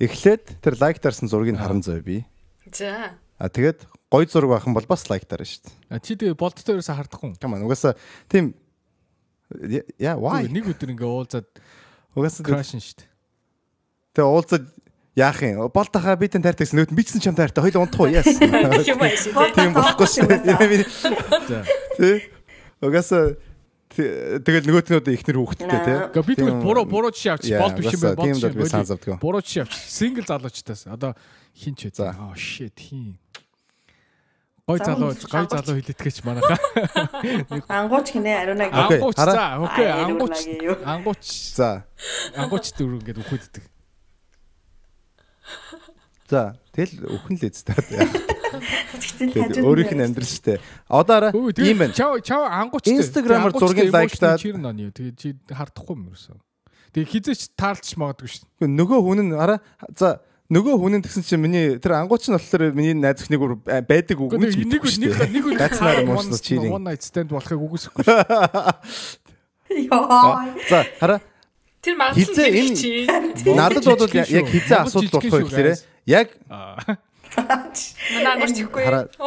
[0.02, 2.26] Эхлээд тэр лайк дарсан зургийг харан зөө би.
[2.74, 3.16] За.
[3.38, 5.74] А тэгээд гой зураг байх юм бол бас лайк дарна шүү дээ.
[5.88, 7.40] А чи тэгээ болттой ерөөсө хардахгүй.
[7.40, 7.96] Камаа угаасаа
[8.28, 8.52] тийм
[9.98, 10.48] Яа, why?
[10.48, 11.48] Нэг өдөр ингээ уулзаад
[12.16, 13.08] угаасаа краш шүү дээ.
[14.16, 14.64] Тэгээ уулзаад
[15.16, 15.68] яах юм?
[15.72, 18.12] Бол тахаа би тань тайртай гэсэн нүд бичсэн чам тайртай хоёул унтах уу?
[18.12, 20.26] Байсан тийм болохгүй шүү.
[22.00, 22.28] Тэ.
[22.82, 23.36] Угаасаа
[23.92, 25.96] тэгэл нөгөөтнүүд ихнэр хүүхдтэй тий.
[26.16, 28.16] Гэхдээ би тэгвэл буруу буруу жишээ авчих болд биш юм байна.
[28.16, 29.20] Болд биш.
[29.20, 29.84] Буруу жишээ авчих.
[29.92, 31.12] Сингл залуучтаас одоо
[31.52, 32.08] хин ч вэ?
[32.08, 33.20] Аа shit хин.
[34.72, 36.56] Гой залуу гой залуу хилэтгээч манайхаа.
[37.68, 38.72] Ангууч гинэ ариунаг.
[38.72, 40.36] Ангууч за окей ангууч
[40.80, 41.84] ангууч за
[42.32, 43.64] ангууч дөрөв ингээд үхвэддэг.
[46.32, 48.32] За тэгэл өхөн л эзтэй яах.
[49.20, 50.56] Тэгэл өөрийнх нь амьдрал штэ.
[50.88, 51.28] Одоо
[51.60, 51.92] ийм байна.
[51.92, 54.88] Чав чав ангууч Instagram-аар зургийг лайктаад чир нөө.
[54.96, 56.40] Тэгээ чи хардахгүй юм ерөөсөө.
[56.96, 58.48] Тэгээ хизээч таарлч магадгүй штэ.
[58.64, 59.60] Нөгөө хүн нь араа
[59.92, 64.20] за нөгөө хүн нь тэгсэн чинь миний тэр ангууч нь болохоор миний найз өхнийг байдаг
[64.20, 64.84] үг нь нэг нэг
[65.32, 68.20] нэг гацнаар муусан чирийн one night stand болохыг үгүйсэхгүй шүү.
[69.88, 70.52] Яа.
[70.68, 71.20] За хараа.
[71.80, 73.08] Тэр магадлал энэ чи
[73.48, 75.68] надад бол яг хизээ асуудал болох вэ гэхээр
[76.06, 76.28] яг
[77.36, 78.84] Манай ангууч ихгүй.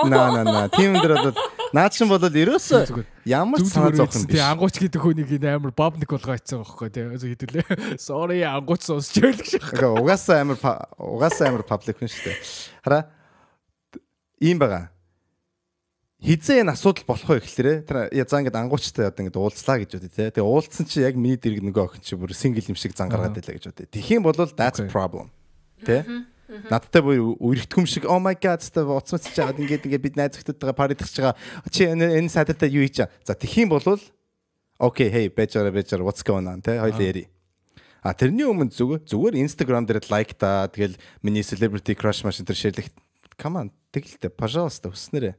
[0.09, 0.67] Наа наа наа.
[0.69, 1.37] Тийм дээр бол
[1.73, 4.37] наад чинь бол ерөөсөө ямар ч санаа зовх юм биш.
[4.37, 7.05] Тий ангууч гэдэг хүнийг амар бабник болгоо ицсэн байхгүй тий.
[7.35, 7.97] Хэдүүлээ.
[7.97, 9.65] Sorry ангууч сонсч байлг шиг.
[9.73, 10.57] Угаасаа амар
[11.01, 12.37] угаасаа амар паблик хүн шүү дээ.
[12.85, 13.03] Хараа
[14.41, 14.93] ийм байгаа.
[16.25, 20.09] Хизээ энэ асуудал болох вэ гэхлээрэ тэр за ингээд ангуучтай одоо ингээд уулзлаа гэж бодъё
[20.09, 20.33] те.
[20.33, 23.53] Тэгээ уулзсан чи яг миний дэрэг нөгөө охин чи бүр сингл юм шиг зангаргаад байлаа
[23.53, 24.09] гэж бодъё.
[24.09, 25.29] Юм бол that's problem.
[25.85, 26.01] Тэ?
[26.45, 30.77] Надтай бүр үерхтгүм шиг oh my god та уцмац чаад ингээд ингээд бид найз охтойгоо
[30.77, 31.35] пари тагч байгаа.
[31.73, 33.09] Чи энэ сайтартаа юу хийж чаа.
[33.25, 33.97] За тэгэх юм бол
[34.77, 37.25] окей hey бэжара бэжара what's going on тэ хоёул яри.
[38.05, 42.53] А тэрний өмнө зүгээр зүгээр Instagram дээр лайк та тэгэл миний celebrity crush маш энэ
[42.53, 42.93] шеэрлэх
[43.41, 45.33] come on тэгэлтэй пожалуйста хүснээрээ.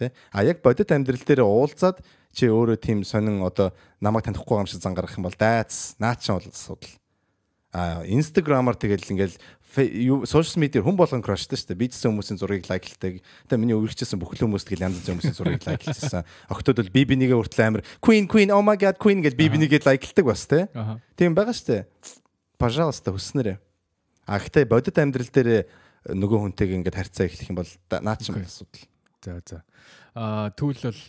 [0.00, 0.16] Тэ?
[0.32, 2.00] А яг бодит амьдрал дээр уулзаад
[2.32, 6.34] чи өөрөө тийм сонин одоо намайг танихгүй юм шиг зангарах юм бол дайц наа чинь
[6.40, 7.03] бол асуудал.
[7.74, 9.34] А инстаграмаар тэгэл ингээл
[10.30, 11.82] сошиал медиа хүн болгон кроштой шүү дээ.
[11.82, 13.18] Бизнес хүмүүсийн зургийг лайклдаг.
[13.18, 16.22] Тэгээ миний үргэлжсэн бүх хүмүүс тэгэл янз бүрийн хүмүүсийн зургийг лайклажсэн.
[16.46, 19.82] Октод бол би бинийгээ хүртэл амар Queen Queen oh my god Queen гэж би бинийгээ
[19.82, 20.70] лайклдаг бас те.
[21.18, 21.82] Тийм байгаа шүү дээ.
[22.62, 23.58] Пожалуйста хүснээрээ.
[24.30, 25.66] А гэхдээ бодит амьдрал дээр
[26.14, 28.86] нөгөө хүнтэйг ингээд харьцаа эхлэх юм бол наа чинь асуудал.
[29.18, 29.58] За за.
[30.14, 31.02] Аа түүл бол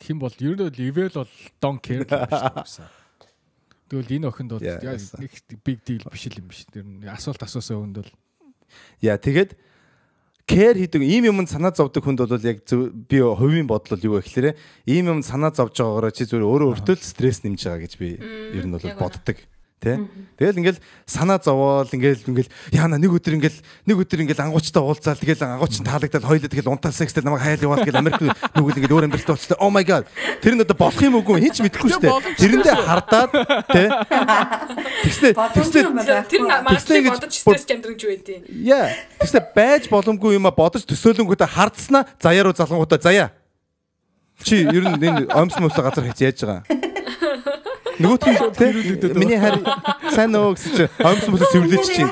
[0.00, 2.88] хэн бол ер нь level бол don't care гэсэн.
[3.88, 5.32] Тэгвэл энэ охинд бол нэг
[5.64, 6.68] big deal биш юм биш.
[6.68, 8.12] Тэр нь асуулт асуусан хүнд бол
[9.00, 9.56] Яа тэгээд
[10.48, 12.64] care хийдэг ийм юмд санаа зовдөг хүнд бол яг
[13.08, 14.48] би хувийн бодол юу вэ гэхээр
[14.88, 18.08] ийм юм санаа зовж байгаагаараа чи зүгээр өөрөө өөртөө стресс нэмж байгаа гэж би
[18.56, 19.36] ер нь бол боддог.
[19.78, 19.94] Тэ?
[20.34, 25.22] Тэгэл ингээл санаа зовоол ингээл ингээл яана нэг өдөр ингээл нэг өдөр ингээл ангуучтай уулзаал
[25.22, 28.18] тэгэл ангууч нь таалагдал хоёлоо тэгэл унтаал секстэл намайг хайл яваал тэгэл Америк
[28.58, 29.62] нүгэл ингээл өөр амьдралтай болчихлоо.
[29.62, 30.10] Oh my god.
[30.42, 32.10] Тэр нь одоо болох юм үгүй хинч мэдэхгүй шүү дээ.
[32.42, 33.30] Тэрэндээ хардаад
[33.70, 33.86] тэ?
[35.06, 35.78] Тэгснэ тэгснэ
[36.26, 38.42] тэр магадгүй бодож стресс амьдрах юу вэ?
[38.50, 38.90] Яа.
[39.22, 43.30] Тэгснэ байж боломгүй юм а бодож төсөөлөнгөтэй хардснаа заяа руу залангуудаа заяа.
[44.42, 46.87] Чи ер нь энэ омс мөсө газар хийц яаж байгаа.
[47.98, 49.58] Нөгөөх нь миний харь
[50.14, 52.10] сайн нөө гэсэн чи омс мөсө цэвэрлэж чинь.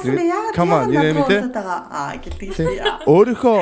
[0.57, 1.39] Come on, юм те.
[1.55, 3.07] Аа гэлдэг.
[3.07, 3.59] Өөрийнхөө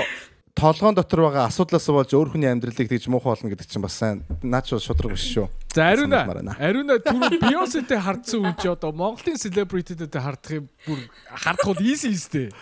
[0.55, 4.23] толгоон дотор байгаа асуудлаас болж өөр хүний амьдралыг тэгж муухай болно гэдэг чинь бас сайн
[4.39, 5.51] наач бол шудраг биш шүү.
[5.75, 6.23] За Ариуна
[6.63, 12.15] Ариуна түрүү Beyoncé-тэй хардсан үн чи одоо Монголын celebrity-тэй хардах юм бүр хардах бол easy
[12.15, 12.55] эстэй.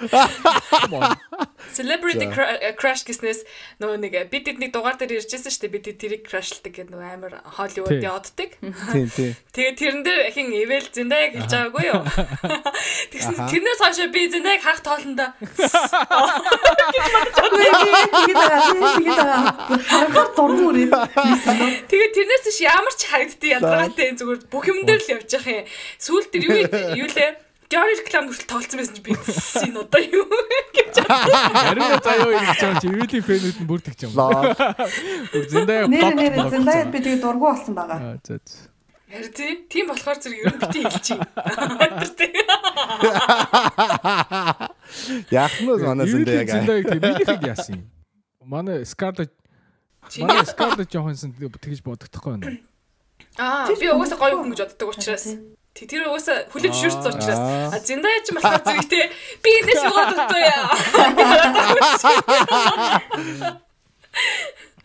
[1.77, 2.33] Celebrity
[2.81, 3.45] crush гэснээс
[3.77, 7.45] нөгөө нэг бид тэдний дугаар дээр иржсэн шүү дээ бид тэрийг crushlaдаг гэдэг нөгөө амар
[7.61, 8.57] Hollywood явддаг.
[8.57, 9.37] Тийм тийм.
[9.53, 12.01] Тэгээд тэрэн дээр хин Evel Zendaya хэлж байгаагүй юу?
[13.13, 15.37] Тэгсэн тэрнээс хойш би Zendaya хах тоолондоо
[17.83, 18.43] Тэгээд
[18.99, 19.53] тэгээд байгаа
[19.91, 20.93] харахаар дургу үрээд.
[21.91, 25.67] Тэгээд тэрнээс чи ямар ч харагддээ ядгаатай зүгээр бүх юм дээр л явж явах юм.
[25.99, 26.57] Сүүл дээр юу
[27.03, 27.33] юу лээ?
[27.73, 30.29] Dior реклам хүртэл тоолцсон байсан чи би энэ одоо юу
[30.77, 34.13] гэж Ариуна заяа юу гэж байгаа чи Эвэлийн фэнүүд нь бүр тэгж юм.
[34.13, 38.21] Бүр зэндаа Нэр нэр зэндаа би тэгээд дургу болсон байгаа.
[38.21, 38.69] За за.
[39.09, 39.65] Яр тий.
[39.73, 41.25] Тийм болохоор зэрэг ер нь бити хэлчих юм.
[45.31, 46.49] Яах нь манай зэндаа яг.
[46.49, 47.89] Яг минийхийг яасан юм.
[48.45, 49.33] Манай Scarlett
[50.19, 52.59] манай Scarlett Johansson тэгж бодогдохгүй байна.
[53.39, 55.27] Аа би угаасаа гоё хүн гэж боддог учраас
[55.73, 57.41] тэр угаасаа хүлээж шүрцсэн учраас
[57.73, 59.09] а зиндаа ч болохоор тий
[59.41, 60.69] би энэ шиг бодогдоо яа.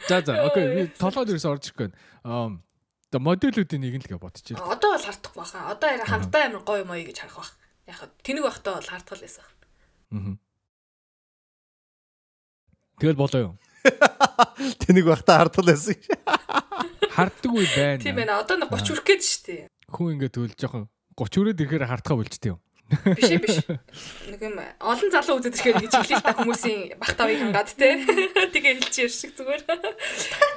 [0.07, 1.93] За за окей би толгойд ерөөс орж ирэх гээд
[2.23, 2.55] аа
[3.11, 4.55] одоо модулүүдийн нэг нь л гэж бодчих.
[4.59, 5.71] Одоо бол хардах баха.
[5.71, 7.51] Одоо яра хамтдаа амар гоё моё гэж харах бах.
[7.87, 9.43] Яг тэнэг байхдаа бол хардгал байсан.
[12.97, 13.53] Тэгэл болоо юу?
[14.81, 15.95] Тэнийг байхдаа хардгал байсан.
[17.13, 18.01] Харддаг үе байна.
[18.01, 18.33] Тийм ээ.
[18.33, 19.67] Одоо нэг 30 хүрэх гээд штэ.
[19.93, 22.59] Хүн ингээд төл жоохон 30 өрөөд ирэхээр хардхаа болчтой юм.
[22.87, 23.57] Биш биш.
[24.31, 27.99] Нэг юм олон залуу үзэж ирэхээр гэж хэлээ та хүмүүсийн бах тавыг хангаад те.
[28.55, 29.61] Тэгээ хэлчих шиг зүгээр.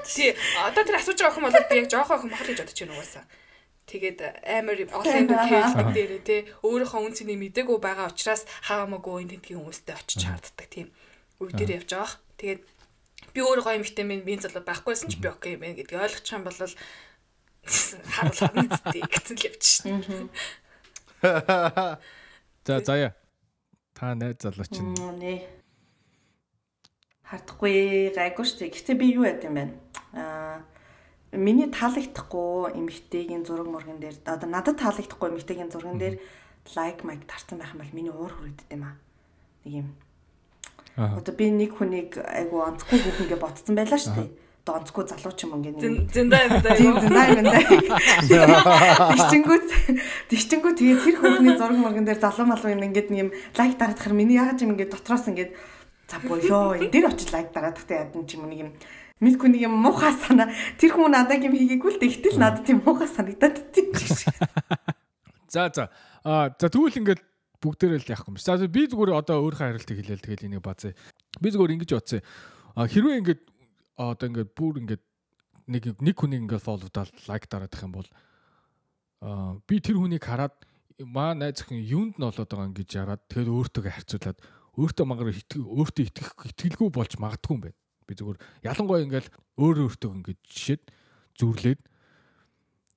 [0.07, 0.33] Тий.
[0.63, 3.25] Одоо тэр асууж байгаа хүн бол би яг жоохоо хүн бахал гэж бодож байна угаасаа.
[3.91, 6.47] Тэгээд амар олон хэлдэг дээрээ те.
[6.63, 10.95] Өөрийнхөө үн цэнийг мдэггүй байгаа учраас хаамаагүй энэ тентгийн хүмүүстэй очиж харддаг тийм.
[11.43, 12.15] Үе дээр явж байгаа.
[12.39, 12.63] Тэгээд
[13.35, 16.39] би өөр гоё юмхтэй минь би залуу байхгүйсэн ч би окей юм байна гэдгийг ойлгочих
[16.39, 16.55] юм бол
[18.15, 20.31] харуулах нь зүтэй гэсэн л явчих шин.
[22.67, 23.11] За заяа.
[23.99, 24.95] Та найз залуу чинь.
[24.95, 25.51] Нэ.
[27.27, 28.71] Хардахгүй гайгүй шүү дээ.
[28.71, 29.67] Гэхдээ би юу яд юм бэ?
[30.15, 30.63] Аа
[31.33, 36.19] миний таалагдахгүй эмэгтэйгийн зураг мурган дээр одоо надад таалагдахгүй эмэгтэйгийн зурган дээр
[36.75, 38.97] лайк майк тарсан байх юм бол миний уур хүрээдд юм аа.
[39.65, 39.89] Нэг юм.
[40.99, 44.31] Одоо би нэг хүнийг айгу онцгүй хүүхэнгээ ботцсон байлаа шүү дээ.
[44.67, 46.11] Одоо онцгүй залуу ч юм ингээ.
[46.11, 46.77] Зэндаа зэндаа.
[46.77, 47.27] Зэндаа
[48.27, 49.11] зэндаа.
[49.15, 49.67] Тишчингүүд
[50.29, 54.19] тишчингүүд тэгээд тэр хүүхний зураг мурган дээр залуу малуу юм ингээд нэг юм лайк дараадахаар
[54.19, 55.55] миний яагаад юм ингээд дотроос ингээд
[56.11, 58.71] за боёо энэ дээр очиж лайк дараадахтай ядан ч юм нэг юм
[59.21, 60.49] Мэдгүй нэг юм муухай санаа.
[60.81, 63.93] Тэр хүн надад юм хийгээгүй л тэгтэл надад тийм муухай санагдаад тийм.
[65.53, 65.91] За за.
[66.25, 67.21] Аа за тэгвэл ингээд
[67.61, 68.41] бүгдээрээ л яахгүй юм.
[68.41, 70.95] За би зүгээр одоо өөрийнхөө харилцааг хэлээл тэгэл энийг базаа.
[71.43, 72.23] Би зүгээр ингэж бодсон.
[72.79, 73.43] А хэрвээ ингээд
[73.99, 75.03] одоо ингээд бүр ингээд
[75.69, 78.09] нэг нэг хүнийг ингээд фолловдаад лайк дараадах юм бол
[79.21, 80.55] а би тэр хүнийг хараад
[81.05, 84.39] маа найз охин юунд нь олоод байгаа ингэж яраад тэгэл өөртөө харьцуулаад
[84.79, 87.80] өөртөө магаар өөртөө итгэх итгэлгүй болж магадгүй юм байна.
[88.11, 90.83] Би зүгээр ялангуяа ингээд өөр өөртөө ингээд жишээд
[91.39, 91.81] зүрлээд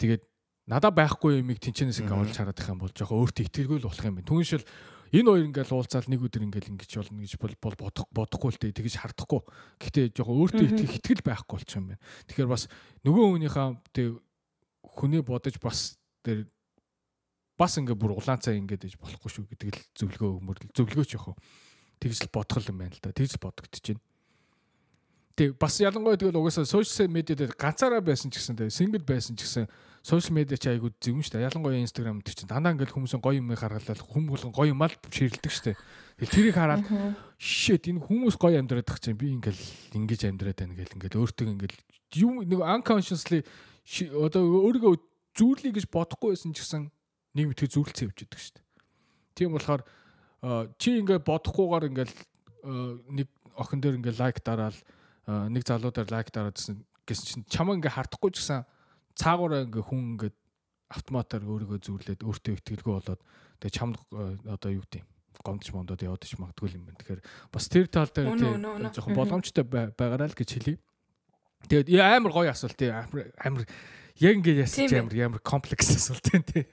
[0.02, 0.24] тэгээд
[0.66, 4.06] надад байхгүй юмыг тэнчэнээс ингээ олж хараад их юм бол жоохон өөртөө итгэлгүй л болох
[4.08, 4.32] юм байна.
[4.32, 4.66] Түүншил
[5.14, 8.74] энэ хоёр ингээл уулзаал нэг өдөр ингээл ингэж болно гэж бол бодох бодохгүй л дээ
[8.74, 9.42] тэгэж хардахгүй.
[9.78, 12.02] Гэхдээ жоохон өөртөө итгэх итгэл байхгүй болчих юм байна.
[12.32, 12.64] Тэгэхээр бас
[13.06, 14.08] нөгөө хүнийхээ тэг
[14.82, 16.48] хүнээ бодож бас тэр
[17.60, 21.36] бас ингээ бүр улаанцаа ингээд ээж болохгүй шүү гэдэг л зөвлөгөө өгмөр зөвлөгөөч яах вэ?
[22.02, 23.14] Тэгж л бодох юм байна л да.
[23.14, 24.02] Тэгж бодогдож байна.
[25.34, 29.34] Тэг бас ялангуяа тэгэл угаасаа сошиал медиа дээр ганцаараа байсан ч гэсэн тэг сингл байсан
[29.34, 29.66] ч гэсэн
[30.06, 31.50] сошиал медиа чи айгуу шүү дээ.
[31.50, 34.94] Ялангуяа инстаграм дээр чинь дандаа ингээл хүмүүсийн гоё юм харгалал хүм болгон гоё юм ал
[35.10, 35.76] ширэлдэг дээ.
[36.22, 36.86] Тэгэл тэрийг хараад
[37.42, 39.58] shit энэ хүмүүс гоё амьдраад тах чинь би ингээл
[39.98, 41.78] ингэж амьдраад байна гэл ингээл өөртөө ингээл
[42.22, 43.42] юм нэг unconsciously
[44.14, 44.94] одоо өөрийгөө
[45.34, 46.94] зүүрлэе гэж бодохгүй байсан ч гэсэн
[47.34, 48.66] нэг мэдхий зүүрлцэн явж идэг дээ.
[49.34, 49.82] Тийм болохоор
[50.78, 52.16] чи ингээд бодохгүйгээр ингээл
[53.18, 53.28] нэг
[53.58, 54.78] охин дээр ингээд лайк дараал
[55.28, 58.68] нэг залуудаар лайк дараадсэн гэсэн чинь чамаа ингээ хардахгүй ч гэсэн
[59.16, 60.32] цаагаараа ингээ хүн ингээ
[60.94, 63.22] автоматар өөрийгөө зүүрлээд өөртөө ихтгэлгүй болоод
[63.64, 63.96] тэгээ чамд
[64.46, 65.04] одоо юу гэдэг
[65.44, 67.00] гомдч мондод яваад ч магадгүй юм байна.
[67.02, 67.22] Тэгэхээр
[67.52, 68.38] бас тэр тал дээр
[68.94, 70.78] жоохон боломжтой байгаарай л гэж хэлье.
[71.68, 73.64] Тэгээд амар гоё асуулт тий амар амар
[74.20, 76.68] яг ингээ ясч амар амар комплекс асуулт тий.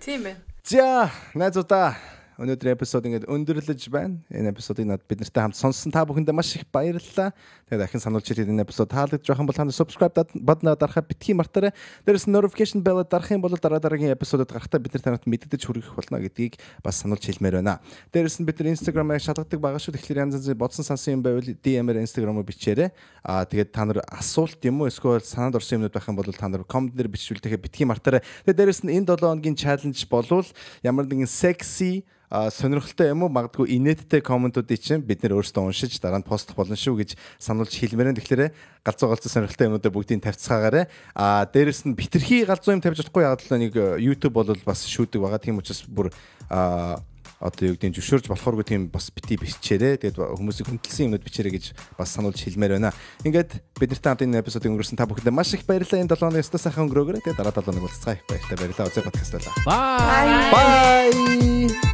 [0.00, 0.40] Тийм байна.
[0.64, 1.98] За найзуудаа
[2.40, 4.16] өнөөдрийн эпизод ингээд өндөрлөж байна.
[4.32, 7.36] Энэ эпизодыг над бид нартай хамт сонссон та бүхэндээ маш их баярлалаа.
[7.68, 11.76] Тэгээд дахин сануулж хэлээд энэ эпизод таалагдж байгаа бол танд subscribe баднаа дарахаа битгий мартаарай.
[12.08, 15.92] Дээрээс notification bell дарах юм бол дараа дараагийн эпизодод гарахтаа бид нар танад мэддэж хүргэх
[15.92, 17.80] болно гэдгийг бас сануулж хэлмээр байна.
[18.12, 19.92] Дээрээс нь бид нар Instagram-аар шалгадаг байгаа шүү.
[20.00, 22.90] Тэгэхээр янз янзын бодсон сансан юм байвал DM-ээр Instagram-аар бичээрэй.
[23.22, 26.48] Аа тэгээд та нар асуулт юм уу эсвэл санаанд орсон юмнууд байх юм бол та
[26.48, 28.24] нар comment дээр бичвэл тэгэхээр битгий мартаарай.
[28.48, 30.46] Тэгээд дээрээс нь энэ 7 хоногийн challenge болвол
[30.82, 36.24] ямар нэгэн sexy сонирхолтой юм уу магадгүй инээдтэй комментуудыг чинь бид нэр өөрсдөө уншиж дараа
[36.24, 38.56] нь постлох болно шүү гэж сануулж хэлмээрэн тэгэхээр
[38.88, 43.44] галзуу галзуу сонирхолтой юмнуудаа бүгдийг тавьцгаагаарай а дээрэс нь битэрхий галзуу юм тавьж чадахгүй яг
[43.44, 46.08] л нэг YouTube бол бас шүүдэг байгаа тийм учраас бүр
[46.48, 47.04] а
[47.42, 49.98] одоо юу гэдэг зөвшөөрж болохооргүй тийм бас бити бичээрэй.
[49.98, 51.64] Тэгээд хүмүүсийг хүндэлсэн юмнууд бичээрэй гэж
[51.98, 52.94] бас сануулж хэлмээр байна.
[53.26, 56.06] Ингээд бид нартай хамт энэ эпизодыг өнгөрсөн та бүхэндээ маш их баярлалаа.
[56.06, 57.26] Энэ 7 оны өстө сайхан өнгөрөөгөө.
[57.26, 58.22] Тэгээд дараа 7 хоног уулзцгаая.
[58.30, 58.58] Баярлалаа.
[58.62, 58.90] Баярлалаа.
[58.94, 59.54] Үзээ подкаст байлаа.
[59.66, 60.54] Bye.
[60.54, 61.91] Bye.